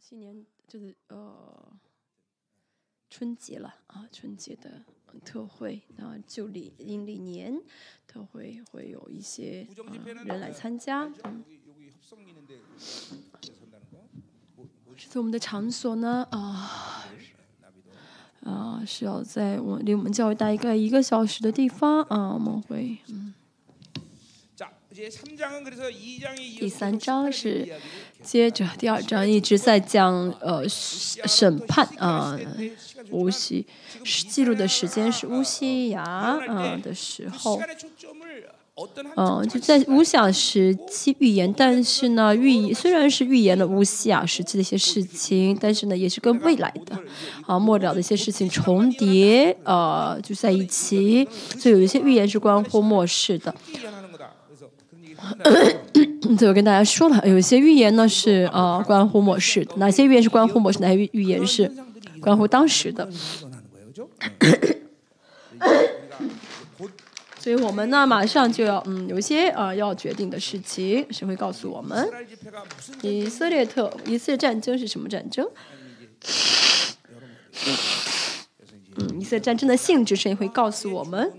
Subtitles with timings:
[0.00, 1.72] 新年就是呃
[3.10, 4.82] 春节了啊，春节的
[5.24, 7.60] 特会啊，旧历阴历年
[8.06, 11.04] 特会会有一些呃人来参加。
[11.24, 11.44] 嗯，
[14.96, 17.04] 这我们的场所呢啊
[18.42, 23.34] 啊是要在我离我们教会大概一个小时的地方啊，我们会嗯。
[26.58, 27.68] 第三章是
[28.24, 32.36] 接着第二章一直在讲呃审判啊，
[33.12, 33.64] 乌西
[34.28, 37.60] 记录的时间是乌西亚啊的时候，
[39.14, 46.98] 嗯就在乌西亚时期预言，但是呢预虽然是预言了乌西亚时期的一些事情，但是呢也是跟未来的
[47.46, 51.24] 啊末了的一些事情重叠呃就在一起，
[51.56, 53.54] 所以有一些预言是关乎末世的。
[56.38, 61.70] 这我跟大家说了，有一些预言呢是呃关乎末世的，哪些预言是关乎末世，哪些预言是
[62.20, 63.08] 关乎当时的。
[67.38, 72.08] 所以我们呢马上就要嗯有一些呃要决定的事情，谁会告诉我们？
[73.02, 75.48] 以色列特以色列战争是什么战争？
[78.96, 81.32] 嗯，以色列战争的性质谁会告诉我们？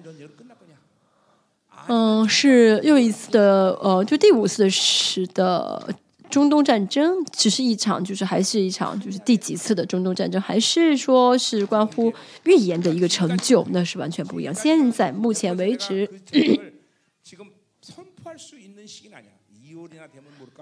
[1.87, 5.93] 嗯，是又一次的，呃，就第五次的是的
[6.29, 12.13] 中东战争，只是一场，就是还是一场，就是第几次的中东战争，还是说是关乎
[12.45, 14.53] 预言的一个成就，那是完全不一样。
[14.53, 16.09] 现在目前为止，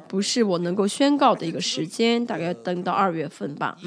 [0.07, 3.77] 不是我能够宣告的一个时间，大概等到二月份吧。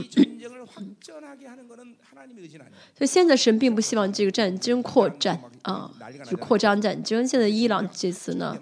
[2.97, 5.91] 所以现在神并不希望这个战争扩展啊，
[6.29, 7.27] 就扩张战争。
[7.27, 8.57] 现在伊朗这次呢，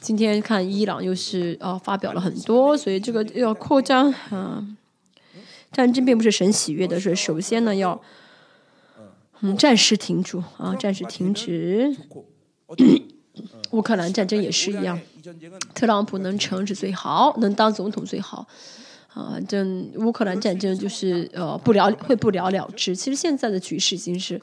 [0.00, 4.66] 今天看伊朗又是啊发表了很多，所以这个要扩张啊，
[5.70, 8.00] 战争并不是神喜悦的，是首先呢要
[9.40, 11.96] 嗯暂时停住啊，暂时停止。
[13.70, 15.00] 乌克兰战争也是一样，
[15.74, 18.46] 特朗普能成是最好，能当总统最好。
[19.14, 19.62] 啊，这
[19.96, 22.96] 乌克兰战争就是呃不了会不了了之。
[22.96, 24.40] 其实现在的局势已经是，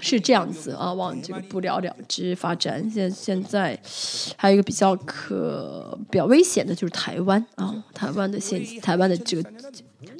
[0.00, 2.88] 是这样子啊，往这个不了了之发展。
[2.90, 3.78] 现现在
[4.36, 9.50] 还有一个比较可比较危险的就是台湾啊，台湾的现台湾的这个。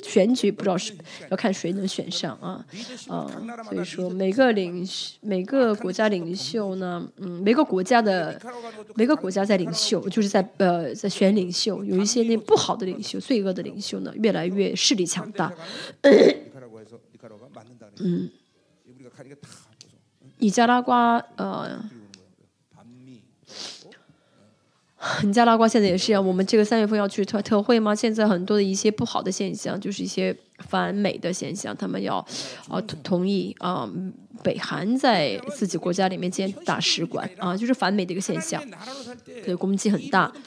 [0.02, 0.94] 选举不知道是
[1.30, 2.64] 要看谁能选上啊，
[3.08, 3.30] 啊，
[3.68, 4.86] 所以说每个领
[5.20, 8.40] 每个国家领袖呢，嗯，每个国家的
[8.94, 15.52] 每个国家在领袖，就是在呃在选领袖，有一些那不好的领袖、罪恶的领袖呢，越来越势力强大。
[17.98, 18.30] 嗯，
[20.38, 21.80] 尼加拉瓜呃。
[25.22, 27.94] 尼加拉瓜现在也是一样，我们这个三月份要去特特会吗？
[27.94, 30.34] 现在很多的一些不好的现象，就是一些
[30.70, 32.26] 反美的现象，他们要
[32.68, 33.86] 啊同意啊
[34.42, 38.62] 北韩在自己国家里面建大使馆啊，就是反美的一个现象，
[39.44, 40.32] 对攻击很大。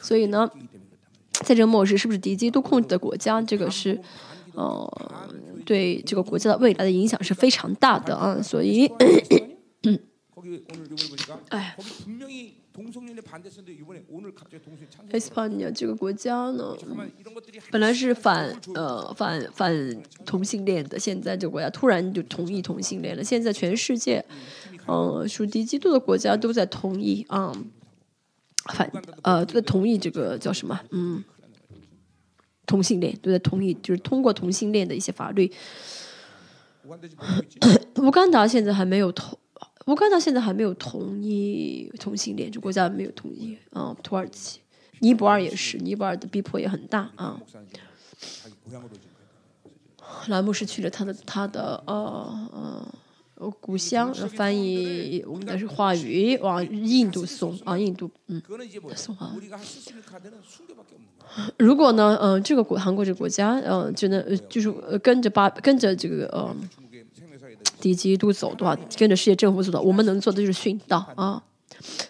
[0.00, 0.48] 所以呢，
[1.44, 3.40] 在这个末日，是不是敌基督控制的国家？
[3.42, 3.98] 这个是
[4.54, 5.10] 呃
[5.64, 8.90] 对这个国家的未来的影响是非常大的啊，所以。
[9.84, 9.98] 嗯，
[11.50, 11.76] 哎，
[15.10, 16.76] 埃斯帕尼亚这个国家呢，
[17.70, 23.22] 本来是反呃反反同性恋的，现在这个国家突然就同意同性恋了。
[23.22, 24.24] 现在全世界，
[24.86, 27.52] 嗯，属敌基督的国家都在同意啊，
[28.68, 28.90] 反
[29.22, 30.78] 呃都在同意这个叫什么？
[30.90, 31.22] 嗯，
[32.66, 35.52] 同性恋都在同意，就是通过同性恋的一些法律。
[37.96, 39.38] 乌干达现在还没有同。
[39.86, 43.96] 乌干达现在还没有同意同性恋，这国家没有同意啊。
[44.02, 44.60] 土耳其、
[45.00, 47.40] 尼泊尔也是，尼泊尔的逼迫也很大啊。
[50.28, 51.94] 兰姆是去了他的他的呃
[52.52, 52.94] 呃
[53.60, 58.42] 故乡，翻译我们的话语往印度送啊，印度嗯
[58.94, 59.34] 送啊。
[61.58, 66.54] 如果呢，嗯，这个国韩国这个国家，嗯，就能就是跟着巴跟着这个呃。
[67.80, 71.40] 敌基督走的话，跟着世界政府走的，我们能做的就是殉道啊。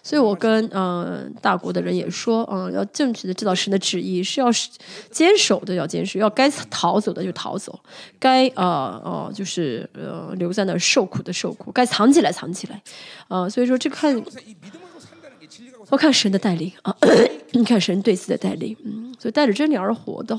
[0.01, 4.47] 所以我跟嗯大国的人也说，嗯，要正确的知道神的旨意，是要
[5.11, 7.79] 坚守的要坚守，要该逃走的就逃走，
[8.19, 12.81] 该啊哦就是呃留在那受苦的受苦，该藏起来藏起来
[13.27, 13.47] 啊。
[13.47, 14.21] 所以说这看，
[15.89, 16.95] 我看神的带领啊，
[17.51, 20.37] 你看神对此的带领，嗯，所以带着真理而活的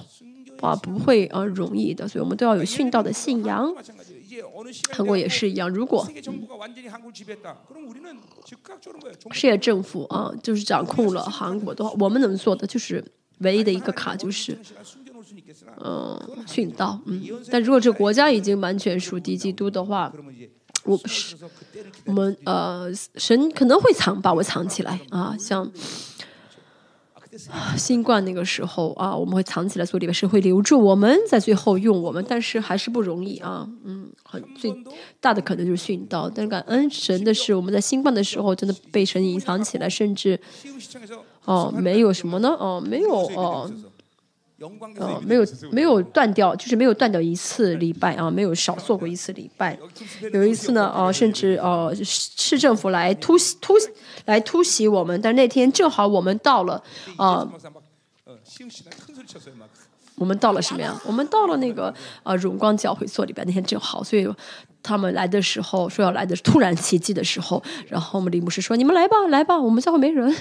[0.61, 3.73] 话不会啊容易的，所以我们都要有殉道的信仰。
[4.93, 6.07] 韩国也是一样，如果
[9.33, 13.05] 世界政府啊就是掌控了韩国的话，我们能做的就是
[13.39, 14.59] 唯一的一个卡就是，
[15.83, 17.01] 嗯，殉道。
[17.07, 20.13] 嗯，但如果这国家已经完全属敌基督的话，
[20.85, 21.37] 我不是，
[22.05, 25.71] 我们呃，神可能会藏，把我藏起来啊，像。
[27.77, 33.69] 新冠那个时候啊，我们会藏起来做礼拜，是会留住我们，在最后用我们，但是还是不容易啊。
[33.85, 34.73] 嗯，很最
[35.21, 36.31] 大的可能就是殉道。
[36.35, 40.39] 但是感恩神的是，我们在新冠的时候真的被神隐藏起来，甚至
[41.45, 42.49] 哦，没有什么呢？
[42.59, 43.71] 哦，没有哦。
[44.99, 49.79] 呃，没有没有断掉，就是没有断掉一次礼拜啊，没有少做过一次礼拜。
[50.33, 53.75] 有一次呢，呃，甚至呃，市政府来突袭突
[54.27, 56.83] 来突袭我们，但那天正好我们到了
[57.17, 57.51] 啊。
[60.21, 60.95] 我们到了什么呀？
[61.07, 61.93] 我们到了那个
[62.25, 64.29] 呃荣光教会所里边那天正好，所以
[64.83, 70.31] 他们来的时候说要来的突然奇迹的时候，然后我们李牧师说：“你们来吧，来吧，我们教会没人。”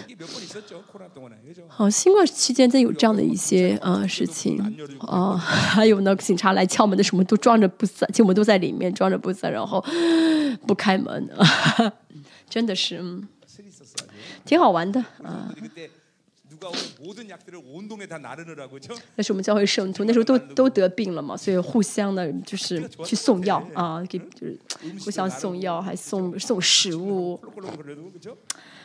[1.70, 4.58] 好，新冠期间真有这样的一些啊事情
[5.00, 9.82] 啊，还有呢，警察来敲门的什么都装着不在，就我们都在里面装着不在，然后
[10.68, 11.30] 不开门，
[12.50, 13.26] 真的是嗯，
[14.44, 15.56] 挺好玩的啊。
[19.16, 24.60] 那是我们教会圣徒，那时候都都得病了嘛，所以互相的就是去送药啊，给就是
[25.04, 27.40] 互相送药，还送送食物。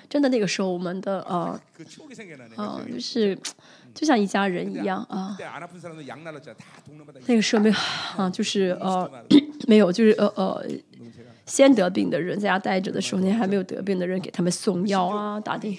[0.08, 1.58] 真的那个时候，我们的呃
[2.56, 3.36] 呃，就是
[3.94, 5.36] 就像一家人一样啊。
[7.26, 7.74] 那个时候没有
[8.16, 9.10] 啊，就是呃
[9.66, 10.62] 没有，就是呃呃，
[11.46, 15.74] 先得病的人在家待着的时候，那还没有得病的人给他们送药啊，打电。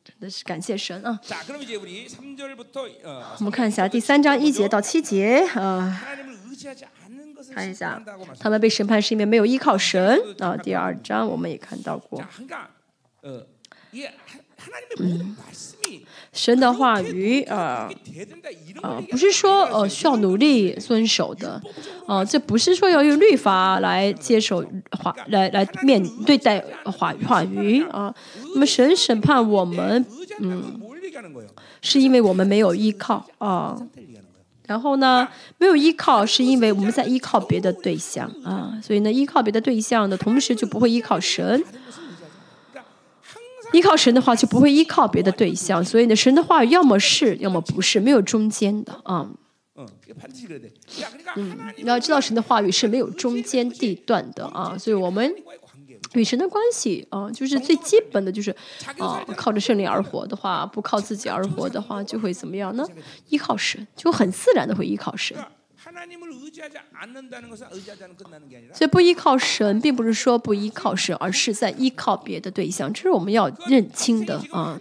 [0.03, 1.17] 真的是感谢神啊！
[3.37, 6.01] 我们看一下第三章一节到七节啊。
[7.52, 8.02] 看一下，
[8.38, 10.56] 他们被审判是因为没有依靠神啊。
[10.56, 12.22] 第二章我们也看到过，
[13.22, 13.44] 嗯，
[16.32, 17.90] 神的话语啊
[18.82, 21.60] 啊，不是说呃需要努力遵守的
[22.06, 24.64] 啊，这不是说要用律法来接受
[24.98, 28.14] 话来来面对待话话语啊。
[28.54, 30.04] 那么神审判我们，
[30.40, 30.80] 嗯，
[31.82, 33.76] 是因为我们没有依靠啊。
[34.66, 35.28] 然后呢，
[35.58, 41.62] 没有依靠，是因为我们在依靠别的对象啊，所以呢，依靠别的对象的同时就不会依靠神。
[43.72, 49.28] 依靠神的话，就不会依靠别的对象，所以呢，神的话要么是，要么不是，没有中间的啊。
[51.36, 55.34] 嗯，你要知道神的话语是没有中间地段的啊，所以我们。
[56.20, 58.54] 与神的关系啊，就是最基本的就是
[58.98, 62.86] 啊，靠着圣灵而活的话，不靠自己而活的话，就会怎么样呢？
[63.28, 65.36] 依靠神，就很自然的会依靠神。
[68.72, 74.80] 所以不依靠神，并不是说不依靠神，而是在依靠别的对象，这是我们要认清的啊。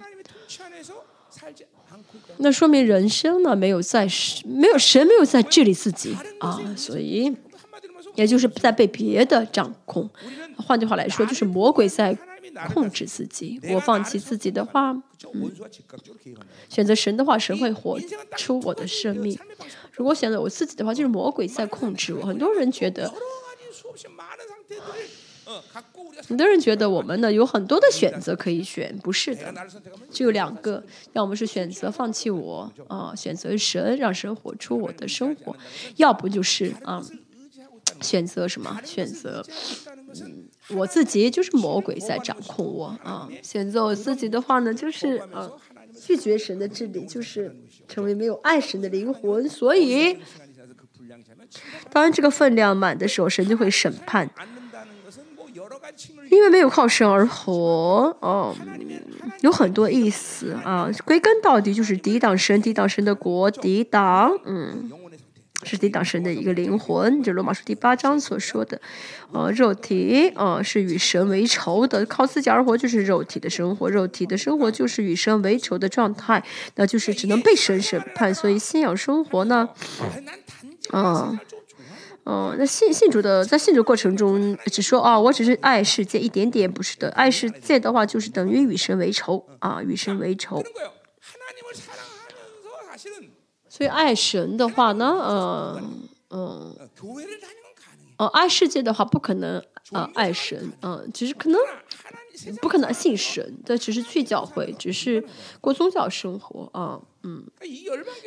[2.37, 4.07] 那说明人生呢，没有在
[4.45, 7.35] 没有神没有在治理自己啊，所以。
[8.15, 10.09] 也就是在被别的掌控，
[10.57, 12.17] 换句话来说，就是魔鬼在
[12.73, 13.59] 控制自己。
[13.69, 14.91] 我放弃自己的话，
[15.33, 15.51] 嗯，
[16.69, 17.99] 选择神的话，神会活
[18.37, 19.37] 出我的生命。
[19.93, 22.25] 如果选择我自己的话，就是魔鬼在控制我。
[22.25, 23.11] 很多人觉得，
[26.27, 29.53] 很多人觉得我们呢有很多的选择可以选，不是的，
[30.11, 30.83] 只有两个，
[31.13, 35.55] 要么是选择放弃我啊，选择神，让神活出我的生活；
[35.97, 37.03] 要不就是啊。
[38.01, 38.79] 选择什么？
[38.83, 39.45] 选择，
[40.21, 43.29] 嗯，我自己就是魔鬼在掌控我啊！
[43.41, 45.49] 选择我自己的话呢，就是啊，
[45.99, 47.55] 拒绝神的治理，就是
[47.87, 49.47] 成为没有爱神的灵魂。
[49.47, 50.17] 所以，
[51.91, 54.29] 当然这个分量满的时候，神就会审判。
[56.29, 57.53] 因为没有靠神而活，
[58.21, 58.55] 哦，
[59.41, 60.89] 有很多意思啊。
[61.05, 64.89] 归根到底就是抵挡神，抵挡神的国，抵挡，嗯。
[65.63, 68.79] 是抵挡神的一个灵魂，就罗马书第八章所说的，
[69.31, 76.43] 呃，肉体，呃，是与神为仇的，靠自己而活就是肉体的生活，肉体的生活就是与神为仇的状态，
[76.75, 78.33] 那就是只能被神审判。
[78.33, 79.69] 所以信仰生活呢，
[80.91, 81.39] 嗯，
[82.25, 90.63] 嗯，那信信主的在信主过程中，只说啊，我只是爱世界一点点，不是的，爱世界的话就是等于与神为仇啊，与神为仇。
[93.75, 95.81] 所以爱神的话呢，呃，
[96.29, 96.75] 嗯，
[98.17, 99.59] 呃，爱世界的话不可能
[99.91, 101.59] 啊，爱神，嗯，只是可能
[102.61, 105.25] 不可能信神，这只是去教会，只是
[105.59, 107.65] 过宗教生活啊，嗯，所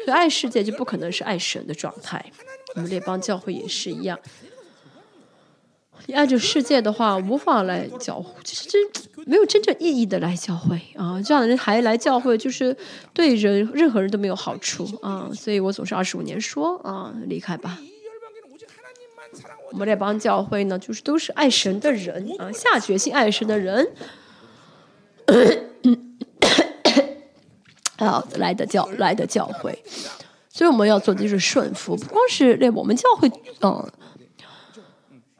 [0.09, 2.33] 以爱世界就不可能是爱神的状态。
[2.75, 4.19] 我们列邦教会也是一样。
[6.05, 8.81] 你按着世界的话，无法来教会，就是真
[9.27, 11.21] 没有真正意义的来教会啊！
[11.21, 12.77] 这样的人还来教会，就是
[13.13, 15.29] 对人任何人都没有好处啊！
[15.35, 17.79] 所以我总是二十五年说啊，离开吧。
[19.73, 23.89] 我们这帮教会呢，就是都是爱神的人啊，下决心爱神的人，
[27.97, 29.83] 啊，来的教来的教会。
[30.51, 33.29] 所以我们要做的就是顺服，不光是连我们教会，
[33.63, 33.91] 嗯。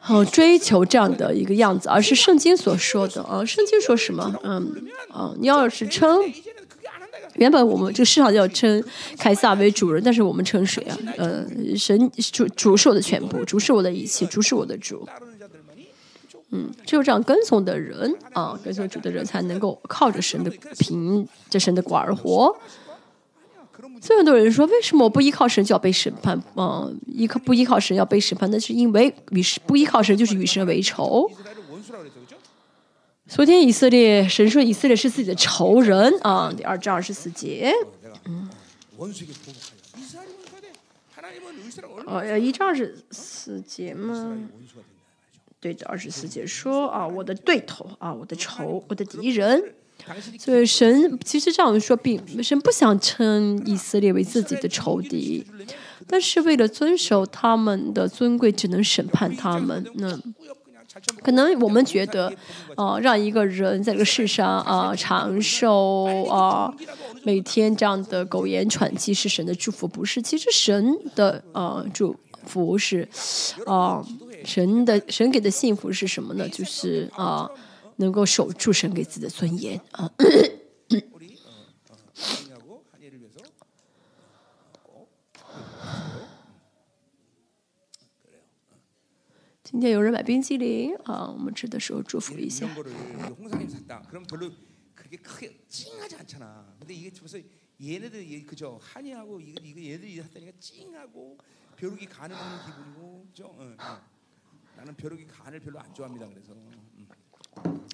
[0.09, 3.45] 哦，追求这样的一个样子，而是圣经所说的啊。
[3.45, 4.35] 圣经说什么？
[4.45, 6.21] 嗯，啊，你要是称，
[7.35, 8.83] 原本我们这个市场要称
[9.19, 10.97] 凯撒为主人，但是我们称谁啊？
[11.17, 11.45] 呃，
[11.77, 15.09] 神主主是我的全部，主是我的一切，主是我的主。
[16.51, 22.57] 嗯，只有这样跟从的人啊，跟从主的人才能够靠着神的凭这神的管而活。
[24.01, 26.41] 所以很多人说，为什么我不依靠神就要被审判？
[26.55, 31.31] 嗯，依靠不依靠神要被审判，那是因为与神不依靠神就是与神为仇。
[33.27, 37.73] 昨天以色列神说以色列是自己的仇人啊，第二章二十四节。
[38.27, 38.49] 嗯。
[42.07, 44.37] 哦，要一章二十四节吗？
[45.59, 49.75] 对的，二十四节说啊，我的对头啊，我的仇，我的敌人。
[50.39, 55.45] 所以神其实这样说，并神不想称以色列为自己的仇敌，
[56.07, 59.85] 但是为了遵守他们的尊贵，只能审判他们。
[59.95, 60.17] 那
[61.23, 62.33] 可能我们觉得，
[62.77, 66.73] 啊，让一个人在这个世上啊长寿啊，
[67.25, 70.23] 每天这样的苟延喘气是神的祝福，不是？
[70.23, 72.15] 其实神的啊祝
[72.47, 73.07] 福是
[73.67, 74.03] 啊，
[74.45, 76.49] 神的神给的幸福是什么呢？
[76.49, 77.51] 就是啊。
[77.97, 80.13] 能够守住神给自己的尊严啊！
[89.63, 92.67] 今天有人买冰激凌啊，我们吃的时候祝福一下。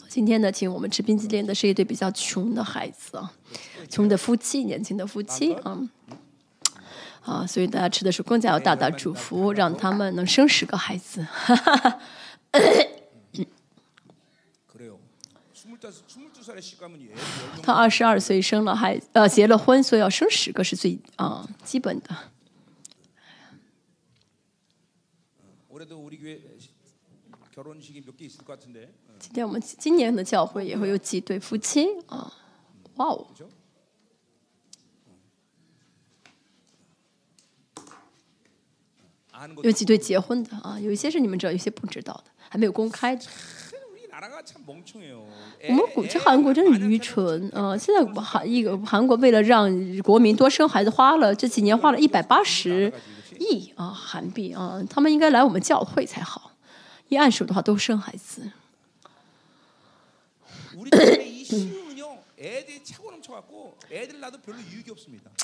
[0.08, 3.32] 今天呢，请我们吃冰激凌的是一对比较穷的孩子啊，
[3.88, 5.88] 穷的夫妻，年轻的夫妻啊，
[7.22, 11.26] 啊，所以大家吃的时候更加要大大祝福，让他们能生十个孩子。
[17.62, 22.14] 他二十二岁生了孩，呃，结了婚，所以要生十个是最啊基本的。
[29.22, 32.32] 今天我们今年的教会也会有几对夫妻啊，
[32.96, 33.24] 哇哦，
[39.62, 43.24] 有几对结婚的啊，有一些是你们知道，有些不知道的，还没有公开的。
[45.68, 47.78] 我们国这韩国真是愚蠢啊！
[47.78, 52.92] 现在韩一个韩国为了让国民多生孩子，花了这几年花了一百八十
[53.38, 56.50] 亿啊韩币啊，他们应该来我们教会才好。
[57.08, 58.50] 一按手的话，都生孩子。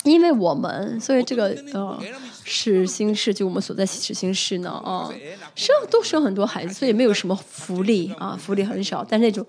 [0.03, 2.01] 因为我们，所以这个呃，
[2.43, 5.09] 是新市，就我们所在是新市呢啊，
[5.55, 9.45] 生都生很多孩子，所以没有什么福利啊，福利很少，但那种。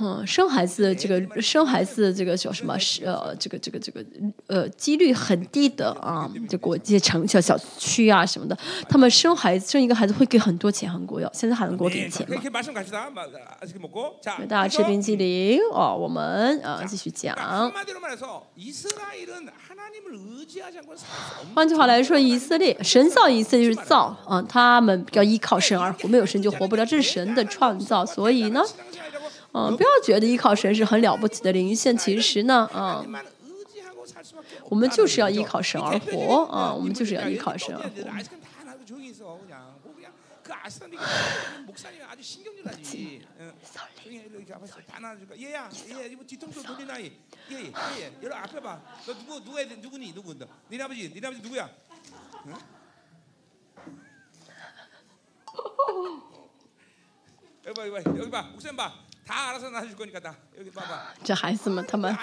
[0.00, 2.78] 嗯，生孩子这个生孩子这个叫什么？
[2.78, 4.04] 是呃，这个这个这个
[4.46, 6.30] 呃，几率很低的啊。
[6.48, 8.56] 这国际城小小区啊什么的，
[8.88, 12.36] 他们生孩子生一个孩子会给很多钱，韩国要现在韩国给钱嘛。
[14.48, 17.36] 大家吃冰激凌哦，我们啊继续讲。
[21.54, 28.62] 换句话来说，以色列神造以色列就是造啊，他们要依靠神而活，没有神就活不了，这是神的创造，所以呢。
[29.66, 33.04] 嗯不要觉得依靠神是很了不起的灵性其实呢啊
[34.68, 37.88] 我们就是要依靠神而活啊我们就是要依靠神而活。
[61.22, 62.16] 这孩子们，他们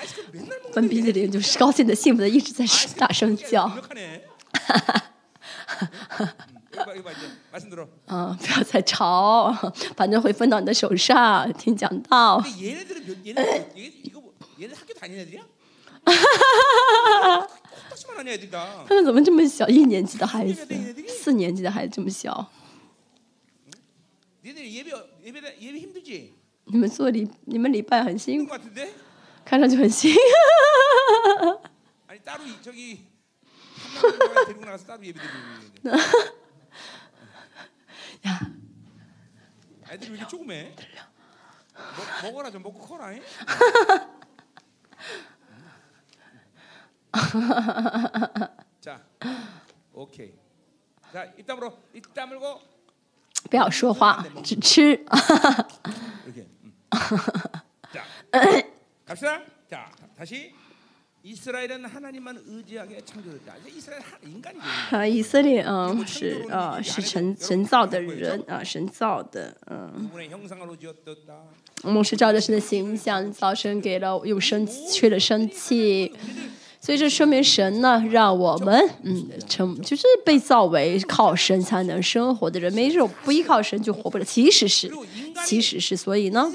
[0.74, 2.66] 分鼻子里，就是高兴的、幸福的，一直在
[2.98, 3.72] 大声叫，
[8.08, 9.54] 嗯，不要再吵，
[9.96, 11.52] 反正会分到你的手上。
[11.54, 12.44] 听讲到
[18.88, 20.68] 他们怎么这么小，一年级的孩子，
[21.08, 22.50] 四年级的孩子，这么小。
[26.65, 26.71] 얘네 예배 예배 예배 힘들지?
[26.73, 28.95] 你们做礼，你们礼拜很辛 힘든 苦， 것 같은데?
[29.45, 30.15] 看上去很辛。
[32.07, 33.07] 아니 따로 이- 저기
[34.01, 35.99] 한명을 데리고 나가서 따로 예배 드리는
[38.27, 38.39] 야,
[39.91, 40.75] 애들이 왜 이렇게 조그매?
[42.23, 43.13] 먹, 먹어라 좀 먹고 커라.
[43.13, 43.23] 잉?
[48.81, 49.01] 자,
[49.93, 50.33] 오케이.
[51.13, 51.77] 자, 입 다물어.
[51.95, 52.61] 입 다물고
[53.51, 55.05] 不要说话，只吃。
[56.95, 57.99] 이렇게.
[58.33, 58.63] 음.
[58.63, 58.67] 자,
[59.07, 59.43] 갑시다.
[59.71, 60.53] 자, 다시.
[61.23, 63.55] 이스라엘은 하나님만 의지하게 창조됐다.
[63.59, 64.65] 이제 이스라엘 하- 인간이죠.
[64.97, 71.13] 啊，以色列嗯是啊是神神造的人啊神造的嗯， 그분의 형상으로 지었다.
[71.83, 76.11] 我们是照着神的形象造神给了有生缺了生气，
[76.86, 84.92] 所以这说明神呢让我们嗯成就是被造为靠神才能生活的人没这种不依靠神就活不了其实是
[85.44, 86.48] 其实是所以呢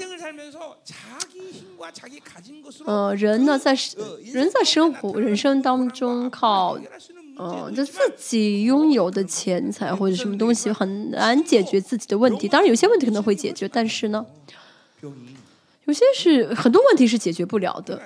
[2.85, 3.77] 呃人呢在
[4.23, 6.79] 人在生活人生当中靠
[7.37, 12.47] 嗯就自己拥有的钱财或者什么东西很难解决自己的问题。
[12.47, 14.25] 当然有些问题可能会解决但是呢
[15.83, 18.01] 有些是很多问题是解决不了的。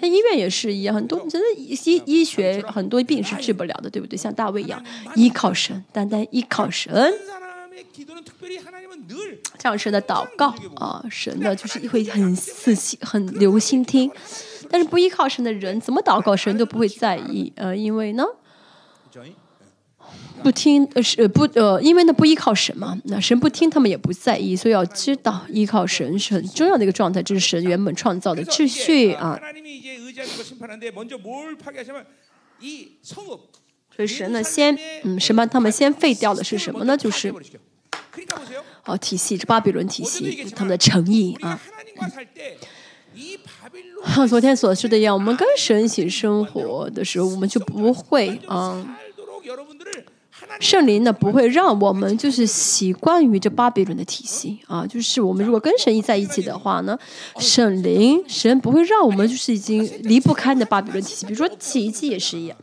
[0.00, 4.16] 像医院也是一样，很多真的医医学很多病是治不了的，对不对？
[4.16, 4.82] 像大卫一样
[5.16, 7.12] 依靠神，单单依靠神。
[9.58, 14.10] 这样神的祷告啊，神呢就是会很仔细、很留心听，
[14.70, 17.52] 但是不依靠神的人怎么祷告，神都不会在意。
[17.56, 18.24] 呃，因为呢。
[20.42, 29.40] 不听，呃是呃不呃，因为呢不依靠神嘛，那神不听，他们也不在意，所以要知道依靠神是很重要的一个状态，这是神原本创造的秩序啊。
[33.94, 35.46] 所以神呢先，嗯什么？
[35.46, 36.96] 他们先废掉的是什么呢？
[36.96, 37.32] 就是，
[38.84, 41.60] 哦体系，这巴比伦体系，他们的诚意啊。
[44.14, 48.84] 像昨天所说的一样，我们跟神一起生活的时候，我们就不会啊。
[50.60, 56.98] 圣灵呢不会让我们就是习惯于这巴比伦的体系啊，就是我们如果跟神一在一起的话呢，
[57.38, 62.56] 圣灵，神不会让我们就是已经离不开那巴比伦体系，比如说洗衣机也是一样。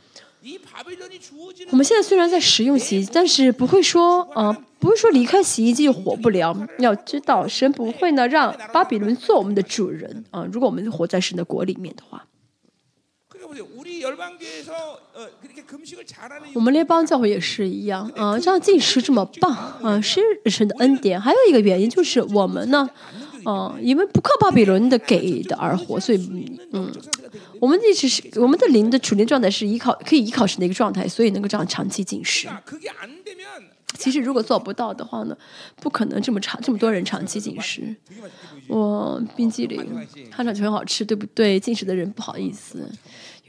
[1.71, 6.55] 我们现在虽然在使用洗衣机，但是不会说啊不会说离开洗衣机就活不了。
[6.79, 12.25] 要知道神不会呢让巴比伦做我们的主人，啊，如果我们活在神的国里面的话。
[16.53, 21.19] 我们列邦教会也是一样，啊，这样进食这么棒，啊，是神的恩典。
[21.19, 22.87] 还有一个原因就是我们呢，
[23.43, 26.91] 啊，因为不靠巴比伦的给的而活，所以，嗯，
[27.59, 32.47] 我们一直是我们的灵的处灵状态是依靠可以依靠神的一个状态，所以能够这样长期进食。
[33.97, 35.35] 其实如果做不到的话呢，
[35.81, 37.95] 不可能这么长这么多人长期进食。
[38.67, 39.83] 我冰激凌
[40.29, 41.59] 看上去很好吃，对不对？
[41.59, 42.89] 进食的人不好意思。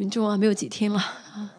[0.00, 0.98] 民众啊没有几天了。
[0.98, 1.52] 啊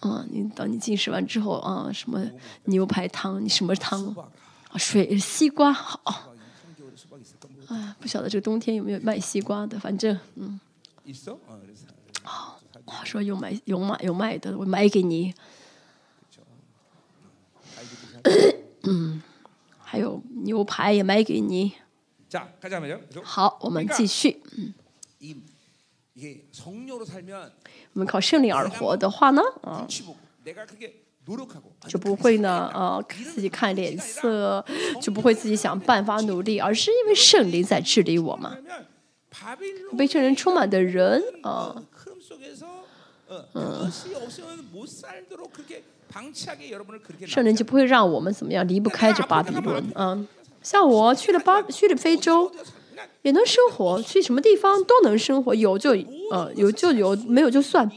[0.00, 2.24] 嗯你当你进食完之后啊什么
[2.64, 4.12] 牛排汤你什么汤？
[4.76, 6.34] 水西瓜好。
[7.68, 10.58] 啊不晓得这个冬天有没有卖西瓜的反正嗯。
[12.84, 15.32] 好说有买有买有卖的我买给你。
[18.82, 19.22] 嗯
[19.78, 21.74] 还有牛排也买给你。
[23.22, 24.74] 好我们继续嗯。
[27.92, 29.86] 我们靠圣灵而活的话呢，啊，
[31.86, 33.00] 就不会呢，啊，
[33.32, 34.64] 自己看脸色，
[35.00, 38.56] 就不会自己想办法努力，而是因为圣灵在治理我嘛。
[39.96, 41.74] 被圣灵充满的人，啊，
[43.52, 43.90] 嗯，
[47.26, 50.26] 圣灵就不会让我们怎么样离不开这巴比伦，啊，
[50.62, 52.50] 像我去了巴，去了非洲。
[53.22, 55.96] 也能生活去什么地方都能生活有就
[56.30, 57.90] 呃有就有没有就算。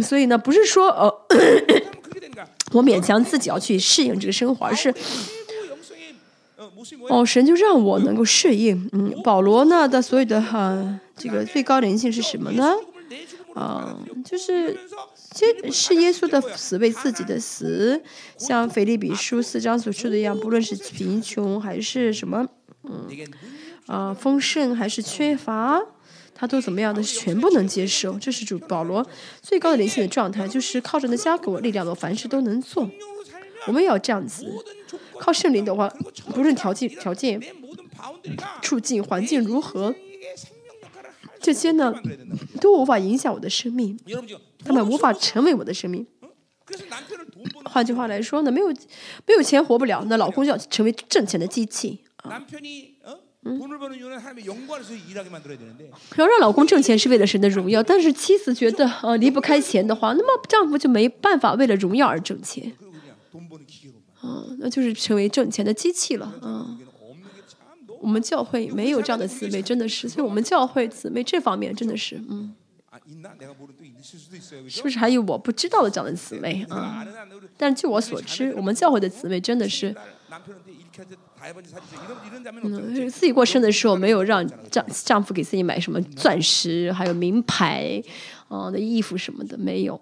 [0.00, 1.26] 所以呢不是说呃
[2.72, 4.94] 我勉强自己要去适应这个生活而是
[7.08, 12.74] 哦神就让我能够适应嗯保罗呢的所有的哈这个最高灵性是什么呢
[13.54, 14.78] 嗯就是
[15.38, 18.02] 其实是耶稣的死为自己的死，
[18.36, 22.44] 像腓立比书四章所说的一样，不论是贫穷还是什么，
[22.82, 23.06] 嗯，
[23.86, 25.80] 啊，丰盛还是缺乏，
[26.34, 28.18] 他都怎么样的全部能接受。
[28.18, 29.06] 这是主保罗
[29.40, 32.90] 最高的灵性的状态，就是靠着那加给我力量的，凡事都能做。
[33.68, 34.44] 我们也要这样子，
[35.20, 35.88] 靠圣灵的话，
[36.34, 37.40] 不论条件条件、
[38.60, 39.94] 处境、环境如何。
[41.40, 41.94] 这些呢，
[42.60, 43.96] 都无法影响我的生命，
[44.64, 46.06] 他们无法成为我的生命。
[47.64, 48.68] 换句话来说呢，没有
[49.26, 52.44] 没有钱活不了，那老公就要成为挣钱的机器啊。
[53.44, 53.58] 嗯
[56.16, 62.70] 要让老公挣钱是为了神的荣耀，但是妻子觉得呃离不开钱的话，那么丈夫就没办法为了荣耀而挣钱，
[64.20, 66.76] 啊，那就是成为挣钱的机器了啊。
[68.00, 72.54] 我们教会没有这样的姊妹，真的是，所以我们教会姊妹这方面真的是，嗯，
[74.68, 77.06] 是不是还有我不知道的这样的姊妹啊？
[77.56, 79.94] 但据我所知，我们教会的姊妹真的是，
[82.62, 88.02] 嗯，自己过生的时候没有让丈丈夫给自己买什么钻石，还有名牌
[88.48, 90.00] 啊的衣服什么的，没有。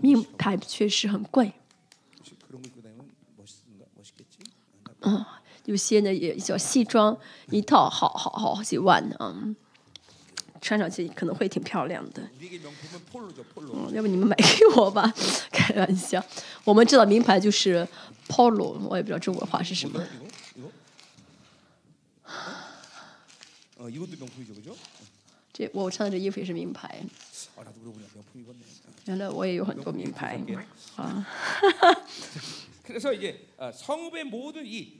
[0.00, 1.52] 名牌确实很贵，
[5.00, 5.24] 嗯，
[5.68, 7.16] 有些呢也叫西装，
[7.50, 9.54] 一套好好好几万啊，
[10.62, 12.22] 穿上去可能会挺漂亮的。
[13.56, 15.12] 嗯，要不你们买给我吧？
[15.52, 16.24] 开玩笑，
[16.64, 17.86] 我们知道名牌就是
[18.28, 20.02] Polo，我也不知道中国话是什么。
[25.52, 26.98] 这我穿的这衣服也是名牌。
[29.04, 30.40] 原来我也有很多名牌
[30.96, 31.28] 啊！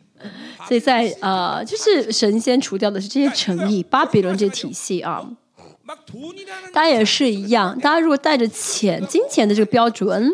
[0.67, 5.25] 所以在呃，就是神仙除掉的是这些诚意，巴比伦这体系啊。
[6.73, 10.31] 大家也是一样，大家如果带着钱、金钱的这个标准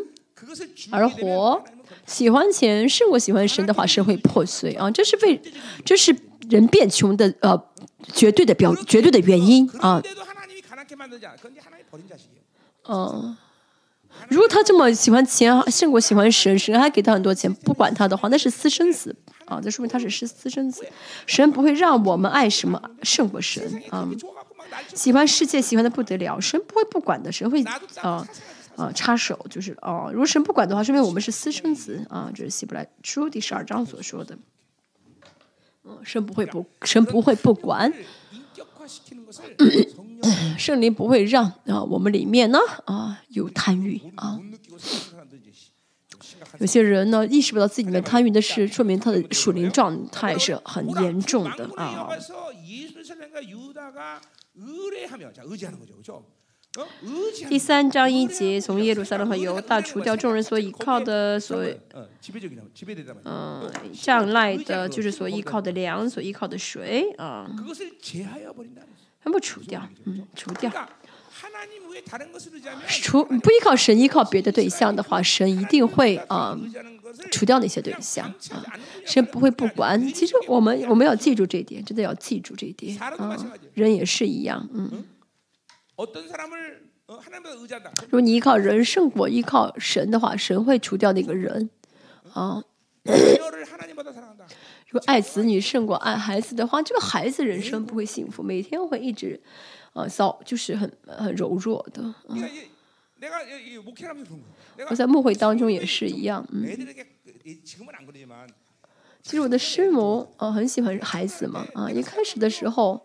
[0.91, 1.63] 而活，
[2.07, 4.91] 喜欢钱胜过喜欢神的话，神会破碎啊！
[4.91, 5.41] 这是为
[5.85, 6.15] 这是
[6.51, 7.57] 人变穷的呃
[8.13, 10.03] 绝对的标绝对的原因啊。
[12.89, 13.37] 嗯。
[14.29, 19.61] 如果他这么喜欢钱胜过喜欢神，神还给他很多钱，不管他的话，那是私生子啊！
[19.63, 20.87] 这说明他是私私生子。
[21.27, 24.09] 神不会让我们爱什么胜过神啊！
[24.95, 27.63] 喜欢世界喜欢的不得了，神不会不管的，神会
[28.01, 28.27] 啊
[28.77, 32.31] 啊插手，就是哦，如果神不管的话，说明我们是私生子啊！
[32.35, 34.37] 这是希伯来书第十二章所说的。
[35.85, 37.93] 嗯，神不会不，神不会不管。
[40.59, 44.39] 圣灵不会让啊，我们里面呢啊有贪欲啊。
[46.61, 52.09] 有些人呢意识不到自己里面贪欲的事，说明他的属灵状态是很严重的啊。
[57.49, 61.81] 第三章一节，从耶路撒冷和犹大除掉众人所依靠的所谓，
[63.25, 67.49] 嗯，障碍的，就是所依靠的粮，所依靠的水啊。
[69.25, 70.71] 全部除掉，嗯，除掉。
[72.89, 76.55] 除不依靠神，依靠别的对象的话，神一定会啊
[77.31, 78.63] 除掉那些对象啊。
[79.07, 80.13] 神不会不管。
[80.13, 83.37] 其实我们我们要记住这一点，真的要记住这一点啊。
[83.73, 85.05] 人也是一样，嗯。
[88.03, 91.71] 如果你依靠人胜过依靠神的话，神会除掉那个人
[92.35, 92.63] 啊。
[94.95, 99.41] 如果爱子女胜过爱孩子的话，这个孩子人生不会幸福，每天会一直，
[99.93, 102.15] 呃，骚，就是很很柔弱的。
[104.89, 106.65] 我在牧会当中也是一样，嗯。
[109.21, 113.05] 其实我的师母呃很喜欢孩子嘛，啊，一开始的时候，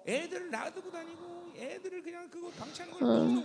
[3.02, 3.44] 嗯，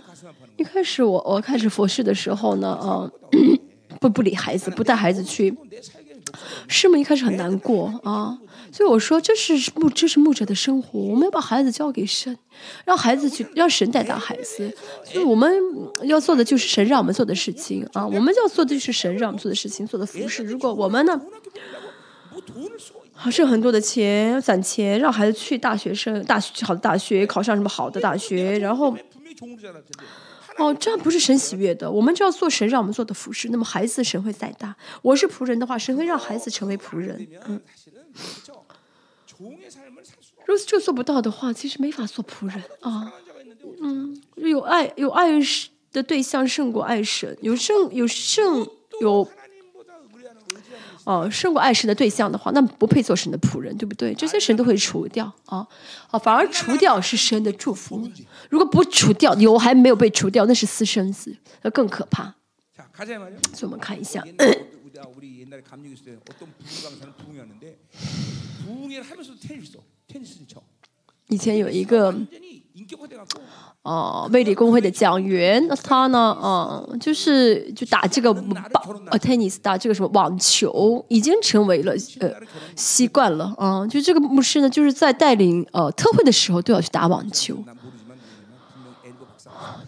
[0.57, 3.11] 一开始我我开始佛事的时候呢，啊，
[3.99, 5.51] 不不理孩子，不带孩子去。
[6.67, 8.37] 师母一开始很难过啊，
[8.71, 12.37] 所以我说这是牧这是牧者的生活，我们要把孩子交给神，
[12.85, 14.71] 让孩子去让神带大孩子。
[15.03, 15.51] 所以我们
[16.03, 20.43] 要做的就是神让我们做的事情啊，我们要做的就是神让我们做的事情，做的服饰。
[20.43, 21.19] 如果我们呢，
[23.13, 28.95] 还剩很多的钱攒钱，让孩子去大学生大学好的大学，考上什么好的大学，然后。
[30.57, 31.91] 哦，这样不是神喜悦的。
[31.91, 33.49] 我们就要做神让我们做的服饰。
[33.49, 37.27] 那么孩子神会再大，我是仆人的话，神会让孩子成为仆人。
[37.45, 37.61] 嗯，
[40.45, 43.11] 如果这做不到的话，其实没法做仆人啊。
[43.81, 45.29] 嗯，有爱有爱
[45.91, 48.65] 的对象胜过爱神，有胜有胜
[49.01, 49.27] 有
[51.05, 54.13] 哦，胜过爱神的对象的话，那不配做神的仆人，对不对？
[54.15, 55.65] 这些神都会除掉啊，
[56.09, 58.09] 啊，反而除掉是神的祝福。
[58.49, 62.33] 如果不除掉，有还没有被除掉，那是私生子，那更可怕。
[63.53, 64.23] 所以我们看一下，
[71.27, 72.15] 以前有一个。
[73.83, 76.37] 哦，卫理公会的讲员，那他呢？
[76.43, 82.29] 嗯，就是就打这个棒，呃，tennis 打这个什么网球，已经成为了呃
[82.75, 83.55] 习惯了。
[83.57, 87.55] 嗯，就这个牧师呢，就是在带领呃特会的时候都要去打网球。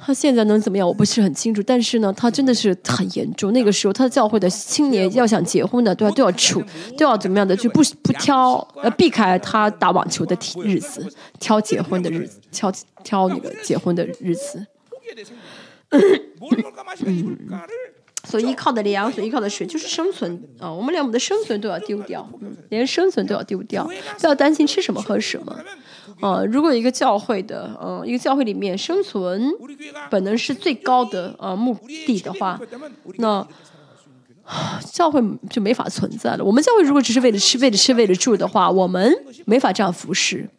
[0.07, 0.87] 他现在能怎么样？
[0.87, 1.61] 我不是很清楚。
[1.63, 3.51] 但是呢，他真的是很严重。
[3.51, 6.63] 那个时候，他的教会的青年要想结婚的，都要都要处，
[6.97, 7.53] 都要怎么样的？
[7.57, 11.05] 就不不挑，呃，避开他打网球的日子，
[11.41, 12.71] 挑结婚的日子，挑
[13.03, 14.65] 挑那个结婚的日子。
[15.89, 16.01] 嗯，
[18.23, 20.41] 所依靠的粮所，依靠的水，就是生存。
[20.57, 22.25] 啊，我们连我们的生存都要丢掉，
[22.69, 23.85] 连生存都要丢掉，
[24.21, 25.53] 都要担心吃什么喝什么。
[26.19, 29.51] 啊如果一个教会的嗯一个教会里面生存
[30.09, 32.59] 本能是最高的呃目的的话
[33.17, 33.45] 那
[34.91, 36.43] 教会就没法存在了。
[36.43, 39.13] 我们教会如果只是为了吃为了吃为了住的话我们
[39.45, 40.49] 没法这样服侍。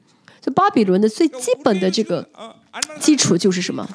[0.41, 2.29] 就巴比伦的最基本的这个
[3.01, 3.89] 基础就是什么？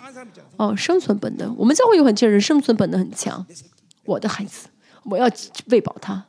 [0.57, 1.55] 哦生存本能。
[1.57, 3.45] 我们教会有很些人生存本能很强。
[4.03, 4.67] 我的孩子
[5.05, 5.29] 我要
[5.67, 6.25] 喂饱他。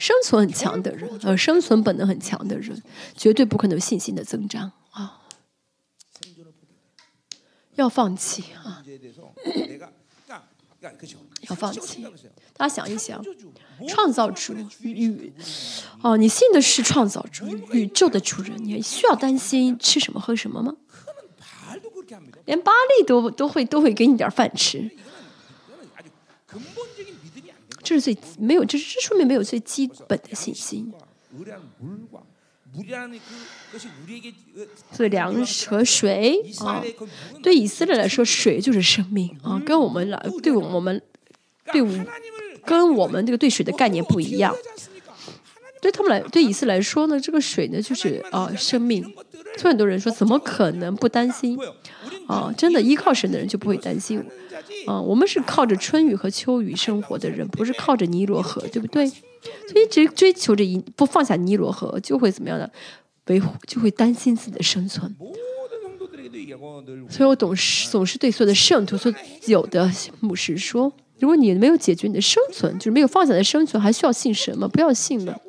[0.00, 2.82] 生存很强的人，呃，生存本能很强的人，
[3.14, 5.20] 绝对不可能有信心的增长啊。
[7.74, 8.82] 要放弃啊，
[11.42, 12.02] 要放弃。
[12.56, 13.22] 大家想一想，
[13.88, 15.32] 创造主，宇
[16.00, 20.74] 哦，你信的是创造主，宇宙的主人，你需要担心吃什么喝什么吗？
[22.46, 24.90] 连巴利都都会都会给你点饭吃。
[27.90, 30.92] 这是最没有这是这说明没有最基本的信心。
[34.92, 36.80] 所以粮食和水啊
[37.42, 41.02] 对以色列来说水就是生命啊跟我们来对我们
[41.72, 42.06] 对我
[42.64, 44.54] 跟我们这个对水的概念不一样。
[45.82, 49.02] 对他们来对以色列来说呢这个水呢就是啊生命。
[49.56, 51.58] 所以很多人说怎么可能不担心
[52.30, 54.24] 啊，真的依靠神的人就不会担心。
[54.86, 59.06] 啊，我们是靠着春雨和秋雨生活的人，不是靠着尼罗河，对不对？
[59.08, 62.70] 所以只追求着一不放下尼罗河，就会怎么样的
[63.26, 65.14] 维护，就会担心自己的生存。
[67.08, 69.12] 所以我总是总是对所有的圣徒、所
[69.46, 69.90] 有的
[70.20, 74.68] 牧师说，如果你没有解决你的生存，就是没有放下的生存，还需要信神吗？
[74.68, 75.40] 不要信了。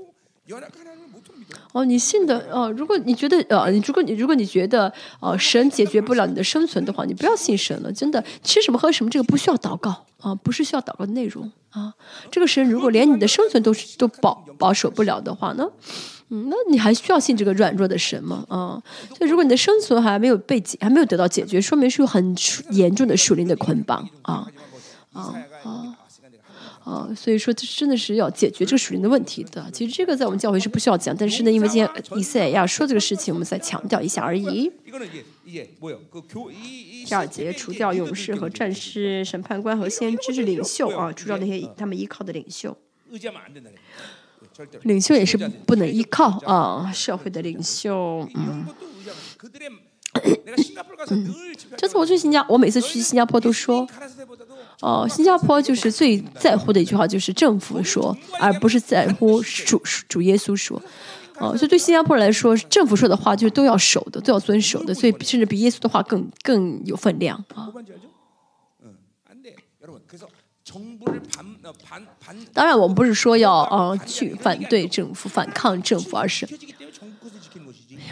[1.71, 7.91] 哦，你信的哦，如果你觉得呃，你如果你如果你觉得呃神解决不了你的生存的话，你不要信神了。
[7.91, 11.93] 真的，吃什么喝什么这个不需要祷告啊，不是需要祷告的内容啊。
[12.29, 15.65] 这个神如果连你的生存都是都保保守不了的话呢，
[16.29, 18.43] 嗯，那你还需要信这个软弱的神吗？
[18.49, 18.81] 啊，
[19.17, 22.35] 所以如果你的生存还没有被解，还没有得到解决，说明是有很
[22.71, 24.47] 严重的属灵的捆绑啊。
[25.13, 25.90] 啊啊
[26.83, 29.69] 啊，所以说这真的是要解决这个属灵的问题的。
[29.71, 34.71] 其实这个在我们教会是不需要讲，但是呢，因为今天以色列要说这个事情，我们再强调一下而已。
[37.05, 42.75] 第二节，除掉勇士和战士、审判官和先知是领袖啊，除掉那些他们依靠的领袖。
[44.83, 48.27] 领袖也是不能依靠啊，社会的领袖。
[48.33, 48.65] 嗯，
[51.77, 53.87] 这次我去新加坡，我每次去新加坡都说。
[54.81, 60.81] 哦新加坡就是最在乎的一句话就是政府说而不是在乎主主耶稣说。
[61.39, 67.67] 哦所以对新加坡来说政府说的话就都要守的都要遵守的所以甚至比耶稣的话更更有分量啊。
[68.83, 68.95] 嗯
[72.53, 76.47] 当然我们不是说要呃去反对政府反抗政府而是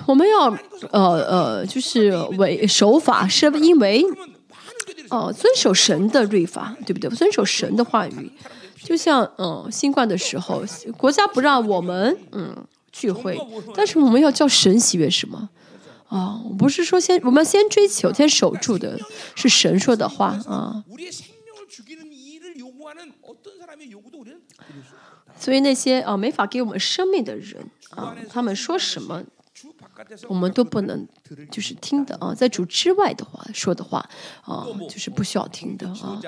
[0.05, 0.49] 我们要
[0.91, 4.03] 呃呃就是为守法是因为
[5.09, 7.09] 哦，遵守神的律法，对不对？
[7.09, 8.31] 遵守神的话语，
[8.83, 10.63] 就像嗯，新冠的时候，
[10.97, 12.55] 国家不让我们嗯
[12.91, 13.37] 聚会，
[13.75, 15.49] 但是我们要叫神喜悦什么？
[16.07, 18.99] 啊，不是说先我们先追求，先守住的
[19.35, 20.83] 是神说的话啊。
[25.37, 29.23] 所以那些啊没法给我们生命的人啊，他们说什么？
[30.27, 31.07] 我们都不能，
[31.51, 33.99] 就是听的啊，在主之外的话说的话，
[34.43, 36.21] 啊，就是不需要听的啊。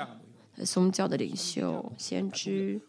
[0.66, 2.80] 宗教的领袖、先知、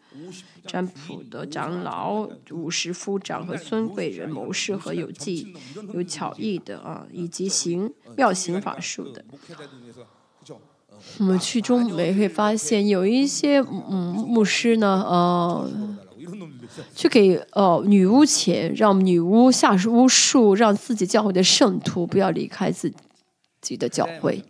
[0.66, 5.54] 占卜的长老、武士、夫长和尊贵人、谋士和有计、
[5.94, 9.24] 有巧艺的啊，以及行妙行法术的。
[11.18, 15.98] 我们去中美会发现，有一些嗯，牧师呢，呃。
[16.94, 22.92] 去给呃女巫钱，让女巫下巫术，让自己教会的圣徒不要离开自
[23.60, 24.44] 己的教会，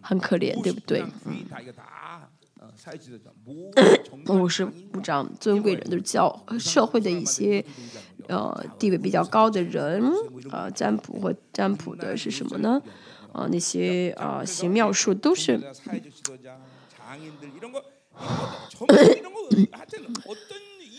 [0.00, 1.04] 很可怜，对不对？
[1.24, 1.44] 嗯。
[4.28, 7.64] 五十五章，尊贵人都是教社会的一些，
[8.26, 10.02] 呃，地位比较高的人，
[10.50, 12.82] 呃，占卜或占卜的是什么呢？
[13.32, 15.58] 呃，那些呃，行妙术都是。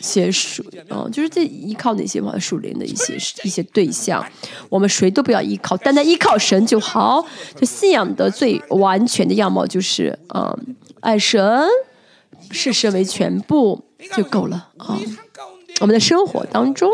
[0.05, 4.23] 些树啊，就是这依靠那些嘛树林的一些一些对象，
[4.69, 7.25] 我们谁都不要依靠，单单依靠神就好。
[7.55, 10.55] 就信仰的最完全的样貌就是啊，
[10.99, 11.67] 爱神，
[12.51, 13.83] 视神为全部
[14.15, 14.99] 就够了啊。
[15.81, 16.89] 我们的生活当中，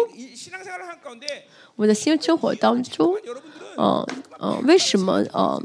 [1.75, 3.13] 我们的新生活当中，
[3.77, 4.07] 嗯
[4.39, 5.59] 嗯，为什么啊？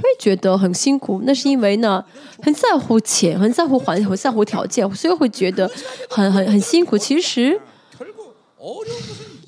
[0.00, 2.04] 会觉得很辛苦，那是因为呢？
[2.42, 4.88] 很在乎钱，很在乎环境，很在乎条件。
[4.94, 5.70] 所以会觉得
[6.08, 6.96] 很、很、很辛苦。
[6.96, 7.60] 其实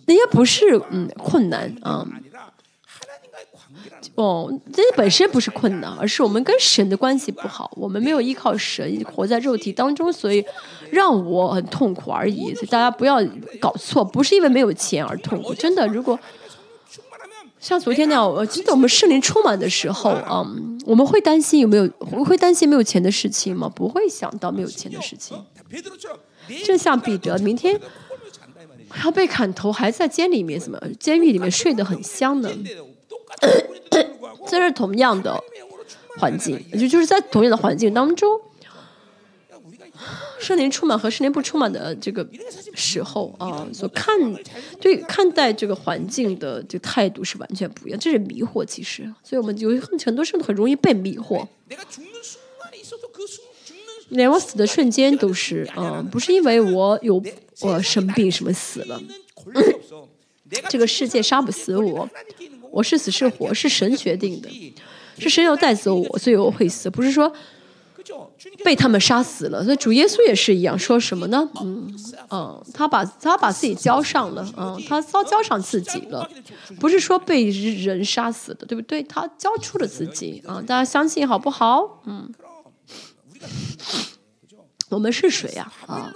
[0.07, 2.07] 那也不是嗯困难啊，
[4.15, 7.71] 哦，这本身不是困难，而是我们跟神的关系不好。
[7.77, 10.45] 我们没有依靠神活在肉体当中，所以
[10.91, 12.53] 让我很痛苦而已。
[12.71, 13.21] 大家不要
[13.61, 15.87] 搞错，不是因为没有钱而痛苦，真的。
[15.87, 16.19] 如果。
[17.65, 20.47] 像昨天那样，我记得我们圣灵充满的时候啊，
[20.85, 21.89] 我们会担心有没有
[22.23, 23.67] 会担心没有钱的事情吗？
[23.75, 25.35] 不会想到没有钱的事情。
[26.63, 27.81] 就像彼得明天
[29.03, 32.51] 要被砍头，还在监狱里面，怎么监狱里面睡得很香呢？
[34.47, 35.43] 这是同样的
[36.19, 38.29] 环境，就就是在同样的环境当中。
[40.39, 42.27] 圣灵充满和圣灵不充满的这个
[42.75, 44.15] 时候啊，所看
[44.81, 47.99] 对看待这个环境的这态度是完全不一样。
[47.99, 51.47] 这是迷惑，其实所以我们有很很多时候很容易被迷惑。
[54.11, 57.23] 连我死的瞬间都是啊，不是因为我有
[57.61, 59.01] 我生病什么死了，
[60.69, 62.09] 这个世界杀不死我，
[62.71, 64.49] 我是死是活是神决定的，
[65.19, 67.35] 是神要带走我，所以我会死，不是说。
[68.65, 69.63] 被他们杀死了。
[69.65, 71.49] 所以主耶稣也是一样说什么呢？
[71.61, 71.95] 嗯
[72.31, 76.29] 嗯他把他把自己交上了嗯他交交上自己了。
[76.81, 79.03] 不是说被人杀死的对不对？
[79.03, 82.03] 他交出了自己啊大家相信好不好？
[82.07, 82.33] 嗯。
[84.91, 85.73] 我们是谁呀？
[85.87, 86.13] 啊。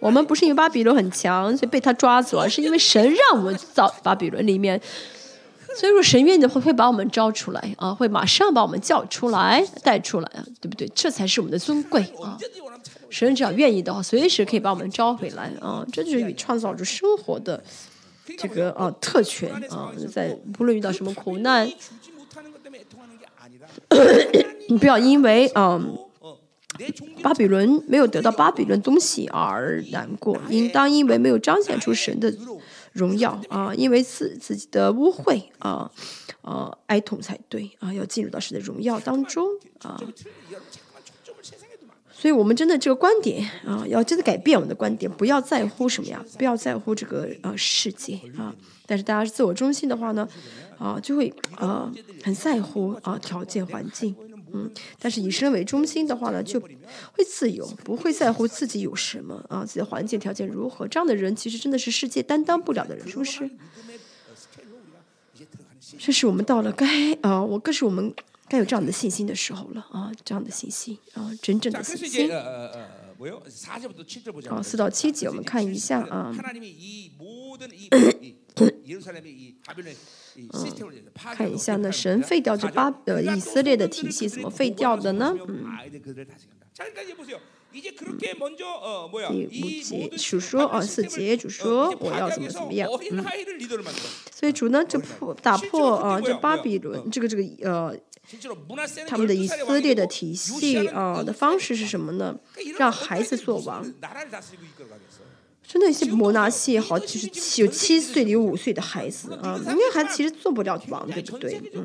[0.00, 4.78] 我们不是因为巴比伦很强所以被他抓走而是因为神让我们造巴比伦里面
[5.78, 10.28] 所以说神愿意的话会把我们招出来啊，会马上把我们叫出来，带出来，
[10.60, 10.90] 对不对？
[10.92, 12.36] 这才是我们的尊贵啊。
[13.10, 17.62] 神只要愿意的话，随时可以把我们招回来啊，这就是与创造出生活的
[18.36, 21.70] 这个啊特权啊，在不论遇到什么苦难。
[24.68, 25.96] 你 不要因为嗯
[27.22, 32.34] 巴比伦没有得到巴比伦东西而难过，应当因为没有彰显出神的。
[32.98, 35.90] 荣耀 啊因为自自己的污秽啊
[36.42, 39.46] 呃哀痛才对啊要进入到神的荣耀当中
[39.80, 39.98] 啊。
[42.10, 48.52] 所以我们真的这个观点啊要真的改变我们的观点不要在乎什么呀不要在乎这个呃世界啊
[48.86, 50.28] 但是大家是自我中心的话呢
[50.78, 51.88] 啊就会啊
[52.24, 54.16] 很在乎啊条件环境
[54.52, 63.50] 嗯但是以身为中心的话呢就会自由不会在乎自己有什么啊自己的环境条件如何这样的人其实真的是世界担当不了的人是不是？
[65.98, 68.12] 这是我们到了该啊我更是我们
[68.46, 72.70] 该有这样的信心的时候了啊这样的信心啊真正的信心啊
[74.62, 76.30] 四到七级我们看一下啊
[80.52, 80.72] 嗯，
[81.34, 85.36] 看一下那神废掉这巴呃以色列的体系怎么废掉的呢？
[85.48, 85.64] 嗯，
[87.70, 92.88] 第五节主说啊，四节主说我要怎么怎么样，
[94.32, 97.94] 所以主呢就破打破啊，这巴比伦这个这个呃
[99.06, 102.38] 他们的以色列的体系啊的方式是什么呢？
[102.78, 103.84] 让孩子做王。
[105.70, 111.60] 真的，一些摩纳西也好，就是七有七岁的有五岁的孩子啊，因为孩子其实做不了王，对不对？
[111.74, 111.84] 嗯。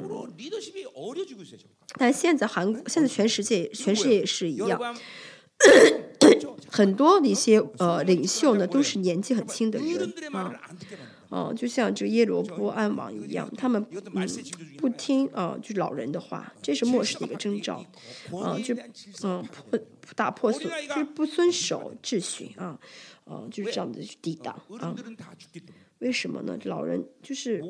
[1.97, 4.79] 但现在韩国，现在全世界，全世界也是一样，
[6.71, 10.53] 很多的一些呃领袖呢，都是年纪很轻的人啊。
[11.27, 14.29] 哦、啊，就像这个耶罗波安王一样，他们嗯
[14.77, 17.83] 不听啊，就老人的话，这是末世的一个征兆，
[18.41, 18.73] 啊，就
[19.23, 19.79] 嗯破
[20.15, 22.79] 打破损，就是不遵守秩序啊。
[23.51, 24.95] 就是这样子去抵挡啊。
[25.99, 26.57] 为什么呢？
[26.65, 27.63] 老人就是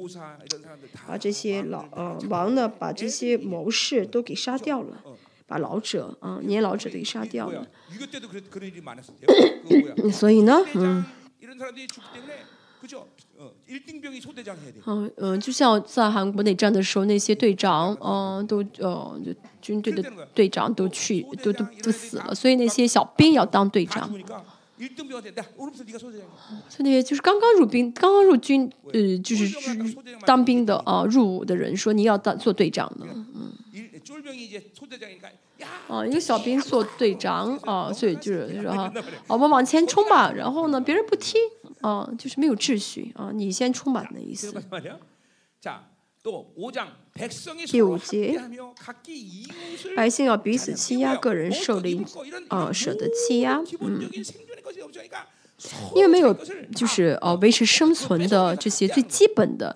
[1.08, 5.04] 把这些老呃王呢把这些谋士都给杀掉了
[5.46, 7.68] 把老者啊年老者都给杀掉了。
[10.12, 11.06] 所以呢嗯
[15.18, 19.32] 嗯就像在韩国内战的时候那些队长嗯都呃就
[19.62, 24.12] 军队的队长都去都都都死了所以那些小兵要当队长
[26.70, 29.48] 现在就是刚刚入兵、刚刚入军，呃，就是
[30.26, 33.52] 当兵的啊，入伍的人说你要当做队长呢，嗯。
[35.88, 38.92] 啊，一个小兵做队长啊，所以就是说哈，
[39.28, 40.32] 我们往前冲吧。
[40.32, 41.40] 然后呢，别人不听
[41.80, 44.54] 啊，就是没有秩序啊，你先冲吧的意思。
[47.68, 48.42] 第五节，
[49.96, 52.06] 百姓要彼此欺压，个人受凌
[52.50, 54.10] 啊，舍得欺压，嗯。
[55.96, 56.34] 因为没有，
[56.76, 59.76] 就是呃维持生存的这些最基本的，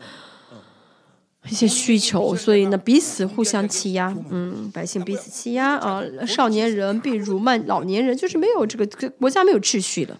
[1.49, 10.19] 一些需求，所以呢，彼此互相欺压，嗯，百姓彼此欺压啊，少年人被 辱骂，老年人就是没有这个国家没有秩序了。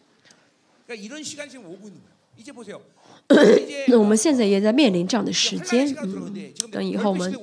[3.88, 6.34] 那我们现在也在面临这样的时间，嗯，
[6.72, 7.34] 等以后我们。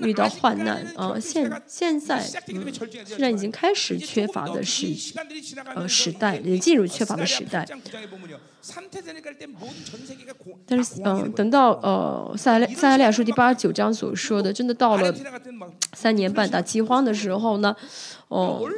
[0.00, 2.72] 遇到患难啊现现在嗯
[3.06, 4.86] 现在已经开始缺乏的是
[5.74, 7.66] 呃时代也进入缺乏的时代
[10.66, 15.14] 但是嗯等到呃塞塞尔利亚书第八十九章所说的真的到了
[15.92, 17.74] 三年半打饥荒的时候呢
[18.28, 18.68] 哦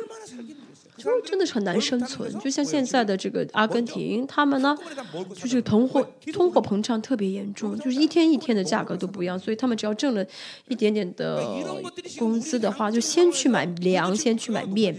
[1.25, 4.77] 真的是很难生存，就像现在的这个阿根廷，他们呢，
[5.35, 6.03] 就是通货
[6.33, 10.25] 通货膨胀特别严重，就是一天一天的价格都不一样，所以他们只要挣了
[10.69, 11.43] 一点点的
[12.19, 14.95] 工资的话，就先去买粮，先去买面。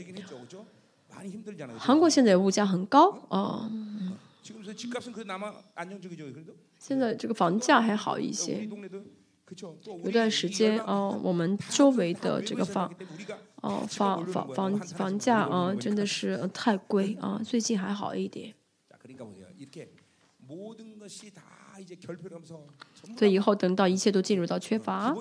[1.78, 3.70] 韩国现在物价很高啊，
[6.80, 8.70] 现在这个房价还好一些，
[10.04, 12.94] 有段时间啊，我们周围的这个房。
[13.62, 18.54] 哦房房房房价啊真的是太贵啊最近还好一点。
[23.18, 25.16] 所以以后等到一切都进入到缺乏啊。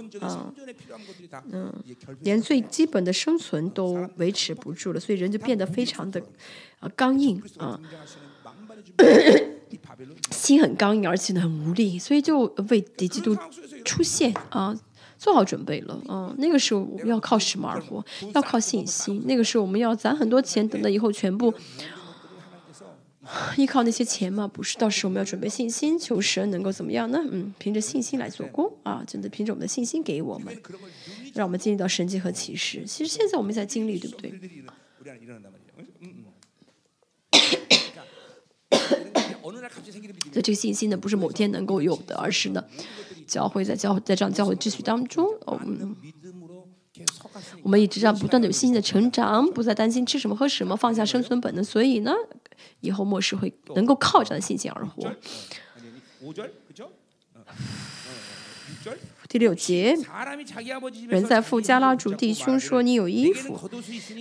[1.51, 1.72] 嗯。
[2.20, 6.22] 连最基本的生存都维持不住了所以人就变得非常的
[6.80, 7.80] 啊刚硬啊。
[10.30, 13.35] 心很刚硬而且呢很无力所以就为敌机都
[13.85, 14.76] 出现啊
[15.25, 18.05] 做好准备了，嗯，那个时候我们要靠什么而活？
[18.35, 19.22] 要靠信心。
[19.25, 21.55] 那个时候我们要攒很多钱，等到以后全部
[23.57, 24.47] 依靠那些钱吗？
[24.47, 27.18] 不是，到时候我们要准备信心，求神能够怎么样呢？
[27.31, 30.55] 嗯，凭着信心来做工啊，真的凭着我们的信心给我们，
[31.33, 32.85] 让我们经历到神迹和启示。
[32.87, 34.31] 其实现在我们在经历，对不对？
[40.33, 42.62] 所以这个信心呢，不是某天能够有的，而是呢。
[43.27, 45.27] 教会在教会在这样教会秩序当中。
[45.47, 45.97] 我们
[47.62, 52.12] 我们一直这样不断的有信心的成长不再担心吃什么喝什么放下生存本能所以呢
[52.81, 55.12] 以后末世会能够靠这样的信心而活。
[59.35, 59.97] 第六节，
[61.09, 63.68] 人在富加拉主弟兄说：“你有衣服，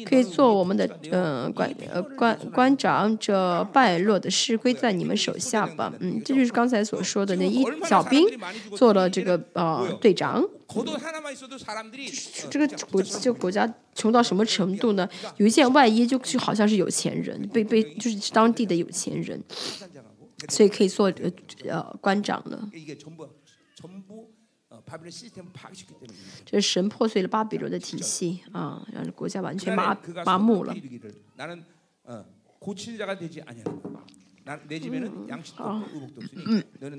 [0.07, 3.15] 可以做我们的呃官呃官官长。
[3.19, 8.27] 这败落的事归在你们手下吧。”嗯，这就是刚才所说的那一小兵
[8.75, 10.43] 做了这个呃队长。
[12.49, 15.07] 这个国这国家穷到什么程度呢？
[15.37, 19.39] 有一件外衣就就好像是有钱人，被被就是当地的有钱人，
[20.49, 21.31] 所以可以做呃
[21.69, 22.67] 呃官长了。
[26.45, 30.75] 这神破碎了巴比伦的体系啊，让国家完全麻麻木了。
[32.05, 32.23] 嗯，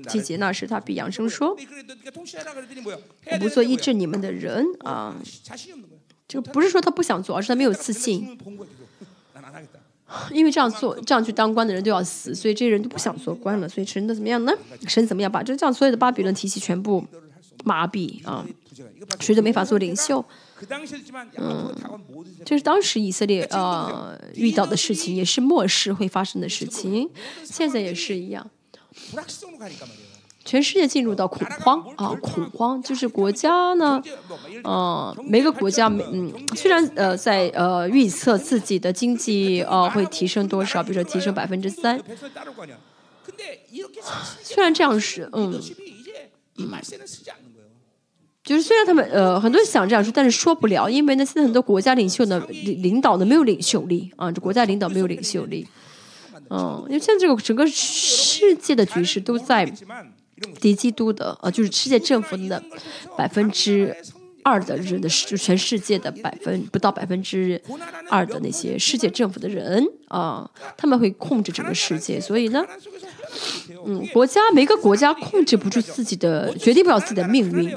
[0.07, 1.55] 季节那时他比扬声说
[3.39, 5.15] ：“不做医治你们的人啊。”
[6.27, 8.35] 就不是说他不想做，而是他没有自信。
[10.31, 13.69] 因为这样做，这样去当官的人都要死，所以这些人都不想做官了。
[13.69, 14.51] 所以神的怎么样呢？
[14.87, 17.05] 神怎么样把这这样所有的巴比伦体系全部
[17.65, 18.45] 麻痹啊。
[19.19, 20.23] 谁都没法做领袖。
[21.37, 21.75] 嗯。
[22.45, 27.09] 就是当时以色列呃遇到的事情也是末世会发生的事情。
[27.43, 28.49] 现在也是一样。
[30.45, 34.01] 全世界进入到恐慌啊恐慌就是国家呢
[34.63, 41.99] 嗯每个国家嗯虽然呃在呃预测自己的经济呃会提升多少比如说提升百分之三
[44.43, 45.59] 虽然这样是嗯
[46.57, 46.71] 嗯
[48.45, 55.67] 就是虽然他们呃很多人想这样说，但是说不了，因为呢现在很多国家领袖呢领领导呢没有领袖力啊，这国家领导没有领袖力，
[56.51, 59.65] 嗯，因为现在这个整个世界的局势都在
[60.61, 62.61] 敌基督的，呃，就是世界政府的
[63.17, 63.95] 百分之
[64.43, 67.59] 二的人的，就全世界的百分不到百分之
[68.11, 72.63] 二的那些世界政府的人啊，他们会控制整个世界，所以呢，
[73.87, 77.75] 嗯，国家每个国家控制不住自己的，决定不了自己的命运。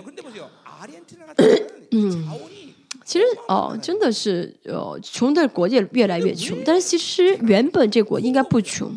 [1.92, 2.28] 嗯，
[3.04, 8.92] 其实哦，真的是呃，穷的国界越来越穷，但是其实原本这国应该不穷，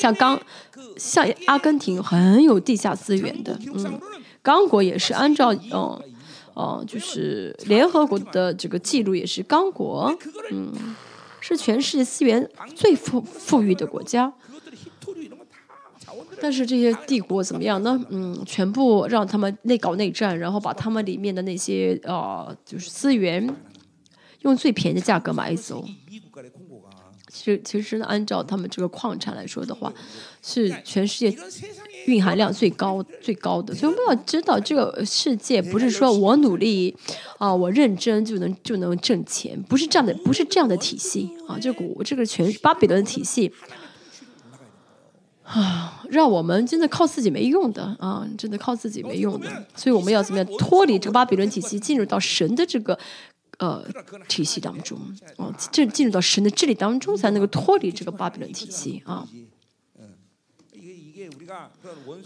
[0.00, 0.40] 像刚
[0.96, 4.00] 像阿根廷很有地下资源的，嗯，
[4.42, 6.00] 刚果也是按照嗯
[6.54, 10.12] 哦，就是联合国的这个记录也是刚果，
[10.50, 10.72] 嗯，
[11.40, 14.32] 是全世界资源最富富裕的国家。
[16.40, 18.00] 但是这些帝国怎么样呢？
[18.10, 23.48] 嗯，全部让他们内搞内战，然后把他们里面的那些呃，就是资源
[24.40, 25.84] 用最便宜的价格买走。
[27.30, 29.92] 其实，其实呢，按照他们这个矿产来说的话，
[30.42, 31.38] 是全世界
[32.06, 33.74] 蕴含量最高最高的。
[33.74, 36.96] 所以我们要知道，这个世界不是说我努力
[37.36, 41.58] 啊，我认真就能就能挣钱，不是这样的，不是这样的体系啊。
[41.60, 43.52] 这股这个全巴比伦体系。
[45.48, 52.98] 啊，让我们真的靠自己没用的啊，真的靠自己没用的，所以我们要怎么样脱离这个巴比伦体系，进入到神的这个
[53.58, 53.82] 呃
[54.28, 54.98] 体系当中
[55.38, 59.26] 啊，这进入到神的治理当中，才能够脱离这个巴比伦体系啊。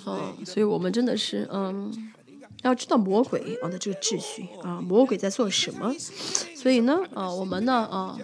[0.05, 2.13] 啊，所以我们真的是嗯，
[2.63, 5.95] 要知道魔鬼啊的这个秩序啊，魔鬼在做什么，
[6.57, 8.19] 所以呢啊，我们呢啊。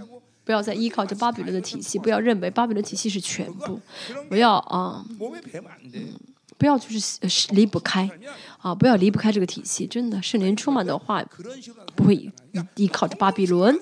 [0.49, 3.79] 不要再依靠这巴比伦的体系，不要认为巴比伦体系是全部，
[4.31, 5.05] 不要啊，
[5.93, 6.15] 嗯，
[6.57, 8.09] 不要就是离不开
[8.57, 9.87] 啊，不要离不开这个体系。
[9.87, 11.23] 真的，圣灵充满的话，
[11.95, 12.33] 不会依
[12.77, 13.79] 依靠着巴比伦，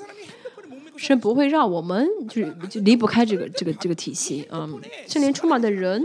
[0.97, 4.69] 神不会让我们就是就离不开这个这个这个体系啊。
[5.07, 6.05] 圣灵充满的人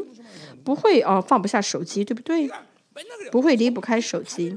[0.64, 2.48] 不会啊放不下手机，对不对？
[3.32, 4.56] 不会离不开手机。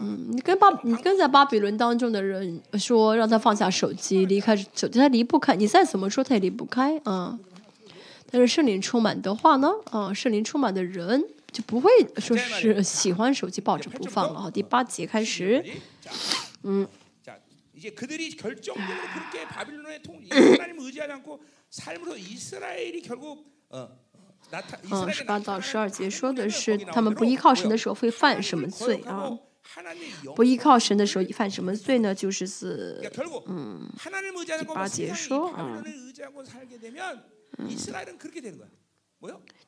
[0.00, 5.54] 嗯，你跟巴，你跟在巴比伦当中的人说，让他放下手机，离开手机，他离不开。
[5.54, 7.38] 你再怎么说，他也离不开啊。
[8.30, 11.22] 但是圣灵充满的话呢，啊，圣灵充满的人
[11.52, 14.40] 就不会说是喜欢手机抱着不放了。
[14.40, 15.64] 好，第八节开始，
[16.62, 16.86] 嗯。
[24.90, 29.30] 嗯，十八到十二节说的是他们不依靠神的时候会犯什么罪啊？
[30.34, 32.14] 不依靠神的时候犯什么罪呢？
[32.14, 33.00] 就是是
[33.46, 33.88] 嗯，
[34.44, 35.82] 第八节说啊，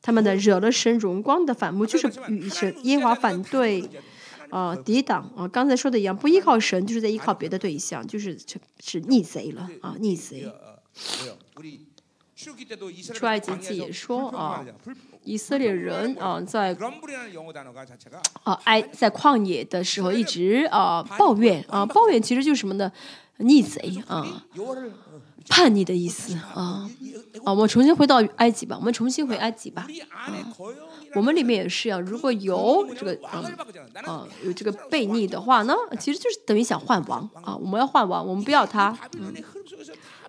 [0.01, 3.89] 他们的惹了神荣光的反目，就是与神耶和华反对
[4.51, 5.47] 啊，抵挡啊。
[5.47, 8.39] 刚才说的一样，不依靠神，就是在依靠别的对象，就是
[8.81, 10.51] 是逆贼了啊，逆贼。
[13.15, 14.65] 出埃及记也说啊，
[15.25, 16.77] 以色列人啊在
[18.43, 22.91] 啊埃在旷野的时候一直啊抱怨啊抱怨其实就是什么呢？
[23.39, 24.45] 逆贼啊，
[25.49, 26.87] 叛逆的意思啊
[27.45, 27.53] 啊！
[27.53, 29.87] 我们重新回到埃及吧，我们重新回埃及吧。
[31.15, 33.43] 我们里面也是啊，如果有这个啊
[34.05, 38.97] 啊有这个悖逆的话呢，其实就是等于想换王啊，我们要换王，我们不要他。
[39.19, 39.35] 嗯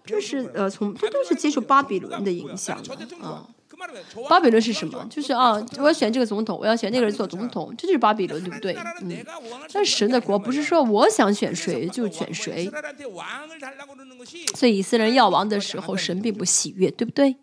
[0.05, 2.93] 这是呃，从这都是接受巴比伦的影响的
[3.25, 3.47] 啊。
[4.29, 5.05] 巴比伦是什么？
[5.09, 8.75] 就是啊，我要选这个总统，我要选那个人做总统，这就是巴比伦，对不对？
[9.01, 9.25] 嗯。
[9.71, 12.71] 但神的国不是说我想选谁就选谁。
[14.55, 17.35] 所以以色列人要王的时候，神并不喜悦，对不对？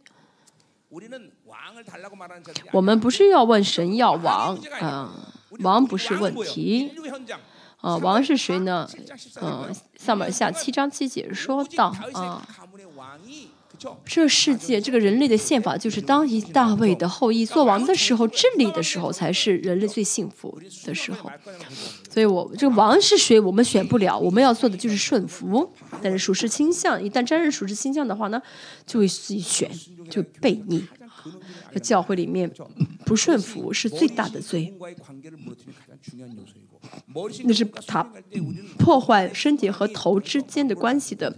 [2.72, 5.12] 我们不是要问神要王啊，
[5.60, 6.92] 王不是问题。
[7.80, 8.86] 啊，王是谁呢？
[9.40, 12.46] 嗯，萨马尔下七章七节说到啊，
[14.04, 21.30] 这世界这个人类的宪法就是当一大卫的后裔做王的时候，治理的时候才是人类最幸福的时候。
[22.10, 25.72] 所以，我这个王是谁，我们选不了，我们要做的就是顺服。
[26.02, 28.40] 但是属实倾向，一旦沾染属实倾向的话呢，
[28.84, 29.70] 就会自己选，
[30.10, 30.84] 就悖逆。
[31.72, 32.50] 在教会里面
[33.04, 34.74] 不顺服是最大的罪。
[37.44, 38.02] 那是他
[38.78, 41.30] 破坏身体和头之间的关系的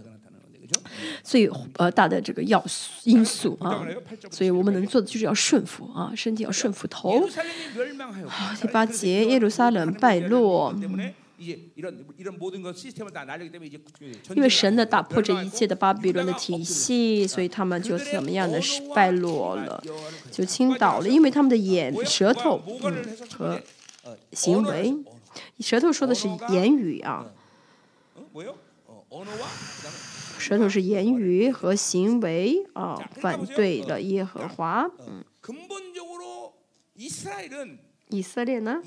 [1.23, 3.85] 最呃大的这个要素因素啊，
[4.31, 7.27] 所以我们能做的就是要顺服啊，身体要顺服头。
[8.61, 10.73] 第八节，耶路撒冷败落，
[14.35, 18.61] 因为神呢打破这一切的巴比伦的体系，所以他们就怎么样的
[18.95, 19.83] 败落了，
[20.31, 23.03] 就倾倒了，因为他们的眼、舌头嗯
[23.35, 23.59] 和
[24.31, 24.95] 行为。
[25.59, 27.25] 舌头说的是言语啊，
[30.43, 34.85] 舌头是言语和行为啊，反对的耶和华。
[35.07, 35.23] 嗯。
[38.09, 38.81] 以色列呢？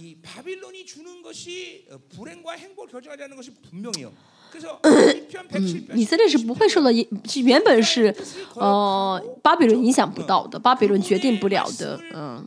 [5.95, 7.07] 以色列是不会受到影，
[7.45, 8.15] 原本是，
[8.55, 12.47] 呃，巴比伦影响不到的，巴比伦决定不了的，嗯，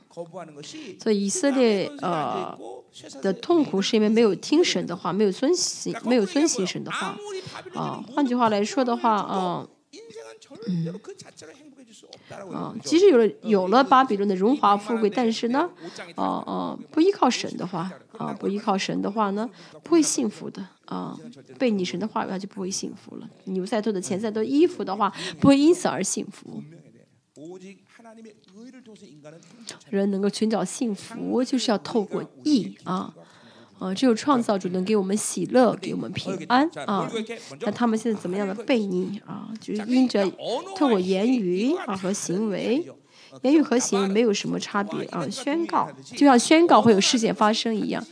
[1.02, 2.58] 所以以色列呃
[3.22, 7.16] 的痛苦是因为没有听神的话，没有遵行，没有遵行神的话，
[7.74, 9.68] 啊，换句话来说的话，啊，
[10.68, 10.94] 嗯。
[12.54, 15.70] 啊，即使有了有了巴比伦的荣华富贵，但是呢，
[16.16, 19.50] 哦哦，不依靠神的话，啊，不依靠神的话呢，
[19.84, 20.66] 不会幸福的。
[20.86, 21.16] 啊，
[21.60, 23.30] 被女神的话语，他就不会幸福了。
[23.44, 26.64] 你有再多的钱，再多衣服的话，不会因此而幸福。
[29.90, 33.14] 人能够寻找幸福，就是要透过义啊。
[33.80, 36.70] 啊，只有创造主能给我们喜乐，给我们平安。
[36.86, 37.10] 啊，
[37.62, 39.48] 那他们现在怎么样的背影啊？
[39.60, 40.30] 就是因着
[40.76, 42.86] 透过言语啊和行为，
[43.42, 45.28] 言语和行为没有什么差别啊。
[45.30, 48.06] 宣告就像宣告会有事件发生一样，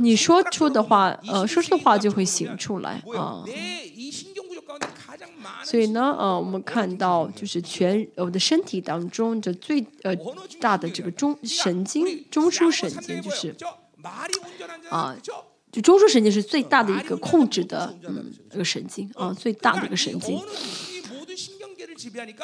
[0.00, 3.44] 你说出的话，呃，说出的话就会行出来啊。
[5.64, 10.14] 所以呢，呃，我们看到就是全我的身体当中，这最呃
[10.60, 13.54] 大的这个中神经中枢神经就是，
[14.90, 15.16] 啊，
[15.72, 20.38] 就中枢神经是最大的一个控制的嗯一个神经啊，最大的一个神经。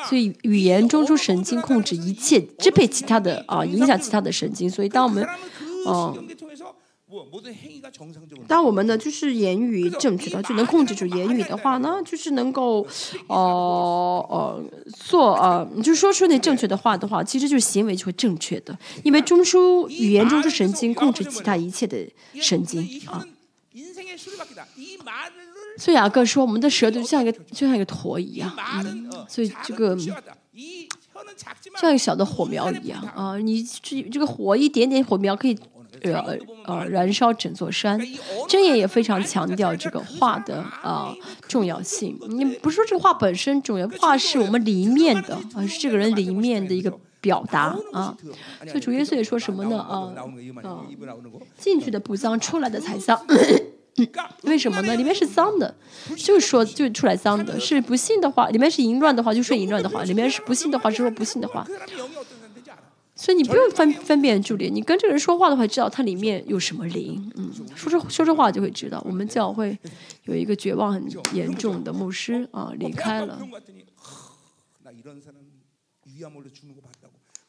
[0.09, 4.69] 所以语言中枢神经控制一切，支配其他的啊，影响其他的神经。
[4.69, 5.27] 所以当我们，
[5.87, 6.27] 嗯。
[8.47, 12.87] 当我们呢，就是言语正确的，就能控制住言语的话呢，就是能够，
[13.29, 21.97] 哦、呃、哦、呃，做呃，就说出那正确的话的话，其实就是行为就会正确的，因为中枢语言中枢神经控制其他一切的
[22.41, 23.25] 神经啊。
[25.77, 28.53] 所以雅各说，我们的舌头就像一个就像一个坨一样，
[28.85, 29.97] 嗯，所以这个。
[31.81, 33.37] 像一个小的火苗一样啊！
[33.39, 35.59] 你这这个火一点点火苗可以
[36.13, 38.01] 呃呃燃烧整座山。
[38.49, 41.17] 箴言也非常强调这个话的啊、呃、
[41.49, 42.19] 重要性。
[42.29, 46.93] 你不是说这个话本身重要，话是我们里面的，啊、是这个人里面的一个。
[47.25, 48.15] 表达啊，
[48.67, 49.79] 所以主耶稣也说什么呢？
[49.79, 50.13] 啊
[50.63, 50.85] 啊，
[51.57, 53.19] 进去的不脏，出来的才脏。
[54.45, 54.95] 为什么呢？
[54.95, 55.75] 里面是脏的，
[56.19, 57.59] 就是说就出来脏的。
[57.59, 61.67] 是不信的话，里面是淫乱的话，就说淫乱的话；里面是不信的话，是说不信的话。
[63.25, 67.33] 所以你不用分分辨助理，你跟这个人说话的话，知道他里面有什么灵。
[67.37, 69.03] 嗯，说这说这话就会知道。
[69.07, 69.79] 我们教会
[70.25, 71.03] 有一个绝望很
[71.33, 73.39] 严重的牧师啊，离开了。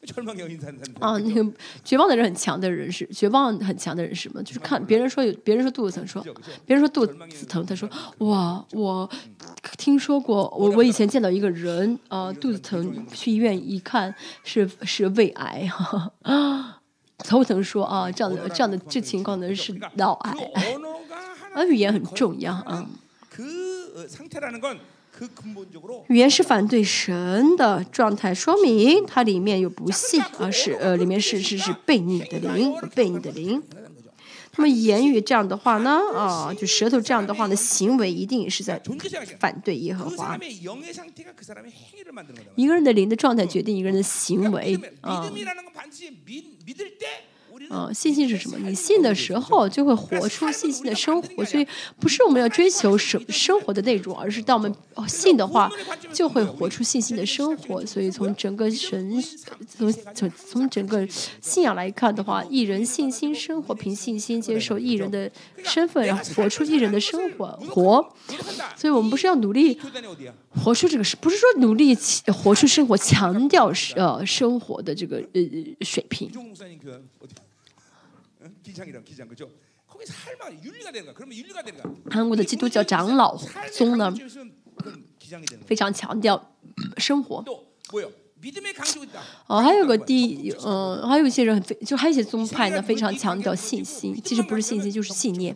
[1.00, 1.52] 啊，那个
[1.84, 6.22] 绝望的人很强的人士，绝望很强的人士嘛，就是看别人说有，别人说肚子疼，说
[6.64, 7.88] 别人说肚子疼，他说
[8.18, 9.08] 哇，我
[9.76, 15.68] 听说过，我我以前见到一个人啊， 肚子疼，去医院一看是是胃癌。
[17.18, 20.30] 头疼说啊，这样的这样的这情况呢是脑癌，
[21.54, 22.86] 啊，语言很重要啊。
[26.08, 33.62] 语言是反对神的状态，说明它里面有不信，而是呃里面是是是悖逆的灵，悖逆的灵。
[34.58, 38.80] 那么言语这样的话呢，啊就舌头这样的话呢，行为一定是在
[39.38, 40.38] 反对耶和华，
[42.54, 45.30] 一个人的灵的状态决定一个人的行为啊。
[47.94, 48.56] 信心是什么？
[48.58, 51.66] 你信的时候就会活出信心的生活所以
[51.98, 54.74] 不是我们要追求生生活的内容而是当我们
[55.06, 55.70] 信的话
[56.12, 57.84] 就会活出信心的生活。
[57.86, 59.22] 所以从整个神
[59.68, 61.06] 从从从整个
[61.40, 65.30] 信仰来看的话艺人信心生活凭信心接受艺人的
[65.62, 68.14] 身份然后活出艺人的生活活。
[68.76, 69.78] 所以我们不是要努力
[70.50, 71.96] 活出这个事不是说努力
[72.32, 75.40] 活出生活强调是呃生活的这个呃
[75.82, 76.30] 水平。
[82.10, 83.36] 韩国的基督教长老
[83.72, 84.12] 宗呢
[85.66, 86.56] 非常强调
[86.98, 87.42] 生活。
[89.46, 95.54] 哦还有个第嗯还有一些人非就还有一些宗派呢非常强调信心其实不是信心就是信念。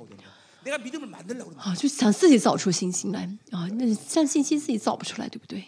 [1.58, 3.22] 啊就想自己造出信心来。
[3.50, 5.64] 啊那像信心自己造不出来对不对？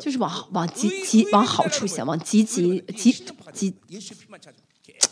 [0.00, 3.12] 就是往往积极往好处想，往积极积
[3.52, 3.74] 积，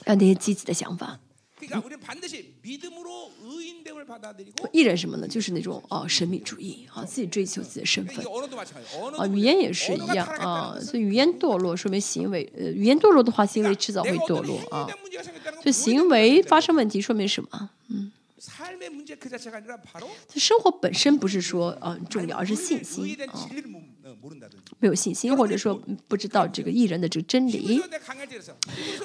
[0.04, 1.18] 让那些积极的想法。
[4.70, 5.26] 艺人什么呢？
[5.26, 8.16] 就是那种哦神秘主义啊，自己追求自己的身份
[9.18, 9.26] 啊。
[9.26, 14.86] 语言也是一样啊，所以语言堕落，说明行为呃，语言堕落的话，行为迟早会堕落啊。
[15.62, 17.70] 所以行为发生问题，说明什么？
[17.88, 18.12] 嗯，
[20.28, 23.48] 这生活本身不是说嗯重要，而是信心啊。
[24.78, 27.80] 没有信心，或者说不知道这个艺人的这个真理。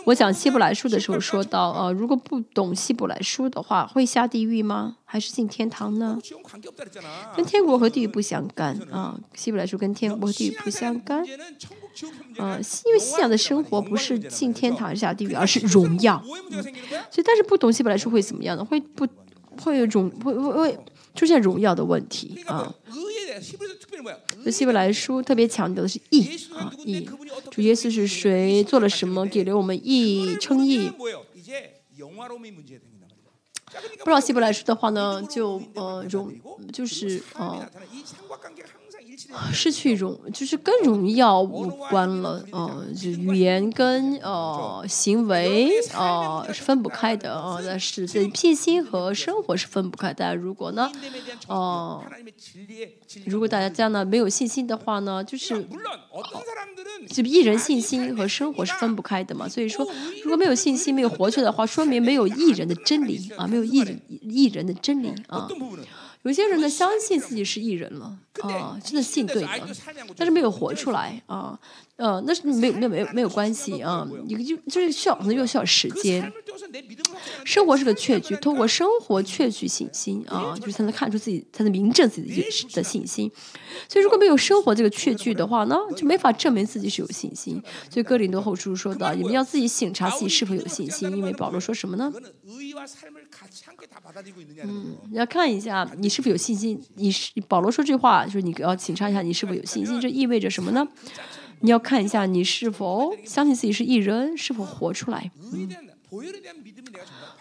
[0.05, 4.97] 我讲希伯来书的时候说到，呃，如果不懂希伯来书的话，会下地狱吗？
[5.05, 6.19] 还是进天堂呢？
[7.35, 9.19] 跟天国和地狱不相干啊。
[9.33, 11.23] 希伯来书跟天国和地狱不相干。
[12.37, 16.23] 嗯，因为信仰的生活不是进天堂下地狱，而是荣耀。
[16.23, 18.63] 所以，但是不懂希伯来书会怎么样呢？
[18.63, 19.07] 会不？
[19.61, 20.79] 会有种会会
[21.13, 22.41] 出现荣耀的问题。
[22.47, 22.73] 啊。
[24.43, 27.07] 这希伯来书特别强调的是义啊，义
[27.51, 30.89] 主耶稣是谁做了什么给了我们义，称义。
[33.99, 36.33] 不知道希伯来书的话呢，就呃容
[36.71, 37.69] 就是呃。
[39.51, 50.35] 失去一种，就是跟荣耀无关了，呃，就语言跟呃行为呃是分不开的呃，但是信心和生活是分不开的。
[50.35, 50.91] 如果呢，
[51.47, 52.03] 哦，
[53.25, 55.65] 如果大家呢没有信心的话呢，就是
[57.07, 59.47] 就艺人信心和生活是分不开的嘛。
[59.47, 59.87] 所以说，
[60.23, 63.85] 如果没有信心、没有活着的话，说明没有艺人的真理啊，没有艺
[64.23, 65.47] 艺人的真理啊。
[66.23, 68.17] 有些人呢，相信自己是艺人了。
[68.41, 69.67] 啊，真的信对的，
[70.15, 71.59] 但是没有活出来啊，
[71.97, 76.31] 呃，那是没有没有没有没有关系啊，一个就就是需要可能又需要时间。
[77.43, 83.29] 生活是个确据，通过生活确据信心啊，就是才能看出自己才能明证自己的信心。
[83.89, 87.61] 所以如果没有生活这个确据的话呢，就没法证明自己是有信心。
[87.89, 92.13] 所以哥林多后书说的，你们要自己醒察自己是否有信心，因为保罗说什么呢？
[94.63, 98.25] 嗯，要看一下你是否有信心，你是保罗说这话。
[98.29, 99.99] 就是你要请查一下你是否有信心。
[99.99, 100.87] 这意味着什么呢？
[101.61, 105.29] 你要看一下你是否相信自己是艺人，是否活出来。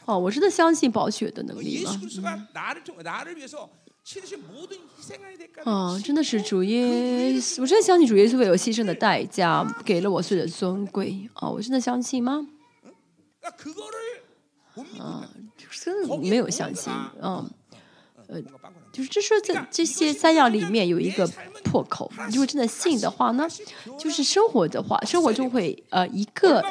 [0.07, 2.49] 哦，我真的相信宝血的能力吗？
[5.65, 7.63] 啊，真的是主耶稣！
[7.63, 11.49] 我真的相信主耶稣为我牺牲的代价，给了我所有的尊贵啊！
[11.49, 12.49] 我真的相信吗？
[14.99, 15.29] 啊，
[15.71, 17.49] 真的没有相信啊，
[18.29, 18.43] 呃。
[18.99, 21.25] 就是这说这这些三样里面有一个
[21.63, 22.11] 破口。
[22.31, 23.47] 如果真的信的话呢，
[23.97, 26.65] 就是生活的话，生活就会呃一个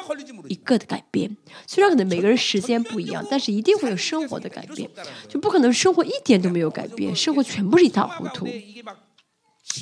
[0.48, 1.34] 一个的改变。
[1.66, 4.88] 虽然可能每个人时间不一样，但是一定会有生活的改变，
[5.26, 8.46] 就不可能生活一点都没有改变，生活全部是一塌糊涂。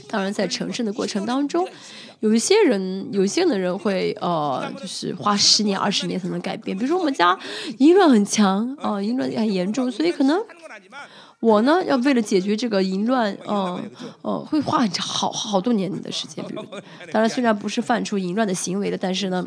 [0.09, 1.67] 当然，在成圣的过程当中，
[2.21, 6.77] 有一些人，有一些的人会呃，就是花十年、二十年才能改变。
[6.77, 7.39] 比如说，我们家
[7.79, 10.39] 淫乱很强，啊、呃，淫乱很严重，所以可能
[11.47, 16.45] 我呢要为了解决这个淫乱，嗯，会花很长好多年的时间。
[17.13, 19.47] 当然虽然不是犯出淫乱的行为的，但是呢，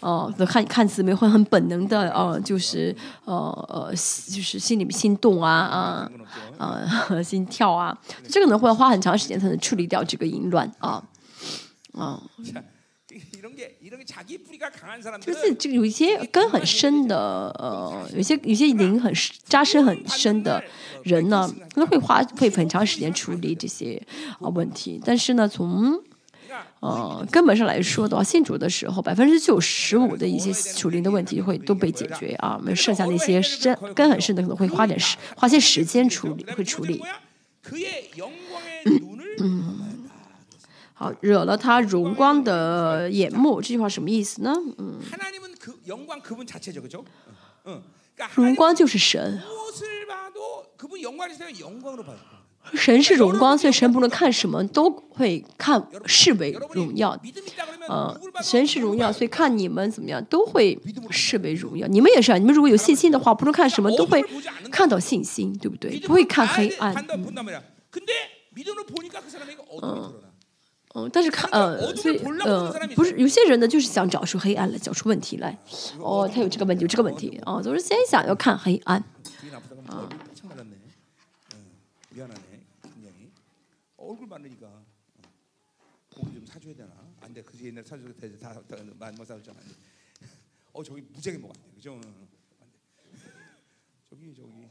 [0.00, 2.96] 呃，看看似没会很本能的，呃，就是，
[3.26, 3.34] 呃，
[3.68, 6.08] 呃，就是心里心动啊，
[6.56, 6.80] 啊，
[7.22, 7.96] 心跳啊，
[8.28, 11.02] 这个呢会花很长时间才能处理掉这个淫乱啊。
[11.92, 12.18] 嗯。
[15.20, 20.62] 就是这个有一些根很深的，呃，有些有些灵很深，扎实很深的
[21.04, 24.02] 人呢，可能会花会很长时间处理这些
[24.40, 25.00] 啊问题。
[25.04, 26.02] 但是呢，从
[26.80, 32.56] 呃根本上来说的话，信主的时候，百分之九十五的一些属灵的问题会都被解决啊。
[32.58, 37.00] 我们剩下的一些深根很深的，可能会花点时，花些时间处理，会处理。
[40.94, 44.54] 好惹了他荣光的眼目这句话什么意思呢？
[44.78, 45.00] 嗯。
[48.34, 49.42] 荣光就是神。
[52.72, 57.18] 神是荣光所以神不论看什么都会看视为荣耀。
[57.90, 60.78] 嗯神是荣耀所以看你们怎么样都会
[61.10, 61.86] 视为荣耀。
[61.88, 64.24] 你们也是啊你们如果有信心的话不论看什么都会
[64.70, 65.98] 看到信心对不对？
[66.00, 66.94] 不会看黑暗。
[69.82, 70.14] 嗯。
[70.94, 75.58] 嗯，但是看呃，所以呃，不是有些人呢，就是想找出黑暗来，找出问题来。
[75.98, 77.36] 哦，他有这个问题，有这个问题。
[77.44, 79.02] 啊，总是先想要看黑暗。
[94.14, 94.63] 되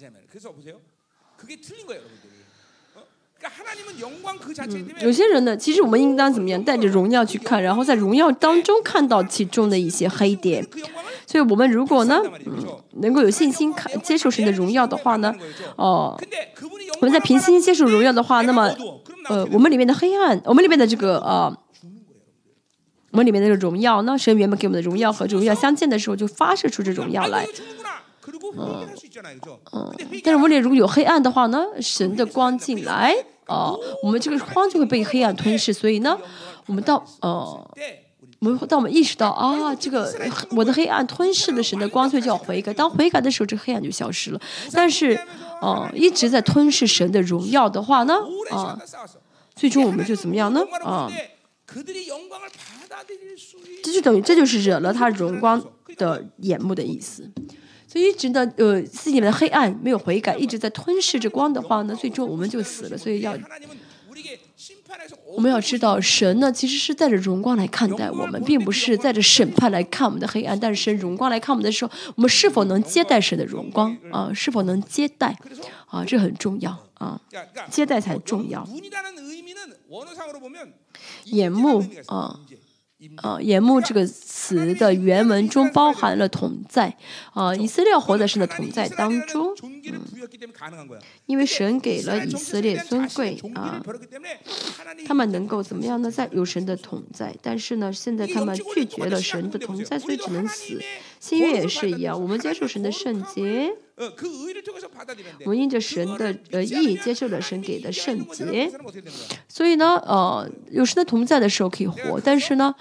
[0.00, 0.26] 가자 말이야.
[0.30, 0.80] 그래서 보세요.
[1.36, 2.32] 그게 틀린 거예요, 여러분들이.
[2.94, 3.02] 어?
[3.38, 10.64] 그러니까 하나님은 영광 그 자체 때문에 有些人呢，其实我们应当怎么样，带着荣耀去看，然后在荣耀当中看到其中的一些黑点。
[10.64, 12.66] 그 영광을 所以我们如果呢，嗯，
[13.00, 15.34] 能够有信心看接受神的荣耀的话呢，
[15.76, 16.18] 哦、
[17.00, 18.74] 我们在凭信心接受荣耀的话，那么
[19.28, 21.56] 呃，我们里面的黑暗，我们里面的这个呃。
[23.12, 27.46] 我们里面的这个荣耀呢，神原本给我们的荣耀和这荣耀相见的时候，就发射出这荣耀来。
[28.57, 28.87] 嗯，
[30.23, 33.15] 但是我们里如果有黑暗的话呢，神的光进来，
[33.47, 35.71] 哦、我们这个光就会被黑暗吞噬。
[35.73, 36.17] 所以呢，
[36.65, 37.71] 我们到呃，
[38.39, 40.13] 我们当我们意识到啊，这个
[40.51, 42.73] 我的黑暗吞噬了神的光，所以就要悔改。
[42.73, 44.41] 当悔改的时候，这黑暗就消失了。
[44.71, 45.19] 但是，
[45.61, 48.15] 哦、一直在吞噬神的荣耀的话呢，
[48.49, 48.79] 啊、
[49.55, 50.61] 最终我们就怎么样呢？
[50.83, 51.09] 啊、
[53.83, 55.63] 这就等于这就是惹了他荣光
[55.97, 57.29] 的眼目的意思。
[57.91, 62.97] 所以一直呢，呃，自己里面的黑暗没有悔改，一直在吞噬着光的话呢，最终我们就死了。
[62.97, 63.37] 所以要
[65.35, 70.57] 我们要知道，神呢其实是带着荣光来看待我们，并不是带着审判来看我们的黑暗。
[70.57, 74.31] 但是神荣光来看我们的时候，我们是否能接待神的荣光啊？
[74.33, 75.35] 是否能接待
[75.87, 76.05] 啊？
[76.05, 77.19] 这很重要啊，
[77.69, 78.65] 接待才重要。
[81.25, 82.39] 眼目啊。
[83.17, 86.95] 啊，眼目这个词的原文中包含了同在，
[87.33, 89.53] 啊，以色列活在神的同在当中，
[89.85, 90.01] 嗯，
[91.31, 93.81] 因为神给了以色列尊贵啊，
[95.07, 96.11] 他们能够怎么样呢？
[96.11, 100.77] 在有神的同在，但是呢，现在他们拒绝了神的同在，所以只能死。
[101.21, 103.71] 新约也是一样，我们接受神的圣洁。
[105.45, 108.69] 我们因着神的呃意接受了神给的圣洁，
[109.47, 112.73] 所以呢，呃，有神的同在的时候可以活，但是呢，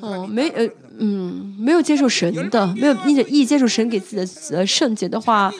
[0.00, 0.68] 哦，没呃
[0.98, 5.50] 嗯，没有接受神的，没有因着意接受神给自己的呃圣洁的话，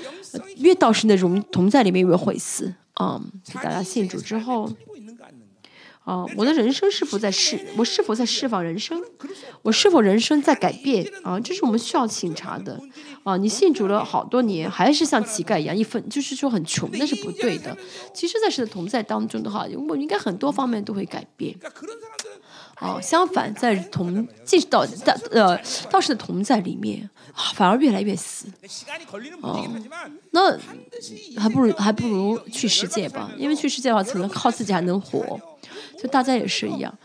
[0.56, 3.20] 越到神的荣同在里面越会死啊！
[3.54, 4.70] 大家信主之后。
[6.04, 7.58] 啊，我的人生是否在释？
[7.78, 9.02] 我是否在释放人生？
[9.62, 11.02] 我是否人生在改变？
[11.22, 12.78] 啊，这是我们需要醒察的。
[13.22, 17.74] 啊，你信主了好多年，还是像乞丐一样，一分就是说很穷，那是不对的。
[18.12, 21.56] 其实，在神的同在当中的话，我应该很多方面都会改变。
[22.82, 25.58] 哦，相反，在同进到到呃
[25.90, 27.13] 道士的同在里面，啊，
[27.54, 28.46] 反而越来越死。
[29.40, 29.66] 哦，
[30.30, 30.56] 那
[31.38, 35.40] 还不如还不如去世界吧，因为去世界的话，可能靠自己还能活。
[35.98, 36.96] 就大家也是一样，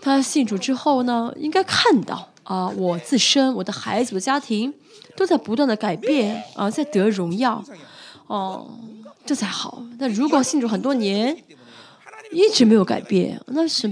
[0.00, 4.72] 他信主之后呢，应该看到啊，我自身、我的孩子、我的家庭
[5.16, 7.64] 都在不断的改变啊，在得荣耀，
[8.26, 8.78] 哦，
[9.24, 9.82] 这才好。
[9.98, 11.36] 那如果信主很多年，
[12.34, 13.86] 一直没有改变，那是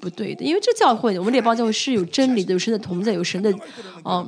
[0.00, 0.44] 不对的。
[0.44, 3.52] 因为这教会，我们列邦教会是有真理的，有神的同在，有神的
[4.04, 4.24] 啊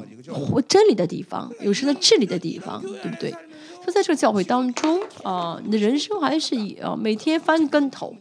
[0.69, 3.31] 真理的地方，有神的治理的地方，对不对？
[3.31, 8.15] 所以在这个教会当中啊，你的人生还是以啊每天翻跟头。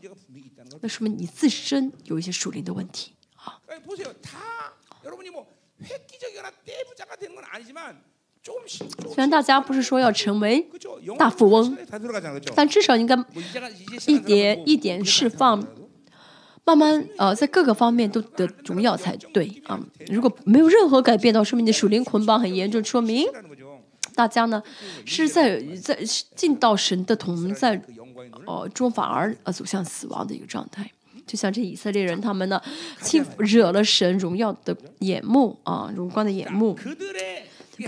[0.82, 3.60] 那说明你自身有一些属灵的问题啊。
[9.08, 10.68] 虽然大家不是说要成为
[11.18, 11.78] 大富翁，
[12.56, 13.18] 但至少应该
[14.08, 15.66] 一点一点释放，
[16.64, 19.80] 慢慢呃在各个方面都得荣耀才对啊。
[20.08, 23.28] 如果没有任何改变的话，说明你的属灵捆绑很严重，说明
[24.14, 24.62] 大家呢
[25.06, 25.98] 是在在
[26.36, 27.82] 进到神的同在。
[28.46, 30.90] 哦，中反而呃走向死亡的一个状态，
[31.26, 32.62] 就像这以色列人他们呢，
[33.02, 36.78] 欺惹了神荣耀的眼目啊，荣光的眼目，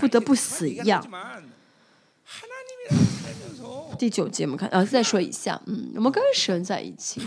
[0.00, 1.02] 不得不死一样。
[3.98, 7.20] 第九节我们看，呃，再说一下，嗯，我们跟神在一起，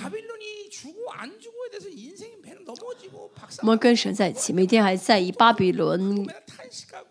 [3.61, 6.25] 我们跟神在一起，每天还在意巴比伦。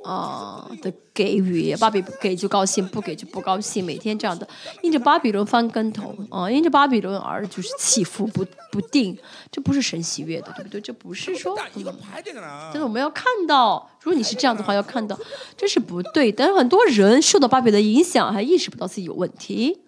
[0.02, 4.48] 啊的给予，巴比给就高兴，不给就不高兴，每天这样的，
[4.82, 9.18] 因着巴比伦翻跟头啊，因着巴比伦而就是起伏不不定，
[9.50, 10.80] 这不是神喜悦的，对不对？
[10.80, 11.84] 这不是说，嗯，
[12.72, 15.18] 但是我们要看到，如果你是这样的话，要看到
[15.56, 16.32] 这是不对。
[16.32, 19.78] 但是很多人受到巴比的影响，还意识不到自己有问题，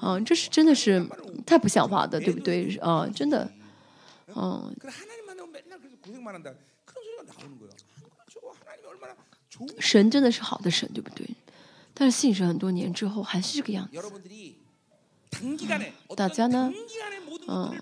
[0.00, 1.06] 啊，这是真的是
[1.44, 2.76] 太不像话的，对不对？
[2.80, 3.50] 啊，真的，
[4.34, 4.74] 嗯。
[9.78, 11.26] 神真的是好的神，对不对？
[11.94, 14.00] 但是信神很多年之后还是这个样子。
[16.16, 16.72] 大家呢，
[17.48, 17.74] 嗯，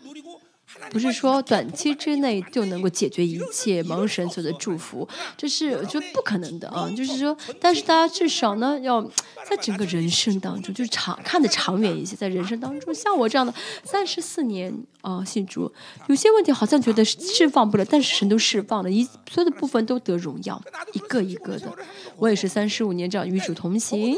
[0.90, 6.88] 不是说短期之内就能够解决一切蒙神所的祝福，这是就不可能的啊。
[6.96, 9.02] 就是说，但是大家至少呢，要
[9.48, 13.52] 在整个人生当中，就是长看得长远一些，在人生当中，像我这样的
[13.82, 15.72] 三十四年啊，信主，
[16.08, 20.62] 有些问题好像觉得释放不了，但是神都释放了，一所有的部分都得荣耀，
[20.92, 21.72] 一个一个的。
[22.16, 24.16] 我也是三十五年这样与主同行。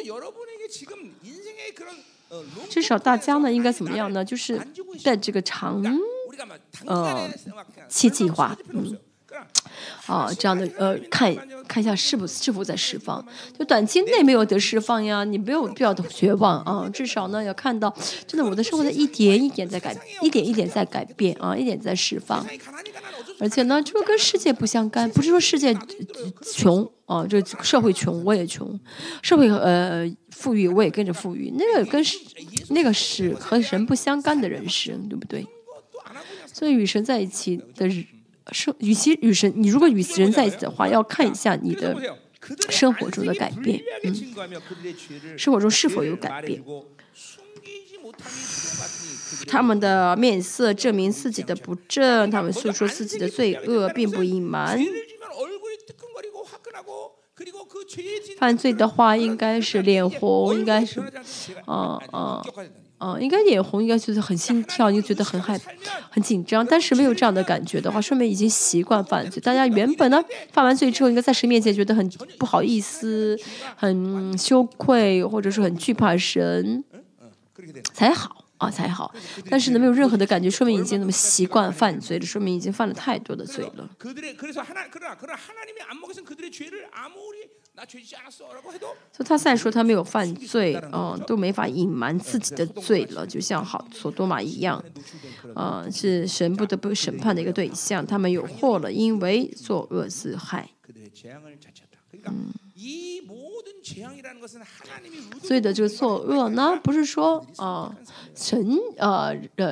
[2.69, 4.23] 至少大家呢，应该怎么样呢？
[4.25, 4.61] 就是
[5.03, 5.83] 在这个长，
[6.86, 7.28] 呃，
[7.89, 8.97] 期计划，嗯，
[10.07, 11.34] 啊这样的呃看
[11.66, 13.24] 看一下是不是否在释放。
[13.59, 17.95] 就短期内没有得释放呀，你没有必要的绝望啊，至少呢要看到
[18.26, 22.47] 真的我的生活在一点一点在改，一点一点在改变啊，一点在释放。
[23.41, 25.72] 而且呢，这个跟世界不相干，不是说世界
[26.43, 28.78] 穷啊，这社会穷我也穷，
[29.22, 32.05] 社会呃富裕我也跟着富裕，那个跟
[32.70, 35.47] 那个是和神不相干的人生，对不对？
[36.59, 37.89] 所以与神在一起的
[38.51, 41.97] 生，与其与神，你如果与神在一起的话，要看一下你的
[42.69, 44.13] 生活中的改变，嗯，
[45.39, 46.61] 生活中是否有改变。
[49.47, 54.85] 他们的面色证明自己的不正，他们诉说自己的罪恶，并不隐瞒。
[58.37, 61.01] 犯罪的话，应该是脸红，应该是，
[61.67, 62.43] 啊啊
[62.99, 65.59] 啊，应该脸红，应该觉得很心跳，又觉得很害
[66.11, 66.67] 很紧张。
[66.67, 69.41] 但是没有这样的感觉的话，说明已经习惯犯罪。
[69.41, 70.23] 大家原本呢，
[70.53, 73.39] 犯完罪之后，应该在神面前觉得很不好意思、
[73.77, 76.85] 很羞愧，或者是很惧怕神，
[77.95, 78.45] 才好。
[78.59, 79.15] 啊才好，
[79.49, 83.89] 但是呢，没有任何的感觉，说明已经那么习惯犯罪了，说明已经犯了太多的罪了。
[89.12, 94.83] 所以他再说他没有犯罪，嗯，都没法隐瞒自己的罪了，就像好索多玛一样，
[95.55, 100.70] 啊，是神不得不审判的一个对象，他们有祸了，因为作恶自害。
[102.24, 102.53] 嗯。
[105.43, 107.93] 所以的这个作恶呢，不是说啊
[108.37, 109.66] 神呃呃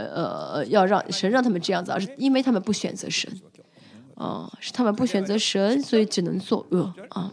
[0.55, 3.33] 呃要让神让他们这样子，而是因为他们不选择神，
[4.17, 7.33] 啊是他们不选择神，所以只能作恶啊。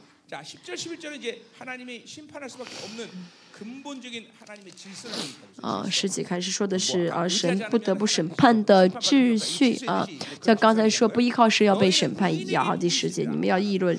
[5.62, 10.08] 啊，十几开始说的是啊，神不得不审判的秩序啊，
[10.42, 12.66] 像刚才说不依靠神要被审判一样。
[12.66, 13.98] 好，第十节你们要议论，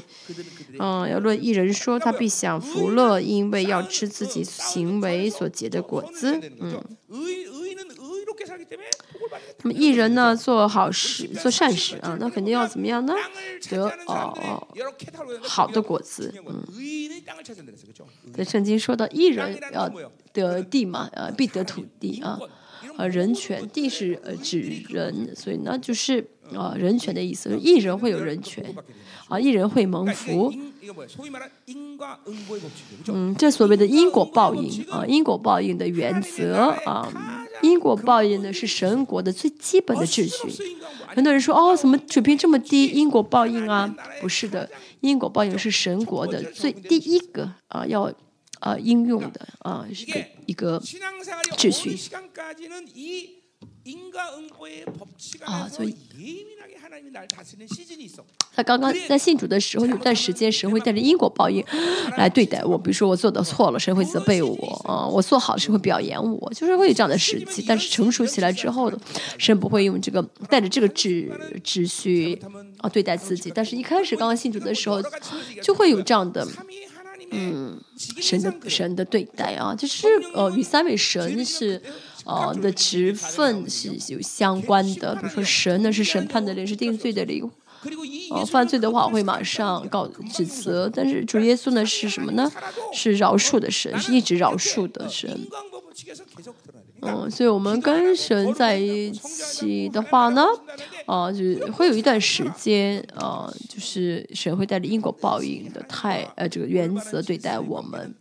[0.79, 6.83] 嗯，要论一人说他必享福乐，因为要吃自己行为所结的果子，嗯。
[9.65, 13.15] 那么艺人呢，做好事、做善事啊，那肯定要怎么样呢？
[13.71, 14.69] 得哦哦
[15.43, 16.63] 好的果子，嗯。
[18.35, 19.91] 在圣经说到，艺人要
[20.33, 22.39] 得地嘛，呃，必得土地啊，
[22.99, 24.61] 呃，人权，地是呃指
[24.91, 28.63] 人，所以呢，就是啊，人权的意思，艺人会有人权，
[29.29, 30.53] 啊，一人会蒙福。
[33.07, 37.11] 嗯，这所谓的因果报应啊，因果报应的原则啊。
[37.63, 40.77] 因果报应呢是神国的最基本的秩序。
[41.07, 42.89] 很多人说哦，怎么水平这么低？
[42.89, 44.69] 因果报应啊，不是的，
[45.01, 48.13] 因果报应是神国的最第一个啊要
[48.61, 50.79] 啊应用的啊是个一个
[51.57, 51.97] 秩序。
[55.45, 55.97] 啊，所以
[58.55, 61.65] 他刚刚在信主的时候，有段时间神会带着因果报应
[62.17, 62.79] 来对待我。
[62.79, 67.65] 比如说我做的错了，神会责备我；啊，我做好，神会表扬我，就是会有这样的时期。
[67.67, 68.99] 但是成熟起来之后的
[69.39, 71.31] 神不会用这个带着这个秩
[71.65, 72.39] 秩序
[72.79, 73.51] 啊对待自己。
[73.55, 75.03] 但是一开始刚刚信主的时候，
[75.63, 76.47] 就会有这样的
[77.31, 77.81] 嗯
[78.21, 81.83] 神的神的对待啊，就是呃与三位神是。
[82.27, 87.51] 呃，的职分是有相关的，比如说神呢是审判的人，是定罪的灵。
[88.31, 92.51] 呃，犯罪的话会马上告指责，但是主耶稣呢是什么呢？
[92.95, 95.39] 是饶恕的神，是一直饶恕的神。
[97.05, 100.45] 嗯，所以我们跟神在一起的话呢，
[101.07, 101.43] 啊，就
[101.73, 108.15] 会有一段时间，啊，就是神会带着因果报应的太呃这个原则对待我们，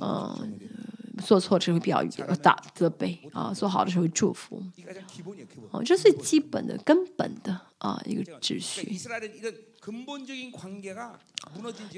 [0.00, 0.58] 嗯。
[1.24, 4.62] 做错的时候表扬、打责备啊；做好的时候祝福，
[5.70, 8.86] 哦，这是基本的、根本的啊一个秩序。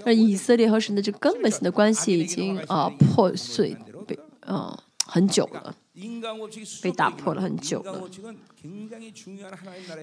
[0.04, 5.74] 而以色列和神的这根本性的关系已经啊破碎，被啊很久了，
[6.82, 8.08] 被打破了很久了。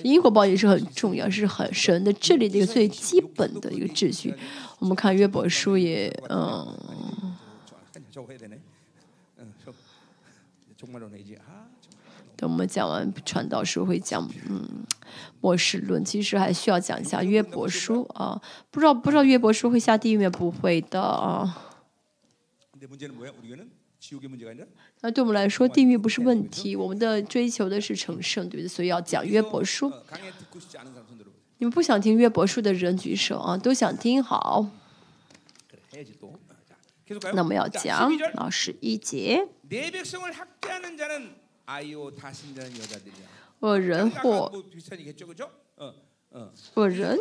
[0.04, 4.34] 因果报应是很重要，是很神的治理的一个最基本的一个秩序。
[4.80, 6.78] 我们看约伯书也嗯。
[12.38, 14.86] 等我们讲完传道书会讲嗯
[15.39, 18.41] 末世论，其实还需要讲一下约伯书啊。
[18.70, 20.30] 不知道不知道约伯书会下地狱吗？
[20.30, 21.74] 不会的啊。
[25.06, 28.68] 那对我们来说，地狱不是问题，我们的追求的是成圣，对不对？
[28.68, 29.93] 所以要讲约伯书。
[31.60, 34.68] 你们不想听约伯书的人举手啊，都想听好。
[37.36, 39.47] 那么要讲啊十一节。
[43.60, 44.51] 我人或
[46.74, 47.16] 若人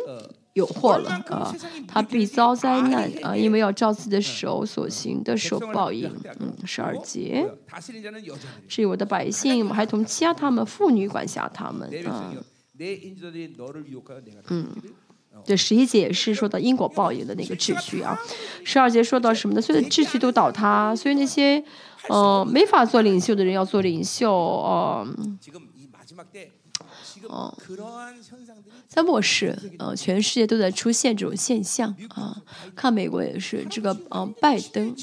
[0.55, 1.53] 有祸了啊，
[1.85, 6.09] 他必遭灾难啊，因为要照自己的手所行的受报应。
[6.39, 7.45] 嗯，十二节，
[8.65, 12.33] 至于我的百姓，我还同欺压他们，妇女管辖他们啊。
[14.47, 14.69] 嗯，
[15.43, 18.17] 这十一节也是说到因果报应的那个秩序啊。
[18.63, 19.61] 十二节说到什么呢？
[19.61, 21.61] 所有的秩序都倒塌，所以那些
[22.07, 25.05] 呃没法做领袖的人要做领袖啊。
[27.27, 27.55] 哦，
[28.87, 32.35] 在末世，呃，全世界都在出现这种现象啊。
[32.75, 34.95] 看美国也是，这个呃，拜登，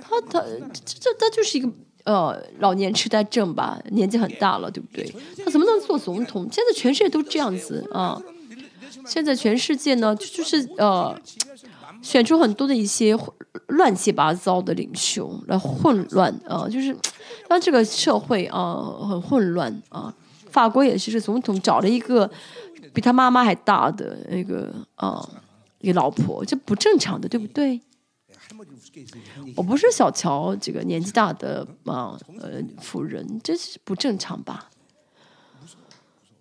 [0.00, 1.70] 他他这这他就是一个
[2.04, 5.14] 呃老年痴呆症吧，年纪很大了，对不对？
[5.44, 6.48] 他怎么能做总统？
[6.52, 8.20] 现在全世界都这样子啊。
[9.06, 11.18] 现在全世界呢，就是呃，
[12.02, 13.16] 选出很多的一些
[13.68, 16.94] 乱七八糟的领袖来混乱啊，就是
[17.48, 18.76] 让这个社会啊
[19.08, 20.12] 很混乱啊。
[20.50, 22.30] 法国也是，这总统找了一个
[22.92, 25.26] 比他妈妈还大的那个啊，
[25.80, 27.80] 一个老婆，这不正常的，对不对？
[29.56, 34.68] 我不是小瞧这个年纪大的啊呃妇人，这是不正常吧？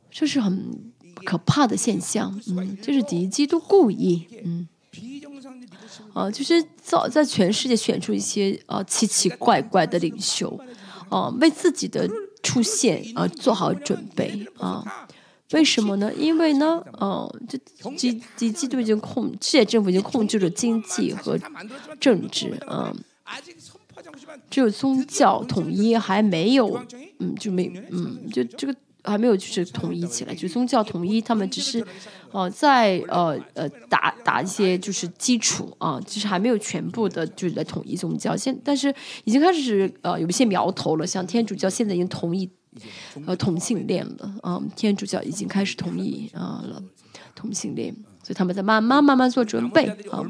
[0.09, 0.91] 这是很
[1.23, 4.67] 可怕的现象，嗯，这是敌基督故意，嗯，
[6.13, 10.59] 啊，就是造在全世界选出一些啊奇奇怪怪的领袖，
[11.09, 12.09] 啊，为自己的。
[12.41, 15.07] 出现啊，做好准备啊！
[15.51, 16.13] 为什么呢？
[16.13, 17.57] 因为呢，哦，这
[17.95, 21.37] 几几季度已经控，世界政府已经控制了经济和
[21.99, 22.93] 政治啊。
[24.49, 26.79] 只有宗教统一还没有，
[27.19, 28.75] 嗯，就没，嗯，就这个。
[29.03, 31.85] 还没有就是统一起来，就宗教统一，他们只是，
[32.31, 38.35] 呃，在呃呃打打一些就是基础啊，就是还没有全部的就是在统一宗教。
[38.35, 38.93] 现但是
[39.23, 42.49] 已经开始呃有一些苗头了，像天主教现在已经同意
[43.25, 46.83] 呃同性恋了啊，天主教已经开始同意啊了
[47.33, 50.21] 同性恋，所以他们在慢慢慢慢做准备啊，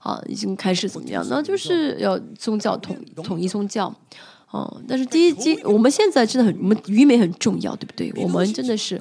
[0.00, 1.26] 啊，已经开始怎么样？
[1.28, 1.42] 呢？
[1.42, 3.94] 就是要宗教统统一宗教。
[4.52, 8.12] 哦，但是第一季，我们现在真的很，我们愚昧很重要，对不对？
[8.22, 9.00] 我们真的是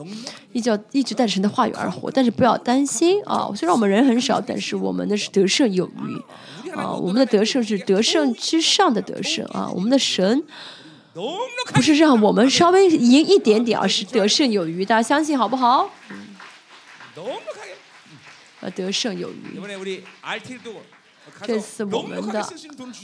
[0.54, 3.52] 一直要一直带着神的话语而活，但是不要担心啊。
[3.54, 6.94] 虽然我们人很少，但是我们的是得胜有余啊。
[6.94, 9.70] 我们的得胜是得胜之上的得胜啊。
[9.76, 10.42] 我们的神
[11.74, 14.86] 不是让我们稍微赢一点点，而是得胜有余。
[14.86, 15.92] 大家相信好不好？
[18.62, 19.60] 啊，得胜有余。
[21.44, 22.42] 这次我们的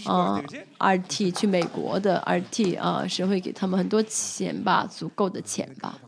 [0.06, 0.42] 啊
[0.80, 6.00] ，RT 去美国的 RT 啊，是会给他们很多钱吧，足够的钱吧。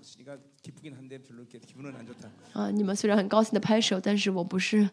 [2.54, 4.90] 啊，你们虽然很高兴的拍手，但是我不是。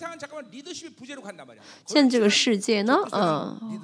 [2.03, 3.79] 在这个世界呢，嗯，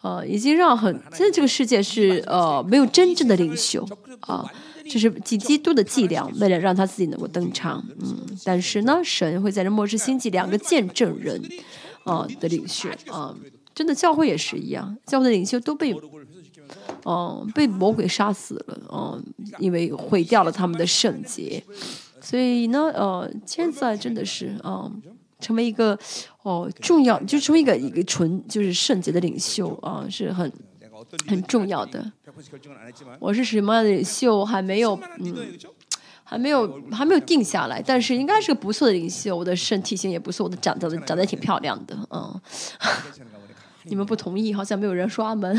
[0.00, 3.86] 呃，已经让很现在这个世界是呃没有真正的领袖
[4.20, 4.50] 啊，
[4.88, 7.84] 这是基基督的伎俩，为了让他自己能够登场。
[8.00, 11.42] 嗯，但是呢，神会在这末世兴起两个见证人
[12.04, 13.36] 啊的领袖啊，
[13.74, 15.94] 真的教会也是一样，教会的领袖都被。
[17.04, 19.24] 哦，被魔鬼杀死了，嗯，
[19.58, 21.62] 因为毁掉了他们的圣洁，
[22.20, 25.02] 所以呢，呃，现在真的是，嗯，
[25.40, 25.98] 成为一个
[26.42, 30.52] 哦重要，就成为一个一个纯就是圣洁的领袖啊，是很
[31.26, 32.12] 很重要的。
[33.18, 35.34] 我是什么样的领袖还没有，嗯，
[36.22, 39.34] 还没有还没有定下来，但是应该是个不错的领袖。
[39.36, 42.40] 我的身体型也不错，我的长得长得挺漂亮的，嗯。
[43.90, 45.58] 你们不同意好像没有人刷门。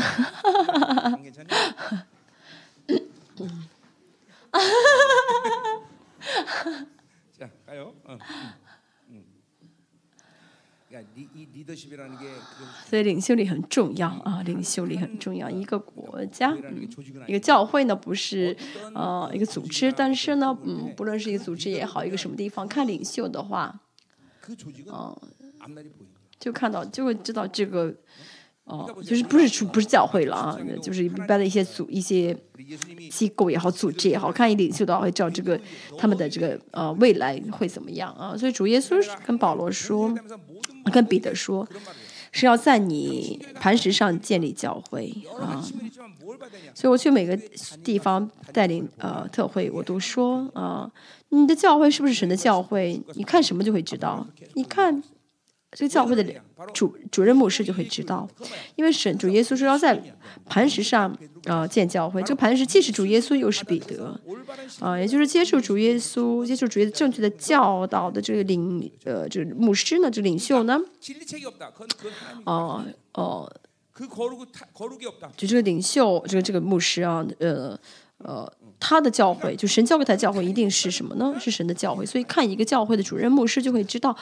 [12.86, 15.50] 所以领袖力很重要啊领袖力很重要。
[15.50, 16.56] 一个国家
[17.26, 18.56] 一个教会呢不是
[18.94, 23.80] 呃一个组织但是呢嗯不论是一个组织也好一个什么地方看领袖的话
[24.86, 25.18] 嗯
[26.42, 27.94] 就看到就会知道这个
[28.64, 32.36] 哦就是不是出不是教会了啊就是一般的一些组一些
[33.08, 35.60] 机构也好组织也好看一点就到会知道这个
[35.96, 38.36] 他们的这个呃未来会怎么样啊。
[38.36, 40.12] 所以主耶稣跟保罗说
[40.92, 41.68] 跟彼得说
[42.32, 45.62] 是要在你磐石上建立教会啊。
[46.74, 47.36] 所以我去每个
[47.84, 50.90] 地方带领呃特会我都说啊
[51.28, 53.00] 你的教会是不是神的教会？
[53.14, 54.26] 你看什么就会知道。
[54.54, 55.02] 你看
[55.72, 56.22] 这个教会的
[56.74, 58.28] 主主任牧师就会知道，
[58.76, 60.00] 因为神主耶稣是要在
[60.44, 61.10] 磐石上
[61.46, 62.22] 啊、呃、建教会。
[62.22, 64.20] 这个磐石既是主耶稣，又是彼得，
[64.80, 70.78] 啊、呃，也就是接受主耶稣、接受主耶稣正确的教导的这个领呃，这牧师呢，这个、领袖呢，
[72.44, 73.50] 哦、呃、哦。
[73.50, 73.60] 呃
[75.36, 77.78] 就这个领袖，这个这个牧师啊，呃，
[78.24, 78.50] 呃，
[78.80, 81.34] 他的教会就神教给他教会一定是什么呢？
[81.40, 82.04] 是神的教会。
[82.06, 84.16] 所以看一个教会的主任牧师就会知道，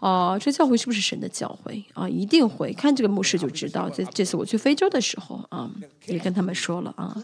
[0.00, 2.08] 啊，这教会是不是神的教会啊？
[2.08, 3.88] 一定会看这个牧师就知道。
[3.90, 5.70] 这这次我去非洲的时候啊，
[6.06, 7.16] 也跟他们说了啊，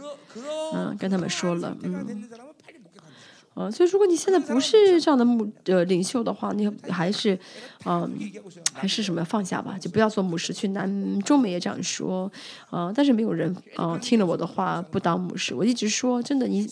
[0.75, 2.29] 嗯，跟他们说了，嗯。
[3.55, 7.39] 呃，所以如果你现在不是这样的牧呃领袖的话，你还是
[7.85, 8.11] 嗯
[8.73, 10.53] 还是什么放下吧，就不要做牧师。
[10.53, 12.31] 去南中美也这样说，
[12.71, 15.55] 呃，但是没有人啊听了我的话不当牧师。
[15.55, 16.67] 我一直说真的，你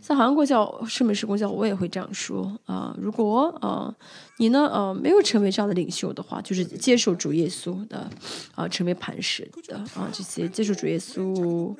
[0.00, 2.94] 在韩国教、圣美式公教，我也会这样说啊。
[3.00, 3.94] 如果啊
[4.36, 8.08] 你呢，呃，没有成为这样的领袖的话，就是接受主耶稣的
[8.54, 11.74] 啊，成为磐石的啊，这些接受主耶稣。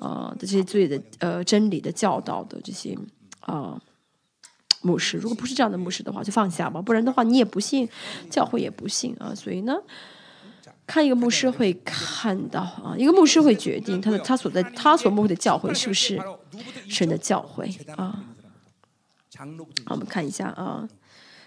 [0.00, 2.96] 啊，的这些罪的呃真理的教导的这些
[3.40, 3.80] 啊
[4.82, 7.86] 牧师，如果不是这样的牧师的话，就放下吧，不然的话你也不信，
[8.30, 9.34] 教会也不信啊。
[9.34, 9.76] 所以呢，
[10.86, 16.18] 看一个牧师会看到啊，一个牧师会决定他的他所在他所牧会的教会是不是
[16.88, 18.24] 神的教会啊。
[19.84, 20.88] 好，我们看一下啊，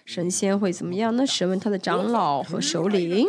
[0.05, 1.15] 神仙会怎么样？
[1.15, 3.27] 那审问他的长老和首领。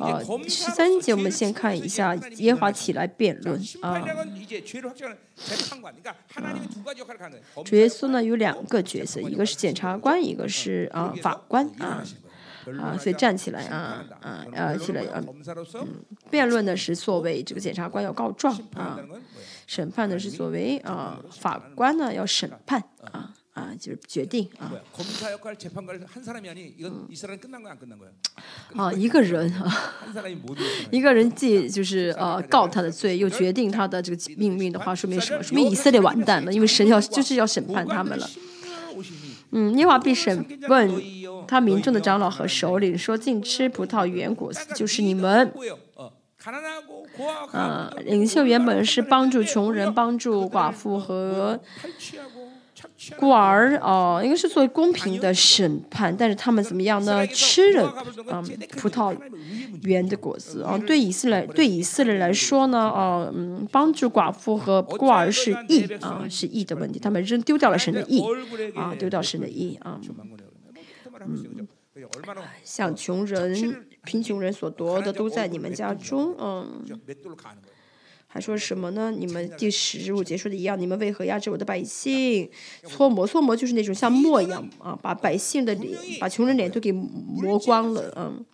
[0.00, 4.04] 啊，十三节我们先看一下耶华起来辩论啊。
[7.64, 12.04] 主耶稣呢有两个角色，一个是检察官，一个是啊法官啊。
[12.80, 15.22] 啊，所以站起来啊，啊，起来啊。
[15.74, 18.98] 嗯，辩论呢是作为这个检察官要告状啊，
[19.66, 23.34] 审判呢是作为啊法官呢要审判啊。
[23.54, 24.70] 啊就是决定啊。
[28.76, 29.72] 啊一个人啊。
[30.90, 35.42] 一个人 既就是呃告他的罪又决定他的这个命运的话说明什么？
[35.42, 38.28] 说明以色列完蛋了因为神要就是要审判他们了。
[39.56, 40.90] 嗯耶和华必审问
[41.46, 45.52] 他民众的长老和首领说禁吃葡萄园果子就是你们。
[47.52, 51.58] 啊领袖原本是帮助穷人帮助寡妇和
[53.16, 57.26] 孤儿哦应该是作为公平的审判但是他们怎么样呢？
[57.28, 57.86] 吃了
[58.30, 58.42] 啊
[58.76, 59.16] 葡萄
[59.82, 68.22] 园的果子啊对以色列对以色列来说呢哦嗯帮助寡妇和孤儿是义啊是义的问题他们扔丢掉了神的义
[68.74, 70.00] 啊丢掉神的义啊。
[71.26, 71.66] 嗯。
[72.64, 76.82] 像穷人贫穷人所夺的都在你们家中嗯
[78.34, 79.12] 还说什么呢？
[79.16, 82.50] 你们第十五节说的一样，你们为何压制我的百姓？
[82.84, 88.44] 搓磨，搓磨就是那种像磨一样啊，把百姓的脸，把穷人脸都给磨光了，嗯。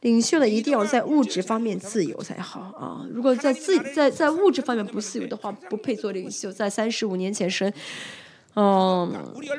[0.00, 3.06] 领袖呢，一定要在物质方面自由才好啊！
[3.10, 6.50] 如果在自在在物质方面不自由的话，不配做领袖。
[6.50, 7.72] 在三十五年前，神，
[8.54, 9.14] 嗯，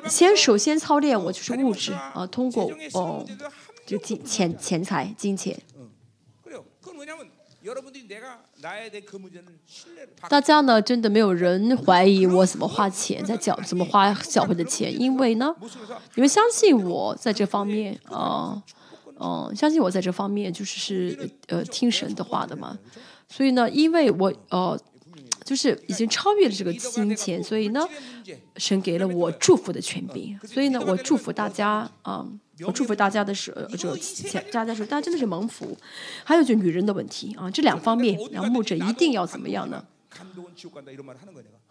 [0.09, 3.25] 先首先操练我就是物质啊，通过哦，
[3.85, 5.57] 就金钱钱财金钱。
[10.29, 15.55] 大家呢，真的没有人怀疑我怎么花钱，在缴怎么花教会的钱，因为呢，
[16.15, 18.61] 你们相信我在这方面啊，
[19.19, 22.77] 嗯，相信我在这方面就是是呃听神的话的嘛。
[23.27, 24.79] 所以呢，因为我呃，
[25.43, 27.85] 就是已经超越了这个金钱，所以呢，
[28.55, 32.25] 神给了我祝福的权柄，所以呢，我祝福大家啊。
[32.65, 35.77] 我祝福大家的是，就前大家说，大家真的是蒙福。
[36.23, 39.85] 还有就女人的问题啊，这两方面，然后牧者一定要怎么样呢？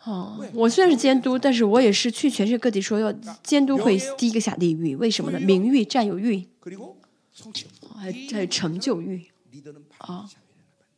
[0.05, 5.41] 哦、啊，我虽然是监督，但是我也是去全世界各地说要监督会第一个下地狱，为什么呢？
[5.41, 6.47] 名誉、占有欲，
[7.97, 9.27] 还还有成就欲
[9.99, 10.29] 啊，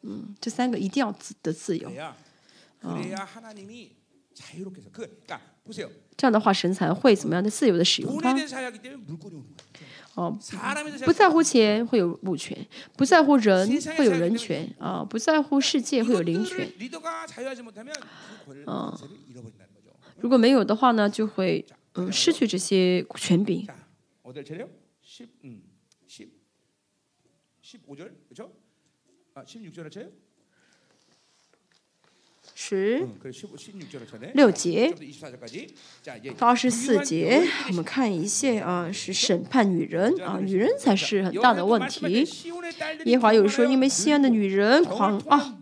[0.02, 2.14] 嗯，这三个一定要自的自由啊。
[6.16, 8.20] 这样的话神才会怎么样的自由的使用？
[8.20, 8.32] 它
[10.14, 10.36] 哦
[11.06, 12.56] 不在乎钱会有物权
[12.96, 16.68] 不在乎人会有人权啊不在乎世界会有灵权。
[18.66, 18.98] 嗯
[20.18, 21.64] 如果没有的话呢就会
[21.94, 23.64] 嗯失去这些权柄。
[32.60, 33.06] 十。
[34.34, 34.92] 六节。
[36.36, 42.26] 到二十四节，我们看一下啊，是审判女人啊，女人才是很大的问题。
[43.04, 45.56] 一会儿又说因为西安的女人狂啊，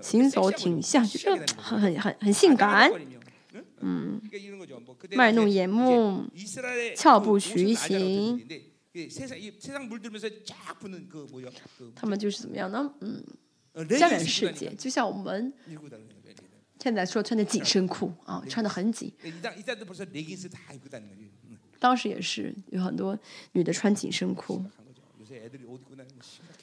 [0.00, 2.92] 行走挺下是，很很很很性感，
[3.80, 4.20] 嗯，
[5.10, 6.26] 卖弄眼目，
[6.94, 8.40] 翘步徐行，
[11.96, 12.94] 他们就是怎么样呢？
[13.00, 13.24] 嗯，
[13.98, 15.52] 家人世界，就像我们。
[16.86, 19.12] 现在说穿的紧身裤啊穿的很紧。
[21.80, 23.18] 当时也是有很多
[23.54, 24.64] 女的穿紧身裤。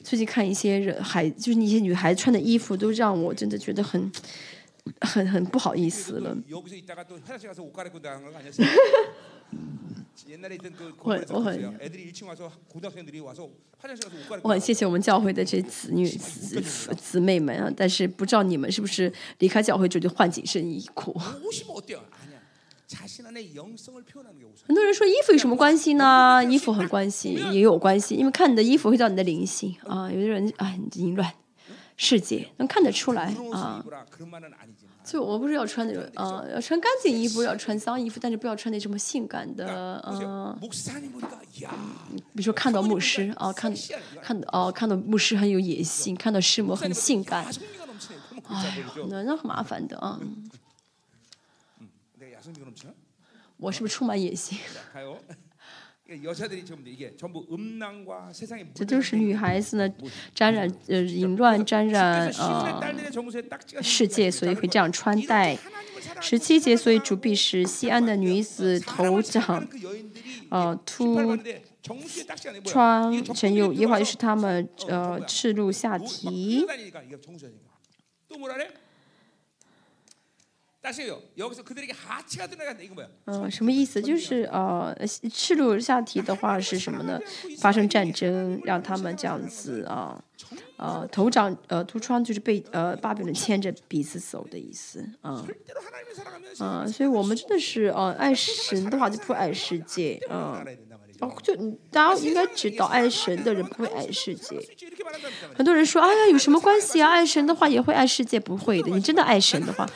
[0.02, 4.10] 最近看一些人孩就是那些女孩穿的衣服都让我真的觉得很
[5.02, 6.34] 很很不好意思了。
[11.04, 11.78] 我很我很
[14.42, 16.60] 我很谢谢我们教会的这些子女姊
[16.96, 21.12] 姊妹们啊但是不知道你们是不是离开教会就得换紧身衣裤
[24.66, 26.44] 很多人说衣服有什么关系呢？
[26.44, 28.14] 衣服很关系也有关系。
[28.14, 31.34] 因为看你的衣服会叫你的灵性啊有的人啊淫乱
[31.96, 33.84] 世界能看得出来啊。
[35.04, 43.72] 就我不是要穿那种呃要穿干净衣服要穿脏衣服但是不要穿那什么性感的呃比如说看到牧师啊看
[44.22, 47.44] 看到啊看到牧师很有野性看到师母很性感
[48.48, 50.18] 哎呦那那很麻烦的啊
[53.58, 54.58] 我是不是充满野心
[58.74, 59.94] 这就是女孩子呢，
[60.34, 62.32] 沾染呃淫乱，沾染
[63.82, 65.58] 世界，所以会这样穿戴。
[66.20, 69.66] 十七节，所以主必使西安的女子头长，
[70.50, 71.36] 呃秃，
[72.64, 76.66] 穿陈有一话就是他们呃赤露下体。
[83.26, 84.02] 嗯，什么意思？
[84.02, 84.94] 就是呃，
[85.32, 87.18] 赤裸下体的话是什么呢？
[87.58, 90.22] 发生战争，让他们这样子啊，
[90.76, 95.42] 呃，头长呃秃疮，就是被呃巴比伦牵着鼻子走的意思啊
[96.58, 100.62] 啊，所以我们真的是呃，爱神的话就不爱世界啊，
[101.20, 101.54] 哦，就
[101.90, 104.60] 大家应该知道，爱神的人不会爱世界。
[105.56, 107.08] 很多人说，哎呀，有什么关系啊？
[107.10, 108.90] 爱神的话也会爱世界，不会的。
[108.90, 109.88] 你真的爱神的话。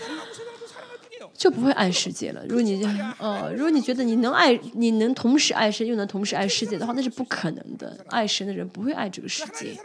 [1.38, 2.44] 就不会爱世界了。
[2.46, 2.84] 如果你
[3.18, 8.04] 呃，如果你觉得你能爱你能同时爱神，又能同时爱世界的话，那是不可能的。
[8.08, 9.78] 爱神的人不会爱这个世界，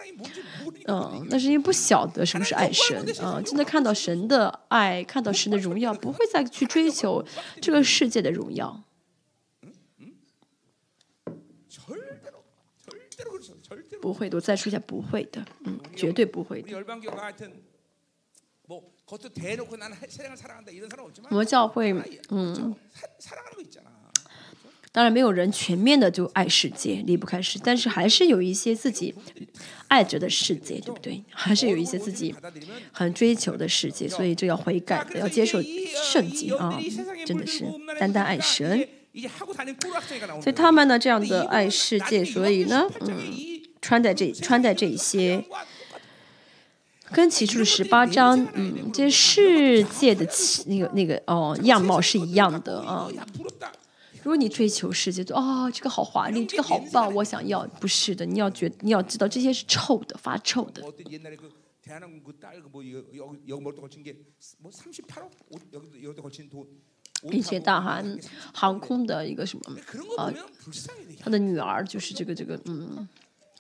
[0.88, 3.40] 嗯，那是因为不晓得什么是爱神啊。
[3.46, 7.24] 真的看到神的爱，看到神的荣耀，不会再去追求
[7.62, 8.84] 这个世界的荣耀。
[14.02, 16.84] 不会的，我再说一下，不会的，嗯，绝对不会的。
[21.30, 21.94] 我们教会
[22.30, 22.76] 嗯，
[24.92, 27.60] 当然没有人全面的就爱世界，离不开世。
[27.64, 29.14] 但是还是有一些自己
[29.88, 31.24] 爱着的世界，对不对？
[31.30, 32.34] 还是有一些自己
[32.92, 34.08] 很追求的世界。
[34.08, 36.80] 所以就要悔改，要接受圣经啊，
[37.26, 37.66] 真的是
[38.00, 38.88] 单单爱神。
[40.42, 42.24] 所以他们呢，这样的爱世界。
[42.24, 45.46] 所以呢，嗯，穿戴这穿戴这一些。
[47.14, 50.28] 跟起初的十八章，嗯，这世界的
[50.66, 53.08] 那个那个哦样貌是一样的啊。
[54.24, 57.68] 如果你追求世界，哦，这个好华丽，这个好棒，我想要。
[57.80, 60.82] 不是的，你要觉，你要知道，这些是臭的，发臭的。
[67.32, 68.20] 一些大韩
[68.54, 69.76] 航空的一个什么
[70.18, 70.34] 啊，
[71.20, 73.08] 他的女儿就是这个这个嗯。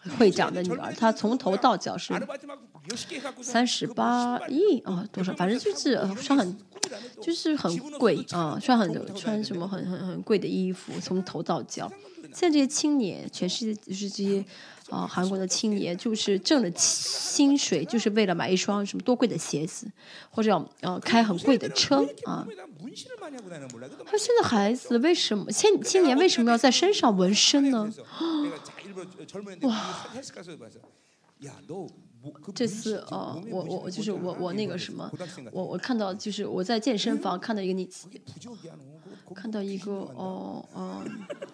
[0.17, 2.13] 会长的女儿，她从头到脚是
[3.41, 5.33] 三十八亿啊，多少？
[5.33, 6.57] 反正就是穿很，
[7.21, 11.91] 就是很贵啊，穿很穿什么很很很贵的衣服，从头到脚。
[12.33, 14.43] 现在这些青年，全世界就是这些
[14.89, 19.87] 啊，韩国的青年，就是挣了薪薪水，就是为了买一双什么多贵的鞋子，
[20.31, 22.45] 或者呃开很贵的车啊。
[24.05, 25.51] 他现在孩子为什么？
[25.51, 27.91] 青青年为什么要在身上纹身呢？
[29.67, 29.75] 哇
[32.55, 35.09] 这次哦我我就是我我那个什么
[35.51, 37.85] 我我看到就是我在健身房看到一个你
[39.35, 41.03] 看到一个哦哦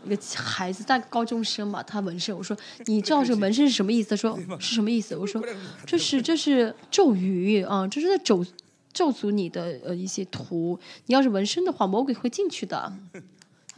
[0.05, 2.55] 一个孩子大高中生嘛他纹身我说
[2.85, 4.15] 你知道这个纹身是什么意思？
[4.17, 5.15] 说是什么意思？
[5.17, 5.41] 我说
[5.87, 8.45] 这是这是咒语啊这是在咒
[8.93, 10.77] 咒诅你的呃一些图。
[11.07, 12.93] 你要是纹身的话魔鬼会进去的。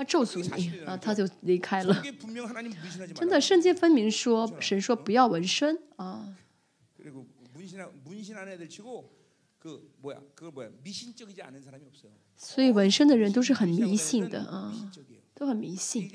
[0.04, 2.02] 咒诅你啊，他就离开了。
[3.14, 6.36] 真的，圣经分明说，神说不要纹身啊。
[12.36, 14.74] 所以纹身的人都是很迷信的啊，
[15.36, 16.10] 都很迷信。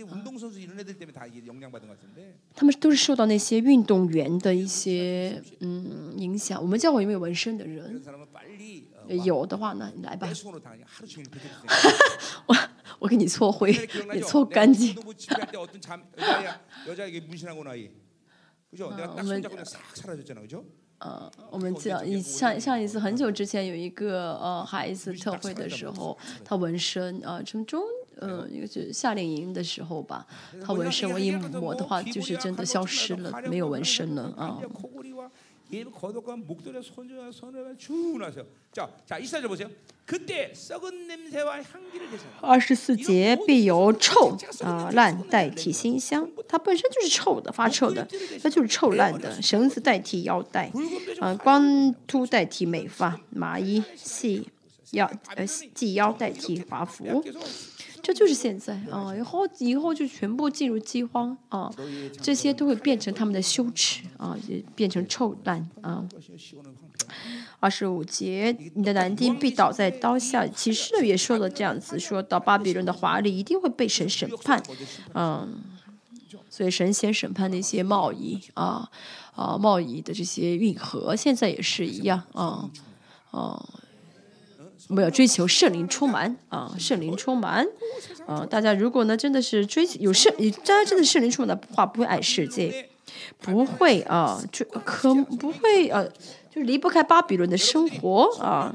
[2.55, 6.61] 他们都是受到那些运动员的一些嗯影响。
[6.61, 8.03] 我们教会有没有纹身的人？
[9.25, 10.29] 有的话呢，你来吧。
[12.99, 13.73] 我给你搓灰
[14.15, 14.97] 你搓干净。
[19.17, 19.43] 我们
[20.99, 27.83] 呃我们这样一上上一次很久之前有一个呃孩子特会的时候他纹身啊从中
[28.17, 30.27] 呃应该是夏令营的时候吧
[30.65, 34.59] 他纹身我一抹的话就是真的消失了没有纹身了啊
[35.70, 38.44] 골이와 이 겉옷과 목도리와 손주와 손을 쭉 나서
[38.74, 39.70] 자, 자, 이 사절 보세요.
[40.06, 48.06] 그때 썩은 냄새와 향기를 내서 二十四节必由臭啊、烂代替馨香，它本身就是臭的，发臭的，
[48.44, 49.42] 它就是臭烂的。
[49.42, 50.70] 绳子代替腰带，
[51.22, 54.50] 啊、光秃代替美发，麻衣系
[54.92, 57.40] 腰呃系腰代替华服， 그래서
[58.07, 61.69] 这就是现在啊，以后以后就全部进入饥荒啊，
[62.23, 66.07] 这些都会变成他们的羞耻啊，也变成臭蛋啊。
[67.59, 74.63] 二十五节，你的男丁必倒在刀下，骑士也受了这样子，说到巴比伦的华丽一定会被神审判，
[75.15, 75.61] 嗯，
[76.49, 78.89] 所以神先审判那些贸易啊
[79.35, 82.71] 啊，贸易的这些运河，现在也是一样啊
[83.33, 83.69] 啊。
[84.89, 86.75] 我们要追求圣灵充满啊！
[86.79, 87.67] 圣灵充满
[88.27, 88.47] 啊！
[88.47, 90.33] 大家如果呢真的是追求有圣，
[90.65, 92.89] 大家真的圣灵充满的话，不会爱世界，
[93.41, 96.05] 不会啊，就可不会啊，
[96.49, 98.73] 就是离不开巴比伦的生活啊。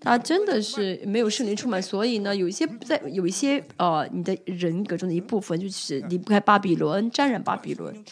[0.00, 8.04] 他真的是没有圣灵充满，所以呢，有一些在有一些呃，你的人格中的一部分就是离不开巴比伦，沾染巴比伦，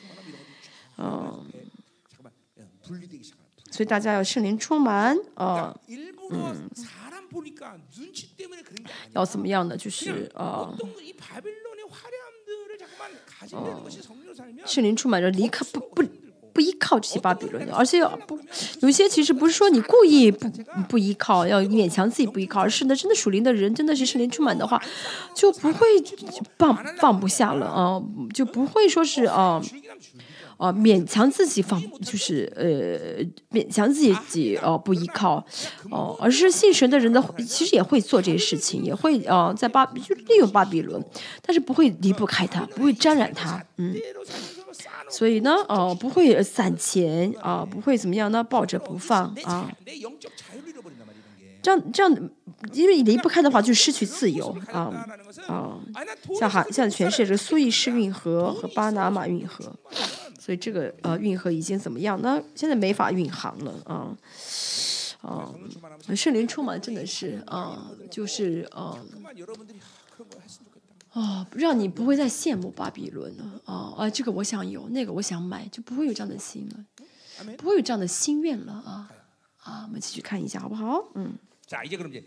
[0.97, 1.45] 嗯。
[3.71, 5.75] 所以大家要圣灵充满啊！
[6.33, 6.71] 嗯，
[9.13, 9.77] 要怎么样呢？
[9.77, 10.75] 就是呃，
[14.67, 16.03] 圣灵充满着离开不不
[16.53, 18.39] 不依靠这些巴比伦的，而且不
[18.81, 20.51] 有些其实不是说你故意不
[20.89, 24.83] 不依靠，要勉强自己不依靠，而是呢，真的属灵的人真的是圣灵充满的话，
[25.35, 25.87] 就不会
[26.59, 28.03] 放放不下了啊、
[28.35, 29.63] 就不会说是啊。
[30.63, 35.45] 啊勉强自己放就是呃勉强自己己哦不依靠。
[35.91, 41.05] 哦而是信神的人呢其实也会做这些事情也会啊在巴就利用巴比伦
[41.41, 43.97] 但是不会离不开他不会沾染他嗯。
[45.09, 49.69] 所以呢哦不会散钱啊不会怎么样呢抱着不放啊。
[51.63, 52.31] 这样，这样，
[52.73, 54.93] 因为离不开的话，就失去自由啊
[55.47, 55.79] 啊！
[56.37, 59.73] 像哈，像全世界这苏伊士运河和巴拿马运河，
[60.41, 62.21] 所以这个呃，运河已经怎么样？
[62.21, 64.17] 那现在没法运航了啊
[65.23, 65.55] 啊！
[66.17, 68.99] 圣灵出满，真的是啊，就是啊，
[71.13, 74.11] 啊，让你不会再羡慕巴比伦了啊啊！
[74.11, 79.09] 这个我想有，那个我想买，就不会有这样的心了，不会有这样的心愿了啊
[79.63, 79.85] 啊！
[79.87, 81.05] 我们继续看一下好不好？
[81.15, 81.33] 嗯。
[81.72, 82.24] 자 이제 그럼 이제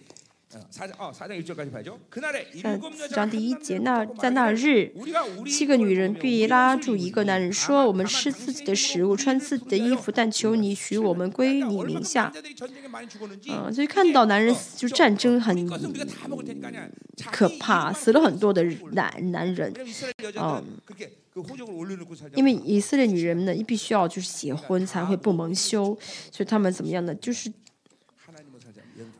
[0.52, 1.96] 어, 사장 어, 사장 1절까지 봐야죠.
[2.10, 5.24] 그날에 看 일곱 四 여자가 章第一 한 节， 남자를 那 붙잡고 在那 말하기를 日， 우리가
[5.38, 8.76] 우리 七个女 입을 人 보며 必 우리 拉 옷을 住一个 입으니 男人说：“我们 다만 吃自己的 당신의
[8.76, 9.96] 食物， 입으로 穿 우리를 自己的衣 품자여.
[10.02, 12.32] 服，但求你许我们归 그러니까 你 얼마큼 名下。
[12.34, 16.88] 남자들이 전쟁에 많이 죽었는지 嗯，所以看到男人死就战争很 우리 것은 우리가 다 먹을 테니까 아니야.
[17.16, 22.34] 자기 可怕， 입만 死了很多的 먹을 男男人， 왜냐면 이스라엘 여자들은 그렇게 그 호적을 올려놓고 살자.
[22.36, 25.96] 因为以色列女人呢，必须要就是结婚才会不蒙羞，
[26.32, 27.14] 所以他们怎么样呢？
[27.14, 27.54] 就是 하나님을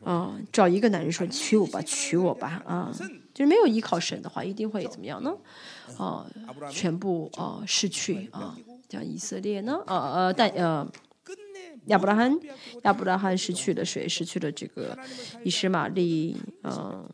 [0.06, 2.94] 啊，找一个男人说娶我吧，娶我吧，啊，
[3.34, 5.36] 就是没有依靠神的话，一定会怎么样呢？
[5.98, 6.24] 啊，
[6.70, 8.56] 全部啊失去啊，
[8.88, 10.88] 像以色列呢，呃、啊、呃，但呃。
[11.86, 12.36] 亚伯拉罕，
[12.82, 14.08] 亚伯拉罕失去了谁？
[14.08, 14.98] 失去了这个
[15.44, 17.10] 以实玛利，嗯、呃，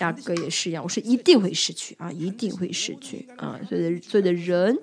[0.00, 0.82] 雅各也是一样。
[0.82, 3.60] 我说一定会失去啊，一定会失去啊。
[3.68, 4.76] 所以，所有的人，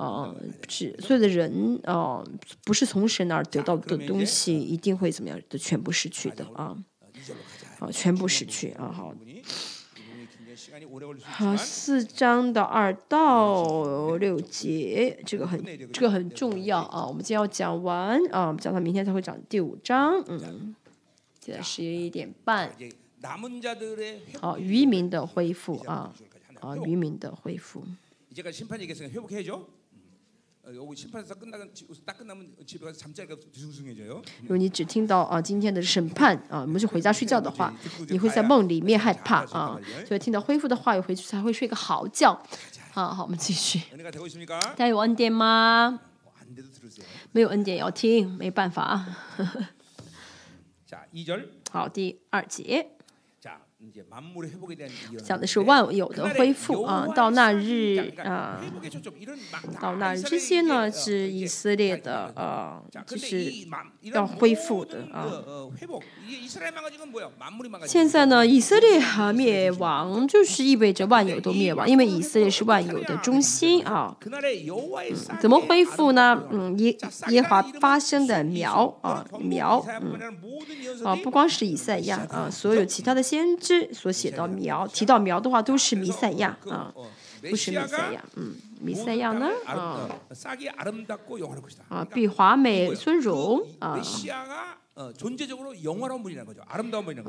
[0.00, 0.34] 啊，
[0.66, 2.24] 是所有的人啊，
[2.64, 6.74] 不是从神那儿得到的东西，一定会怎么样的全部失去的啊，
[7.78, 9.14] 啊，全部失去啊，好。
[11.22, 15.62] 好，四章的二到六节，这个很
[15.92, 20.74] 这个很重要啊，我们今天要讲完啊，我们讲到明天才会讲第五章，嗯，
[21.40, 22.74] 现在十一点半。
[24.40, 26.12] 好，渔民的恢复啊，
[26.60, 27.84] 啊，渔民的恢复。
[30.62, 30.84] 如
[34.46, 37.74] 果你只听到啊今天的审判啊，我们就回家睡觉的话，
[38.08, 39.78] 你会在梦里面害怕啊。
[40.06, 42.40] 所以听到恢复的话，又回去才会睡个好觉。
[42.92, 43.80] 好好，我们继续。
[44.52, 46.00] 大家有恩典吗？
[47.32, 49.06] 没有恩典要听，没办法。
[51.72, 52.90] 好，第二节。
[55.24, 58.60] 讲的是万有的恢复啊，到那日啊，
[59.80, 63.50] 到那日这些呢是以色列的啊，就是
[64.02, 65.26] 要恢复的啊。
[67.86, 74.14] 现在呢，以色列啊灭亡，就是意味着万有都灭亡，因为以色列是万有的中心啊。
[75.40, 76.42] 怎么恢复呢？
[76.50, 76.94] 嗯，耶
[77.28, 80.18] 耶华发生的苗啊苗，嗯
[81.02, 83.69] 啊，不光是以赛亚啊，所有其他的先知。
[83.92, 86.92] 所写到苗提到苗的话，都是弥赛亚啊，
[87.40, 90.08] 不是弥赛亚，嗯，弥赛亚呢啊
[91.88, 94.00] 啊，比华美尊荣啊。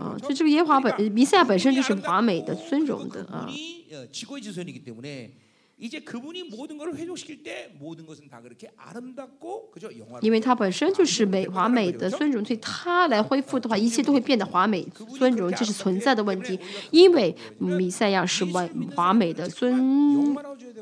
[0.01, 3.47] 啊，就这个耶华本弥赛亚本身就是华美的尊荣的啊。
[10.21, 14.83] 因为他本身就是美华美的尊荣，所以他来恢复的话，一切都会变得华美
[15.17, 16.59] 尊荣，这是存在的问题。
[16.91, 20.35] 因为弥赛亚是完华美的尊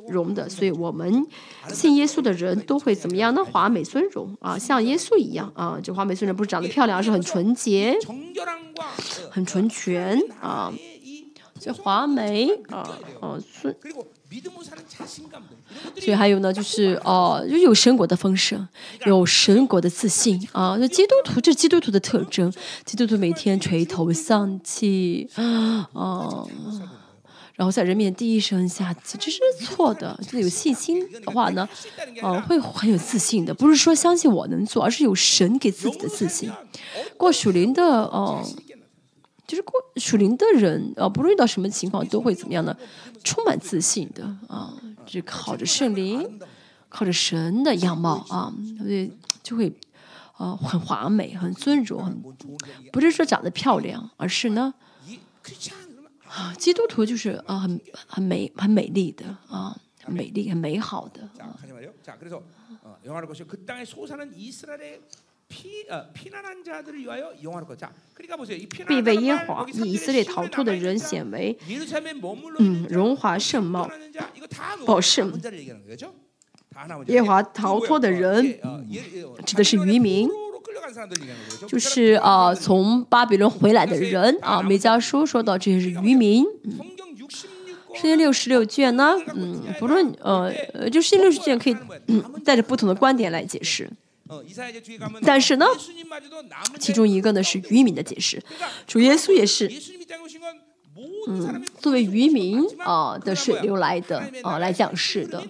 [0.10, 1.26] 荣的，所以我们
[1.70, 3.42] 信耶稣的人都会怎么样呢？
[3.46, 7.98] 华美尊荣啊，像耶稣一样啊，这华美尊荣不是长得漂亮，而是很纯洁、
[9.32, 10.74] 很纯全啊，
[11.58, 13.74] 这华美啊啊尊。
[16.00, 18.68] 所以还有呢，就是哦，就有神国的丰盛，
[19.06, 20.78] 有神国的自信啊。
[20.80, 22.54] 那基督徒这是基督徒的特征，
[22.86, 25.90] 基督徒每天垂头丧气啊，
[27.56, 30.18] 然后在人面前低声下气，这是错的。
[30.32, 31.68] 就有信心的话呢，
[32.22, 33.54] 啊，会很有自信的。
[33.54, 36.52] 不是说相信我能做，而是有神给自己的自信。
[37.18, 38.48] 过属灵的哦。
[39.50, 42.78] 就是过属灵的人啊，不论遇到什么情况，都会怎么样呢？
[43.24, 44.72] 充满自信的啊，
[45.08, 46.40] 就靠着圣灵，
[46.88, 49.12] 靠着神的样貌啊，对
[49.42, 49.74] 就会
[50.38, 52.22] 啊很华美、很尊荣，很
[52.92, 54.72] 不是说长得漂亮，而是呢
[56.28, 61.28] 啊，基督徒就是啊很很美、很美丽的啊，很美丽、很美好的。
[68.88, 71.58] 必为耶华以以色列逃脱的人显为
[72.60, 73.90] 嗯荣华盛貌。
[74.86, 75.34] 宝盛。
[77.08, 78.60] 耶华逃脱的人。
[79.44, 80.30] 指的是渔民，
[81.68, 84.38] 就是啊从巴比伦回来的人。
[84.42, 84.62] 啊。
[84.62, 86.46] 梅家书说到这些是渔民。
[87.96, 91.76] 圣经六十六卷呢，嗯，不论呃呃，就圣经六十卷可以
[92.08, 93.90] 嗯带着不同的观点来解释。
[95.24, 95.66] 但是呢，
[96.80, 98.42] 其中一个呢是渔民的解释，
[98.86, 99.68] 主耶稣也是，
[101.28, 105.44] 嗯，作为渔民啊的水流来的啊来讲事的，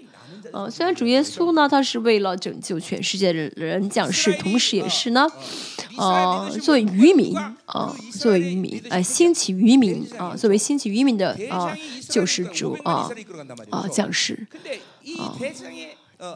[0.53, 5.27] 呃，虽然主耶稣呢他是为了拯救全世界的人讲事，同时也是呢，
[5.97, 7.35] 啊，作为渔民
[7.65, 11.76] 啊，作为渔民，啊，兴起渔民啊，作为兴起渔民的啊
[12.07, 13.10] 救世主啊
[13.72, 14.47] 啊讲事
[15.18, 15.35] 啊。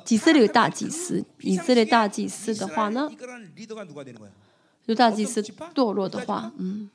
[0.08, 3.10] 以色列大祭司，以色列大祭司的话呢，
[4.88, 5.42] 就大祭司
[5.76, 6.90] 堕落的话，嗯，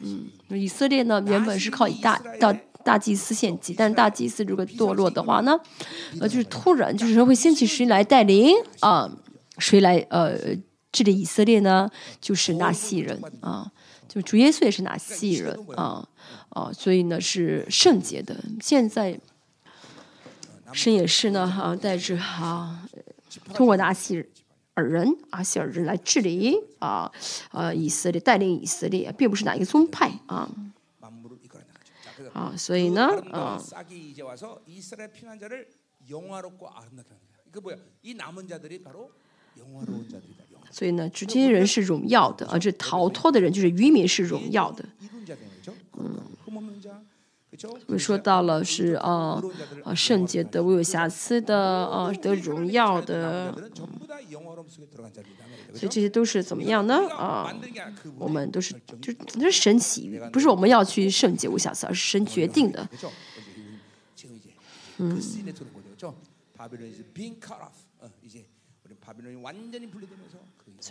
[0.00, 2.52] 嗯，以色列呢原本是靠以大大
[2.84, 5.56] 大祭司献祭，但是大祭司如果堕落的话呢，
[6.20, 9.08] 呃，就是突然就是会兴起谁来带领啊？
[9.58, 10.36] 谁来呃
[10.90, 11.88] 治理以色列呢？
[12.20, 13.70] 就是纳西人啊，
[14.08, 16.08] 就主耶稣也是拿西人啊
[16.48, 18.36] 啊，所以呢是圣洁的。
[18.60, 19.20] 现在。
[20.72, 22.86] 神也是呢，哈，带着哈，
[23.54, 24.24] 通过拿西
[24.74, 27.10] 尔人、阿西尔人来治理啊，
[27.52, 30.50] 呃，以色列带领以色列，并不是哪一个宗派啊，
[32.32, 33.58] 啊，所以呢，啊，
[40.70, 44.84] 所以呢，这些人是荣耀的啊，这逃脱的人就是渔民是荣耀的。
[45.00, 45.08] 이
[47.86, 49.40] 我说到了是啊
[49.84, 53.54] 啊圣洁的我有瑕疵的啊的荣耀的。
[55.74, 57.06] 所以这些都是怎么样呢？
[57.10, 57.54] 啊
[58.18, 62.88] 我们都是就是神奇不是我们要去圣洁无瑕疵而是神决定的。
[64.98, 65.20] 嗯。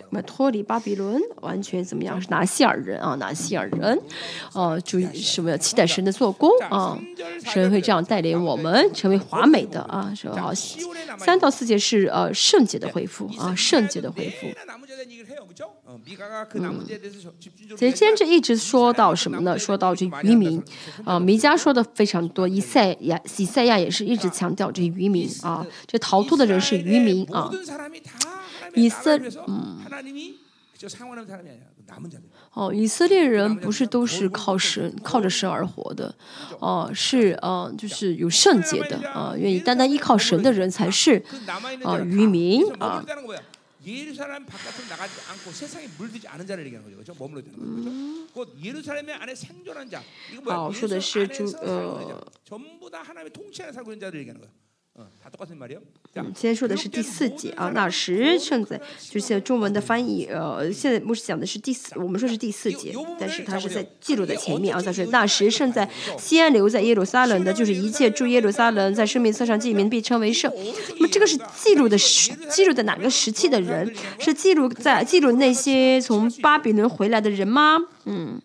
[0.09, 2.19] 我们脱离巴比伦完全怎么样？
[2.21, 4.01] 是拿西尔人啊拿西尔人
[4.53, 6.49] 呃注意什么期待神的做工？
[6.69, 6.99] 啊
[7.45, 10.11] 神会这样带领我们成为华美的啊
[11.19, 14.47] 三到四节是呃圣洁的回复啊圣洁的回复。
[17.77, 19.57] 所以今天这一直说到什么呢？
[19.57, 20.61] 说到这渔民
[21.05, 27.49] 啊米迦说的非常多以赛亚以赛亚也是一直强调这渔民啊这逃脱的人是渔民啊。
[28.75, 29.79] 以色嗯，
[32.53, 36.13] 哦，以色列人不是都是靠神靠着神而活的，
[36.59, 41.23] 哦、是呃，就是有圣洁的啊、愿意单单依靠神的人才是
[41.83, 43.03] 啊、呃、渔民啊。
[47.57, 48.27] 嗯，
[50.45, 52.25] 好、说的是主呃，
[56.33, 70.49] 先说的是第四节啊，那时圣在就是现在中文的翻译，呃，现在牧师讲的是第四，我们说是第四节，但是他是在记录在前面啊，他说那时圣在西安留在耶路撒冷的，就是一切住耶路撒冷在生命册上记名必称为圣。
[70.95, 73.93] 那么这个是记录的时，记录的哪个时期的人？
[74.19, 77.77] 是记录在记录那些从巴比伦回来的人吗？
[78.05, 78.39] 嗯。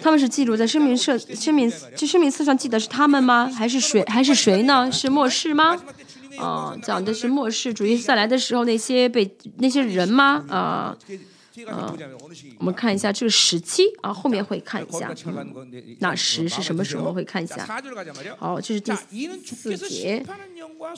[0.00, 3.50] 他们是记录在生命册、生命这生命册上记的是他们吗？
[3.50, 4.04] 还是谁？
[4.06, 4.90] 还是谁呢？
[4.92, 5.76] 是末世吗？
[6.38, 10.44] 啊，讲的是末世主义再来的时候那些被那些人吗？
[10.48, 10.96] 啊。
[11.68, 11.96] 嗯，
[12.58, 15.10] 我们看一下这个时期啊，后面会看一下。
[16.00, 17.66] 那十是什么时候会看一下？
[18.36, 20.24] 好，这是第四节。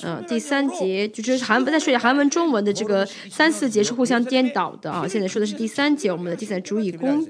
[0.02, 5.06] 嗯，第三节就是韩文，再说一下韩文中文的这个三四节是互相颠倒的啊。
[5.06, 7.24] 现在说的是第三节，我们的第三主以公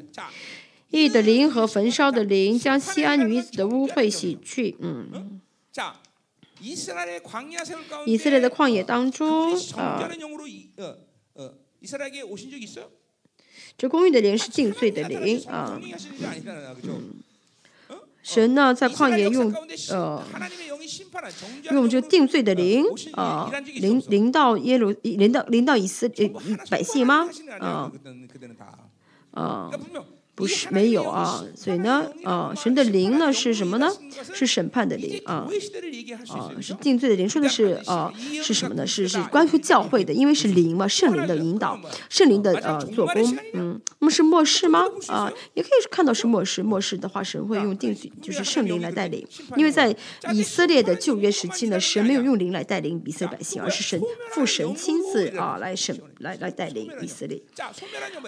[0.91, 4.77] 义的灵和焚烧的灵将西安女子的污秽洗去。
[4.81, 5.41] 嗯，
[6.61, 6.95] 以色
[8.31, 10.09] 列的旷野当中啊。
[13.79, 15.81] 这公义的灵是定罪的灵啊。
[18.23, 19.55] 神呢，在旷野用
[19.91, 20.23] 呃，
[21.71, 26.31] 用这定罪的灵啊，灵灵到耶路，灵到灵到以色列、
[26.69, 27.27] 百姓吗？
[27.61, 27.91] 啊。
[29.31, 29.71] 啊
[30.39, 33.91] 不是没有啊，所以呢，啊，神的灵呢是什么呢？
[34.33, 35.49] 是审判的灵啊，
[36.29, 37.29] 啊，是定罪的灵。
[37.29, 38.87] 说的是啊，是什么呢？
[38.87, 41.77] 是是关乎教会的，因为是灵嘛，圣灵的引导，
[42.09, 43.37] 圣灵的呃做工。
[43.53, 44.85] 嗯，那么是末世吗？
[45.09, 46.63] 啊，也可以看到是末世。
[46.63, 49.27] 末世的话，神会用定罪，就是圣灵来带领。
[49.57, 49.93] 因为在
[50.33, 54.01] 以色列的旧约时期呢，神没有用灵来带领以色列百姓，而是神
[54.31, 57.43] 父神亲自啊来审来来带领以色列。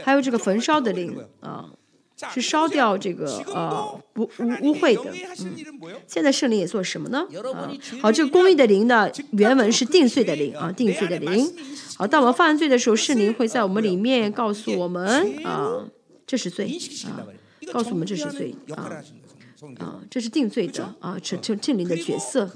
[0.03, 1.70] 还有这个焚烧的灵啊。
[2.33, 5.11] 是烧掉这个呃污污污秽的。
[5.41, 5.57] 嗯，
[6.07, 7.27] 现在圣灵也做什么呢？
[7.55, 7.71] 啊，
[8.03, 10.55] 好，这个公益的灵呢，原文是定罪的灵。
[10.55, 11.51] 啊，定罪的灵。
[11.97, 15.87] 好，当我们犯罪的时候，圣灵会在我们里面告诉我们，啊，
[16.27, 16.79] 这是罪。
[17.07, 17.25] 啊，
[17.73, 18.55] 告诉我们这是罪。
[18.77, 19.03] 啊，
[19.79, 20.95] 啊，这是定罪的。
[21.01, 22.51] 啊，这这这灵的角色。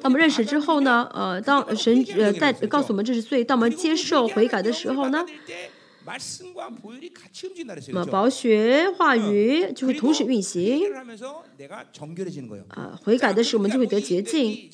[0.00, 5.24] 当我们认识之后呢，呃，当神呃在告诉我们这是罪，当我们接受悔改的时候呢。
[7.88, 10.82] 那么宝雪化雨就会同时运行。
[12.68, 14.70] 啊回改的时候我们就会得捷径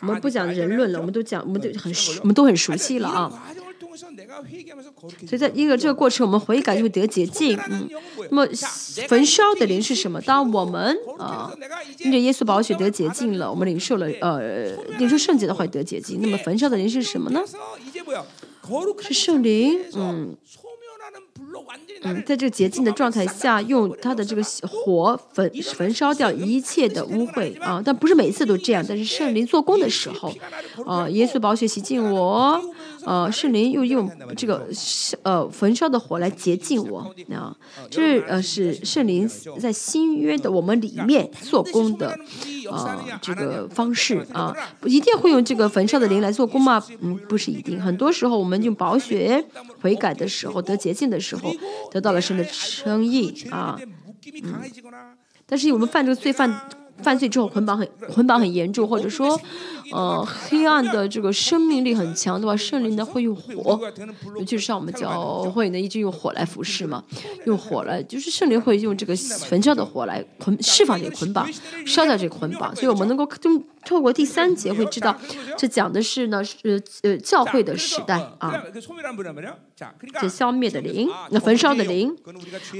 [0.00, 3.54] 我们不讲人论了我们都讲我们都很熟我们都很熟悉了啊。
[5.26, 7.88] 所以在一个这个过程我们悔改就会得捷径嗯。
[8.30, 8.46] 那么
[9.08, 10.20] 焚烧的灵是什么？
[10.22, 11.52] 当我们啊
[11.98, 17.42] 因着耶稣宝血得捷径了我们领受了呃领受圣洁的话得捷径那么焚烧的灵是什么呢？
[19.00, 20.36] 是圣灵，嗯，
[22.02, 27.82] 嗯，在这个洁净的状态下，用他的这个火焚焚烧掉一切的污秽啊。
[27.84, 30.32] 但不是每次都这样，但是圣灵做工的时候，
[30.84, 32.60] 啊，耶稣宝血洗净我，
[33.06, 34.68] 呃，圣灵又用这个
[35.22, 37.56] 呃焚烧的火来洁净我啊，
[37.88, 39.30] 这是呃是圣灵
[39.60, 42.18] 在新约的我们里面做工的
[42.68, 44.52] 呃这个方式啊，
[44.84, 46.84] 一定会用这个焚烧的灵来做工吗？
[47.00, 49.44] 嗯，不是一定，很多时候我们用宝血
[49.80, 51.54] 悔改的时候得洁净的时候，
[51.92, 53.78] 得到了神的称意啊，
[54.42, 54.60] 嗯，
[55.46, 56.68] 但是我们犯这个罪犯
[57.00, 59.40] 犯罪之后捆绑很捆绑很严重，或者说。
[59.92, 63.80] 呃黑暗的这个生命力很强的话，圣灵呢会用火，
[64.36, 67.04] 尤其是像我们教会呢一直用火来服侍嘛，
[67.44, 71.46] 用火来就是圣灵会用这个焚烧的火来捆释放这个捆绑，
[71.86, 75.16] 烧掉这个捆绑，所以我们能够通透过第三节会知道，
[75.56, 78.62] 这讲的是呢是呃教会的时代啊，
[80.20, 82.16] 这消灭的灵，那焚烧的灵，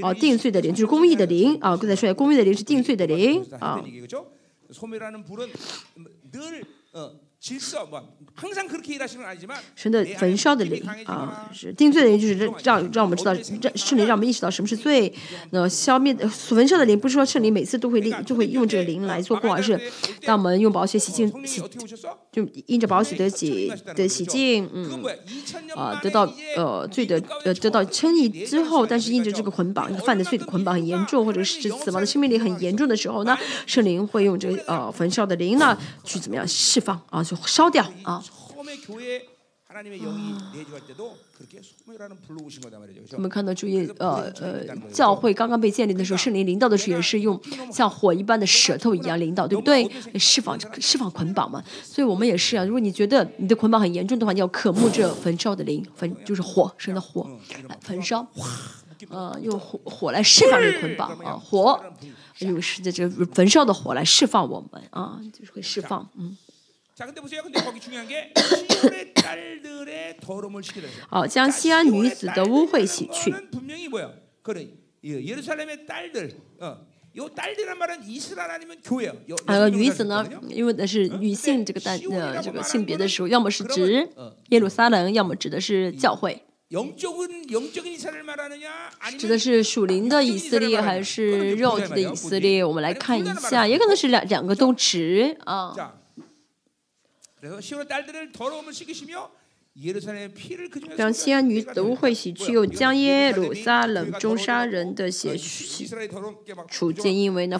[0.01, 3.81] 啊定罪的灵就是公义的灵啊，刚才说公义的灵是定罪的灵啊。
[6.97, 7.09] uh,
[9.75, 15.13] 神的焚烧的灵啊是定罪的灵就是让让我们知道让圣灵让我们意识到什么是罪
[15.51, 19.79] 那消灭的焚烧的灵不是说圣灵每次都会令就会用这个灵来做供而是
[20.23, 21.61] 当我们用宝血洗净洗
[22.31, 25.03] 就因着宝血的洗的洗净嗯
[25.75, 33.37] 啊得到呃罪的呃得到称义之后但是因着这个捆绑犯的罪的捆绑很严重或者是死亡的生命力很严重的时候呢
[33.67, 38.23] 圣灵会用这个呃焚烧的灵呢去怎么样释放啊就烧掉啊。
[43.13, 47.39] 我们看到注意呃呃教会刚刚被建立的时候，圣灵领导的时候也是用
[47.71, 49.87] 像火一般的舌头一样领导，对不对？
[50.17, 51.61] 释放释放捆绑嘛。
[51.83, 52.63] 所以我们也是啊。
[52.63, 57.29] 如果你觉得你的捆绑很严重的话，你要渴慕这焚烧的灵，焚就是火神的火，
[57.81, 58.25] 焚烧，
[59.09, 61.79] 呃，用火火来释放这捆绑啊，火
[62.39, 66.35] 用是的这焚烧的火来释放我们啊，就是会释放，嗯。
[71.09, 73.31] 好将西安女子的污秽洗去
[79.69, 84.09] 女子呢因为那是女性这个单呃这个性别的时候要么是指
[84.49, 86.41] 耶路撒冷要么指的是教会。
[89.17, 92.65] 指的是属灵的以色列还是肉体的以色列？
[92.65, 95.75] 我们来看一下也可能是两两个都指啊。
[100.95, 105.87] 让西安女子污秽洗去，又将耶路撒冷中杀人的血洗。
[106.67, 107.59] 处境，因为呢，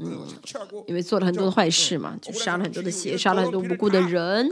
[0.00, 0.24] 嗯，
[0.86, 4.48] 因为做了很多的坏事嘛，就杀了很多的血，杀了很多无辜的人，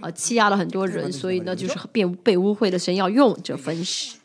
[0.00, 4.16] 啊、呃，欺压了很多人，所以呢，就是被被污秽的神要用这分尸。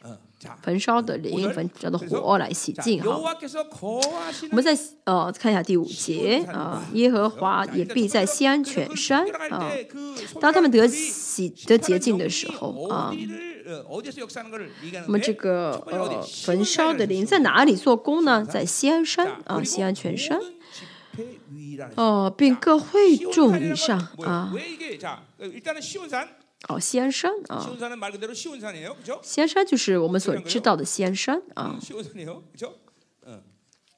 [0.61, 3.01] 焚烧的灵，焚烧的火来洗净。
[3.01, 3.35] 哈，
[4.51, 9.72] 我们再呃看一下第五节啊，耶和华也必在西安全山啊，
[10.39, 13.14] 当他们得洗得洁净的时候啊。
[15.05, 18.45] 那么这个呃焚烧的灵在哪里做工呢？
[18.45, 20.39] 在西安山啊，西安全山。
[21.95, 24.53] 哦、呃，并各会众以上啊。
[26.57, 29.20] 왜 이게 자 일단은 시온산 哦，西安山啊， 시온산은 말 그대로 시온산이에요, 그렇죠?
[29.24, 31.78] 西安山就是我们所知道的西安山啊。
[31.81, 32.78] 시온산이에요, 그렇죠?
[33.24, 33.43] 어,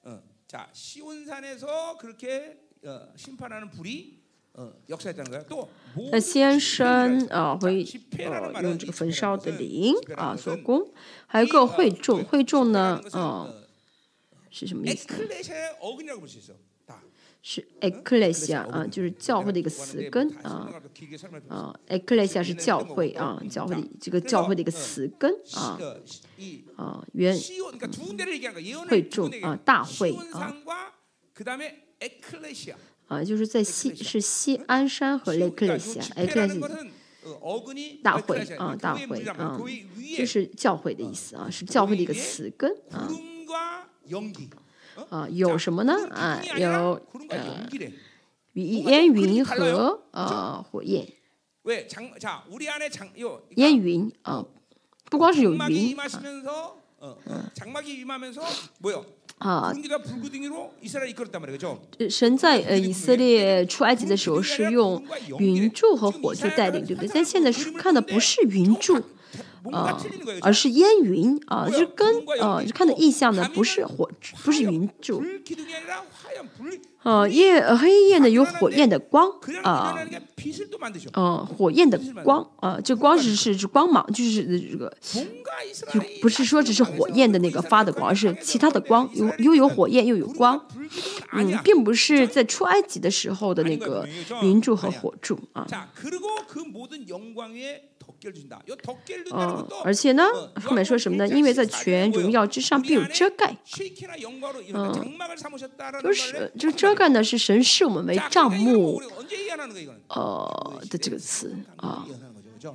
[0.05, 0.23] 어.
[0.47, 4.23] 자 시온산에서 그렇게 어, 심판하는 불이
[4.55, 5.43] 어, 역사했다는 거야.
[5.47, 5.69] 또
[6.13, 10.93] 那西安山啊，会 집회라는 呃 말은 用这个焚烧的灵啊做工，
[11.27, 13.53] 还有各会众，会众呢，呃，
[14.51, 15.25] 是什么意思呢？
[15.25, 16.55] 에클레시아의 어근이라고 볼 수 있어.
[17.42, 20.70] 是 ecclesia 啊，就是教会的一个词根啊
[21.48, 25.80] 啊，ecclesia 是教会啊，教会的这个教会的一个词根啊
[26.76, 27.38] 啊，原、
[28.90, 30.54] 会众啊，大会啊，
[33.08, 36.90] 啊，就是在西是西安山和 ecclesia ecclesia。
[38.02, 39.60] 大会啊，大会啊，
[40.18, 43.08] 这是教会的意思啊，是教会的一个词根啊。
[45.10, 45.94] 啊有什么呢？
[46.12, 47.70] 啊有呃
[48.54, 51.08] 烟云和呃火焰
[53.56, 54.46] 烟云啊
[55.06, 55.96] 不光是有云
[59.38, 59.74] 啊
[62.10, 65.02] 神在呃以色列出埃及的时候是用
[65.38, 67.12] 云柱和火柱带领对不对？
[67.14, 69.02] 但现在是看的不是云柱
[69.72, 69.98] 呃，
[70.42, 72.08] 而是烟云啊，就是跟
[72.40, 74.10] 呃，就看的意象呢，不是火，
[74.44, 75.24] 不是云柱。
[77.04, 79.32] 呃，夜，呃，黑夜呢，有火焰的光
[79.64, 79.98] 啊。
[81.14, 84.94] 呃，火焰的光，呃，这光是，是光芒，就是这个。
[85.92, 90.60] 就不是说只是火焰的那个发的光，而是其他的光，有又有火焰，又有光。
[91.34, 94.08] 嗯，并不是在出埃及的时候的那个
[94.42, 95.66] 云柱和火柱啊。
[99.32, 100.24] 嗯，而且呢，
[100.64, 101.28] 后面说什么呢？
[101.28, 103.56] 因为在全荣耀之上，必有遮盖。
[104.74, 105.14] 嗯，
[106.02, 109.02] 就是就遮盖呢，是神视我们为帐幕，
[110.08, 112.06] 呃的这个词啊。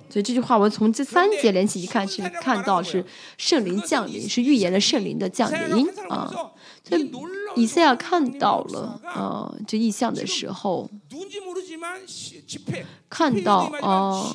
[0.08, 3.04] 所以这句话，我们从第三节连起一看，是看到是
[3.36, 6.32] 圣灵降临，是预言了圣灵的降临啊。
[6.84, 6.98] 这
[7.56, 10.90] 以赛亚看到了啊，这异象的时候，
[13.08, 14.34] 看到啊，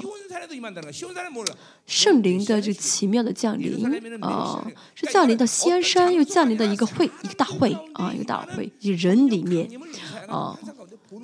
[1.86, 3.86] 圣灵的这奇妙的降临
[4.24, 4.66] 啊，
[4.96, 9.70] 是降临到仙山，又降临到一个会，一个大会啊，一个大会，人里面
[10.28, 10.58] 啊，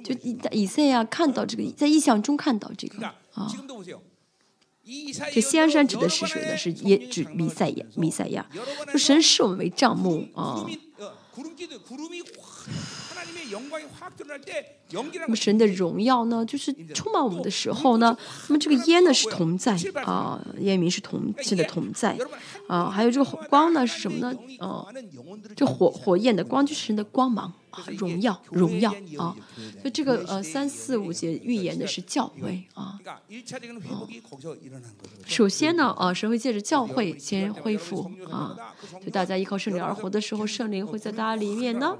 [0.04, 3.04] 就以以赛亚看到这个，在异象中看到这个
[3.34, 3.52] 啊，
[5.34, 6.56] 这仙山指的是谁呢？
[6.56, 8.46] 是也指弥赛亚，弥赛亚，
[8.94, 10.68] 就神视我们为帐幕啊。
[11.36, 12.66] 구름 기도 구름이 확
[13.10, 18.16] 하나님의 영광이 확 드러날 때那么神的荣耀呢，就是充满我们的时候呢，
[18.48, 19.76] 那么这个烟呢是同在
[20.06, 22.18] 啊，烟明是同是的同在
[22.68, 24.38] 啊，还有这个光呢是什么呢？
[24.60, 24.86] 啊，
[25.56, 27.84] 这火火焰的光就是神的光芒啊。
[27.98, 29.36] 荣耀，荣耀啊！
[29.82, 32.98] 所以这个呃三四五节预言的是教会啊。
[35.26, 38.56] 首先呢，啊，神会借着教会先恢复啊，
[39.04, 41.98] 就大家依靠圣灵而活的时候，圣灵会在大家里面呢，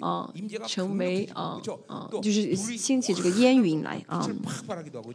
[0.00, 0.32] 啊，
[0.66, 4.28] 成为啊啊，就是兴起这个烟云来啊，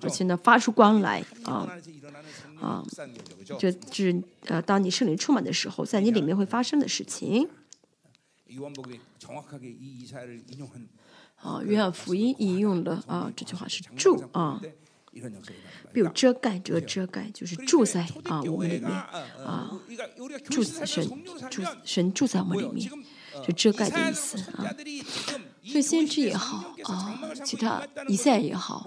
[0.01, 1.67] 而且呢发出光来啊
[2.59, 2.83] 啊，
[3.59, 7.47] 这是呃，当你圣灵充满的时候，在你里面会发生的事情。
[11.35, 14.59] 啊，约翰福音引用的啊，这句话是住啊，
[15.91, 19.79] 没有遮盖，这个遮盖就是住在啊我们里面啊，
[20.49, 21.07] 住神
[21.51, 22.89] 住神住在我们里面，
[23.45, 24.73] 就遮盖的意思啊。
[25.65, 28.85] 所以先知也好啊，其他以赛也好，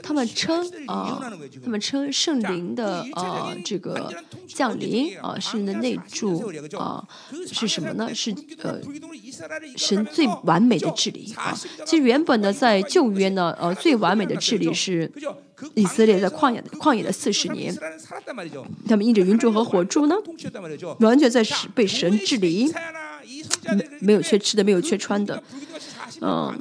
[0.00, 1.20] 他们称啊，
[1.64, 4.14] 他们称圣灵的啊这个
[4.46, 7.04] 降临啊，圣灵的内住啊
[7.50, 8.14] 是什么呢？
[8.14, 8.32] 是
[8.62, 8.80] 呃
[9.76, 11.52] 神最完美的治理啊。
[11.84, 15.10] 其实原本呢，在旧约呢，呃最完美的治理是
[15.74, 17.76] 以色列在旷野旷野的四十年，
[18.86, 20.14] 他们因着云柱和火柱呢，
[21.00, 21.44] 完全在
[21.74, 22.72] 被神治理。
[23.76, 25.42] 没没有缺吃的，没有缺穿的，
[26.20, 26.58] 嗯，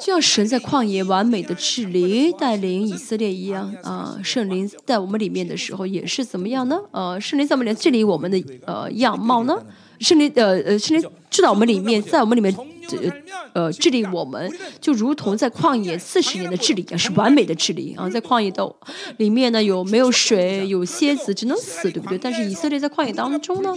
[0.00, 6.80] 就像神在旷野完美的治理带领以色列一样啊，圣灵在我们里面的时候也是怎么样呢？
[6.92, 9.62] 呃，圣灵在我们里治理我们的呃样貌呢？
[10.00, 12.54] 圣灵呃呃，圣灵知道我们里面，在我们里面。
[12.88, 13.10] 呃
[13.52, 14.48] 呃，治理我们
[14.80, 18.08] 就如同在旷野四十年的治理一样，是完美的治理啊！
[18.08, 18.72] 在旷野的
[19.16, 20.68] 里面呢，有没有水？
[20.68, 22.16] 有蝎子，只能死，对不对？
[22.16, 23.74] 但是以色列在旷野当中呢，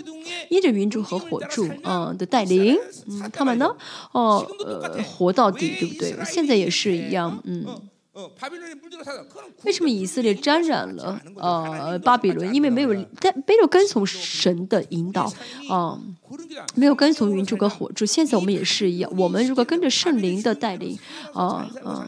[0.50, 2.78] 依着云柱和火柱啊的带领，
[3.08, 3.68] 嗯，他们呢，
[4.12, 6.16] 哦，呃，活到底，对不对？
[6.24, 7.66] 现在也是一样，嗯。
[9.64, 12.54] 为什么以色列沾染了呃巴比伦？
[12.54, 15.32] 因为没有在没有跟从神的引导
[15.70, 16.00] 啊，
[16.76, 18.06] 没有跟从云柱跟火柱。
[18.06, 20.98] 现在我们也是一样，我们如果跟着圣灵的带领
[21.34, 22.06] 啊啊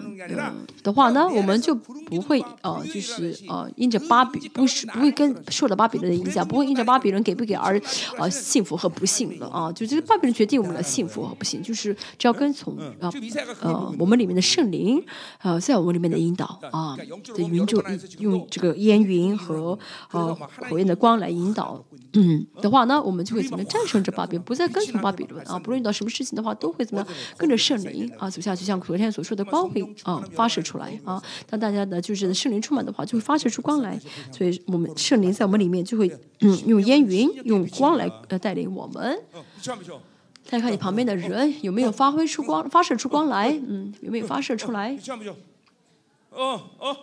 [0.83, 7.81] 的话呢，我们就不会啊，就是啊，因着巴比不是不会跟受到巴比伦的影响，不会因着巴比伦给不给而
[8.17, 9.71] 啊幸福和不幸了啊。
[9.71, 13.09] 就这个巴比伦决定我们的幸福和不幸，就是只要跟从啊
[13.61, 15.01] 呃我们里面的圣灵
[15.39, 16.01] 啊，在我们里。
[16.01, 17.79] 面的引导啊，这云柱
[18.17, 19.77] 用这个烟云和
[20.09, 20.35] 呃
[20.67, 21.79] 火焰的光来引导，
[22.13, 25.57] 嗯的话，呢我们就会怎么样战胜这巴比，不再跟从巴比伦啊！
[25.57, 31.21] 不论遇到什么事情的话，都会怎么样跟着圣灵啊走下去，像昨天所说的光会啊发射出来啊。
[31.49, 33.99] 当大家的就是圣灵充满的话，就会发射出光来，
[34.31, 36.11] 所以我们圣灵在我们里面就会
[36.41, 39.19] 嗯用烟云用光来呃带领我们。
[40.43, 44.97] 再看你旁边的人有没有发挥出光，发射出光来，嗯，有没有发射出来？
[46.31, 46.97] 哦哦，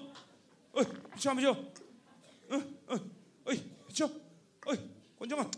[0.74, 0.84] 哎，
[1.16, 1.54] 像不像？
[5.17, 5.49] 권정아.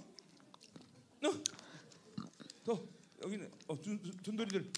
[1.21, 1.33] 너,
[2.63, 2.81] 더
[3.23, 4.71] 여기는 어, 둔, 둔돌이들.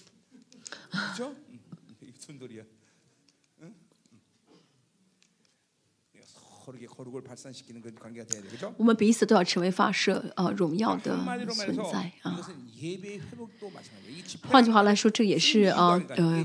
[1.12, 1.34] 비켜?
[1.50, 1.58] 응,
[2.00, 2.62] 이게 둔돌이야.
[3.62, 3.74] 응?
[4.12, 4.20] 응.
[8.76, 11.16] 我们彼此都要成为发射，呃，荣耀的
[11.54, 12.38] 存在啊。
[14.50, 16.44] 换句话来说，这也是啊，呃。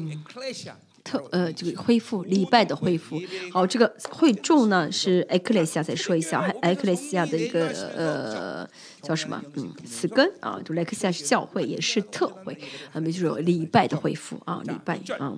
[1.09, 3.19] 特呃，这个恢复礼拜的恢复。
[3.51, 8.69] 好，这个会众呢是埃克雷西亚，再说一下，还埃克雷西亚的一个呃
[9.01, 9.43] 叫什么？
[9.55, 12.53] 嗯，词根啊，就莱克西亚是教会，也是特会，
[12.93, 15.33] 啊，没就是礼拜的恢复啊，礼拜啊。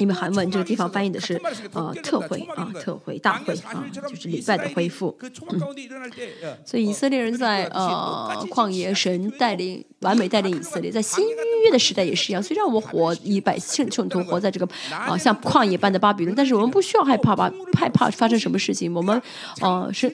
[0.00, 1.40] 因为韩文这个地方翻译的是
[1.72, 5.16] 呃特会啊特会大会啊就是礼拜的恢复，
[5.50, 11.24] 嗯，所以以色列人在呃旷野神带领完美带领以色列，在新
[11.64, 19.22] 约的时代也是一样，虽然我们活以百姓圣徒活在这个啊像旷野般的巴比伦，但是我们不需要害怕吧害怕发生什么事情，我们
[19.60, 20.10] 呃圣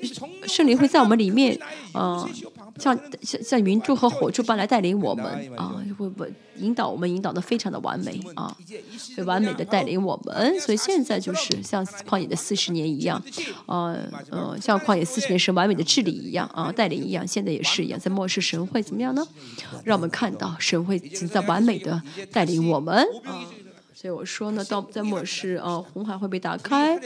[0.47, 1.59] 圣灵会在我们里面
[1.93, 2.29] 呃。
[2.79, 5.25] 像像像云柱和火柱般来带领我们
[5.57, 8.55] 啊，会会引导我们，引导的非常的完美啊，
[9.17, 9.87] 会完美的带。
[9.87, 13.23] 领我们，所以现在就是像旷野的四十年一样，
[13.67, 13.97] 呃
[14.31, 19.25] 呃，像旷野四十年是完美的治理一样啊，带领一样，现在也是一样，在末世神会怎么样呢？
[19.85, 22.03] 让我们看到神会在完美的
[22.33, 23.47] 带领我们啊。
[23.95, 26.99] 所以我说呢，到在末世啊，红海会被打开，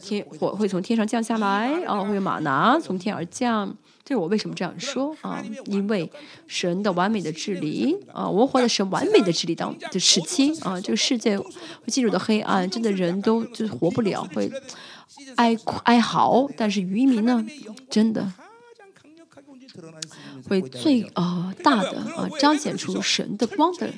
[0.00, 3.76] 天火会从天上降下来，啊，会有马拿从天而降。
[4.04, 5.44] 这是我为什么这样说啊？
[5.66, 6.10] 因为
[6.46, 11.46] 神的完美的治理啊，我活在神完美的治理当的时期啊，这个世界会
[11.86, 14.50] 进入的黑暗，真的人都就是活不了，会
[15.36, 16.48] 哀哀嚎。
[16.56, 17.46] 但是渔民呢，
[17.88, 18.32] 真的
[20.48, 23.88] 会最呃大的啊彰显出神的光的。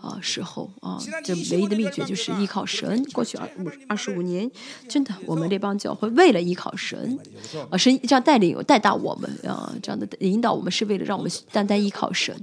[0.00, 3.04] 啊，时候啊，这唯一的秘诀就是依靠神。
[3.12, 4.50] 过去二五二十五年，
[4.88, 7.18] 真的，我们这帮教会为了依靠神，
[7.70, 12.34] 啊，神这样带领带大我们啊，这样的引导我们是为了让我们单单依靠神。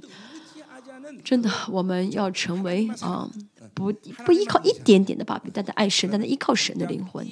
[1.24, 3.30] 真的，我们要成为啊，
[3.74, 3.92] 不
[4.26, 7.28] 不依靠一点点的巴比，单单爱神，单单依靠神的灵魂。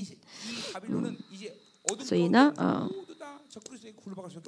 [0.90, 1.16] 嗯，
[2.00, 2.90] 所以呢，嗯。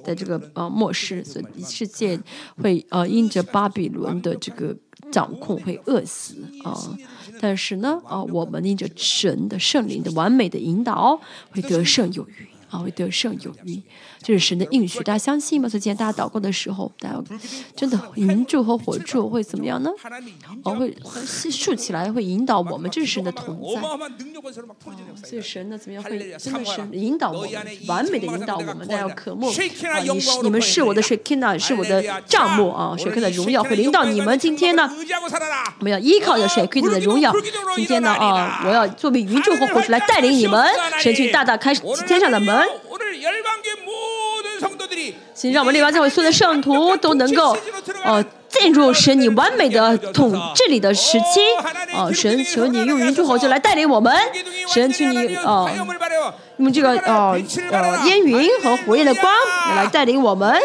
[0.03, 2.19] 在这个呃末世，所以世界
[2.61, 4.75] 会呃因着巴比伦的这个
[5.11, 6.75] 掌控会饿死啊，
[7.39, 11.19] 但是呢啊我们因着神的圣灵的完美的引导
[11.51, 12.47] 会得胜有余。
[12.69, 13.81] 啊，会得胜有余，
[14.21, 15.69] 这是神的应许，大家相信吗？
[15.69, 17.23] 所以今天大家祷告的时候，大家
[17.75, 19.89] 真的云柱和火柱会怎么样呢？
[20.63, 20.93] 哦，会
[21.25, 23.81] 竖起来，会引导我们，这是神的同在。
[25.23, 27.51] 所以神呢，怎么样会真的是引导我们，
[27.87, 28.79] 完美的引导我们？
[28.79, 29.53] 大家要渴慕啊！
[30.01, 34.37] 你是你们是我的，Shikina 是我的帐幕啊！！Shikina 的荣耀会领导你们。
[34.37, 34.89] 今天呢，
[35.79, 37.33] 我们要依靠着 Shikina 的荣耀。
[37.75, 40.67] 今天呢啊，我要作为云柱和火柱来带领你们，
[40.99, 42.56] 神去大大开天上的门。
[45.33, 47.55] 请让我们列邦教会所有的圣徒都能够，
[48.03, 51.39] 呃，进入神你完美的统治里的时期。
[51.93, 54.11] 哦，神求你用云柱火就来带领我们。
[54.67, 55.69] 神求你，哦，
[56.57, 57.39] 用这个，呃，
[57.71, 59.31] 呃，烟云和火焰的光
[59.75, 60.59] 来带领我们。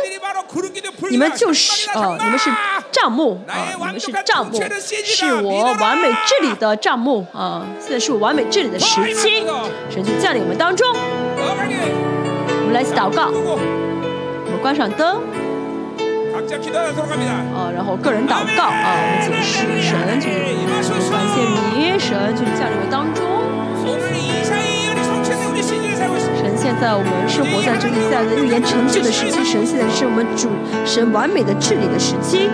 [1.10, 2.50] 你们就是，呃，你们是
[2.90, 4.62] 帐幕，啊，你们是帐幕，
[5.04, 9.44] 是我完美治理的帐幕，啊，现在是我完美治理的时期。
[9.90, 10.86] 神就降临我们当中。
[10.94, 15.20] 我们来一次祷告，我们关上灯。
[17.54, 20.28] 啊，然后个人祷告啊，我们解释神，就
[20.82, 21.40] 是感谢
[21.74, 23.22] 你，神就是降临我当中。
[26.62, 30.48] 现在我们是活在这个在的预言成就的时期，神现在是我们主
[30.86, 32.48] 神完美的治理的时期。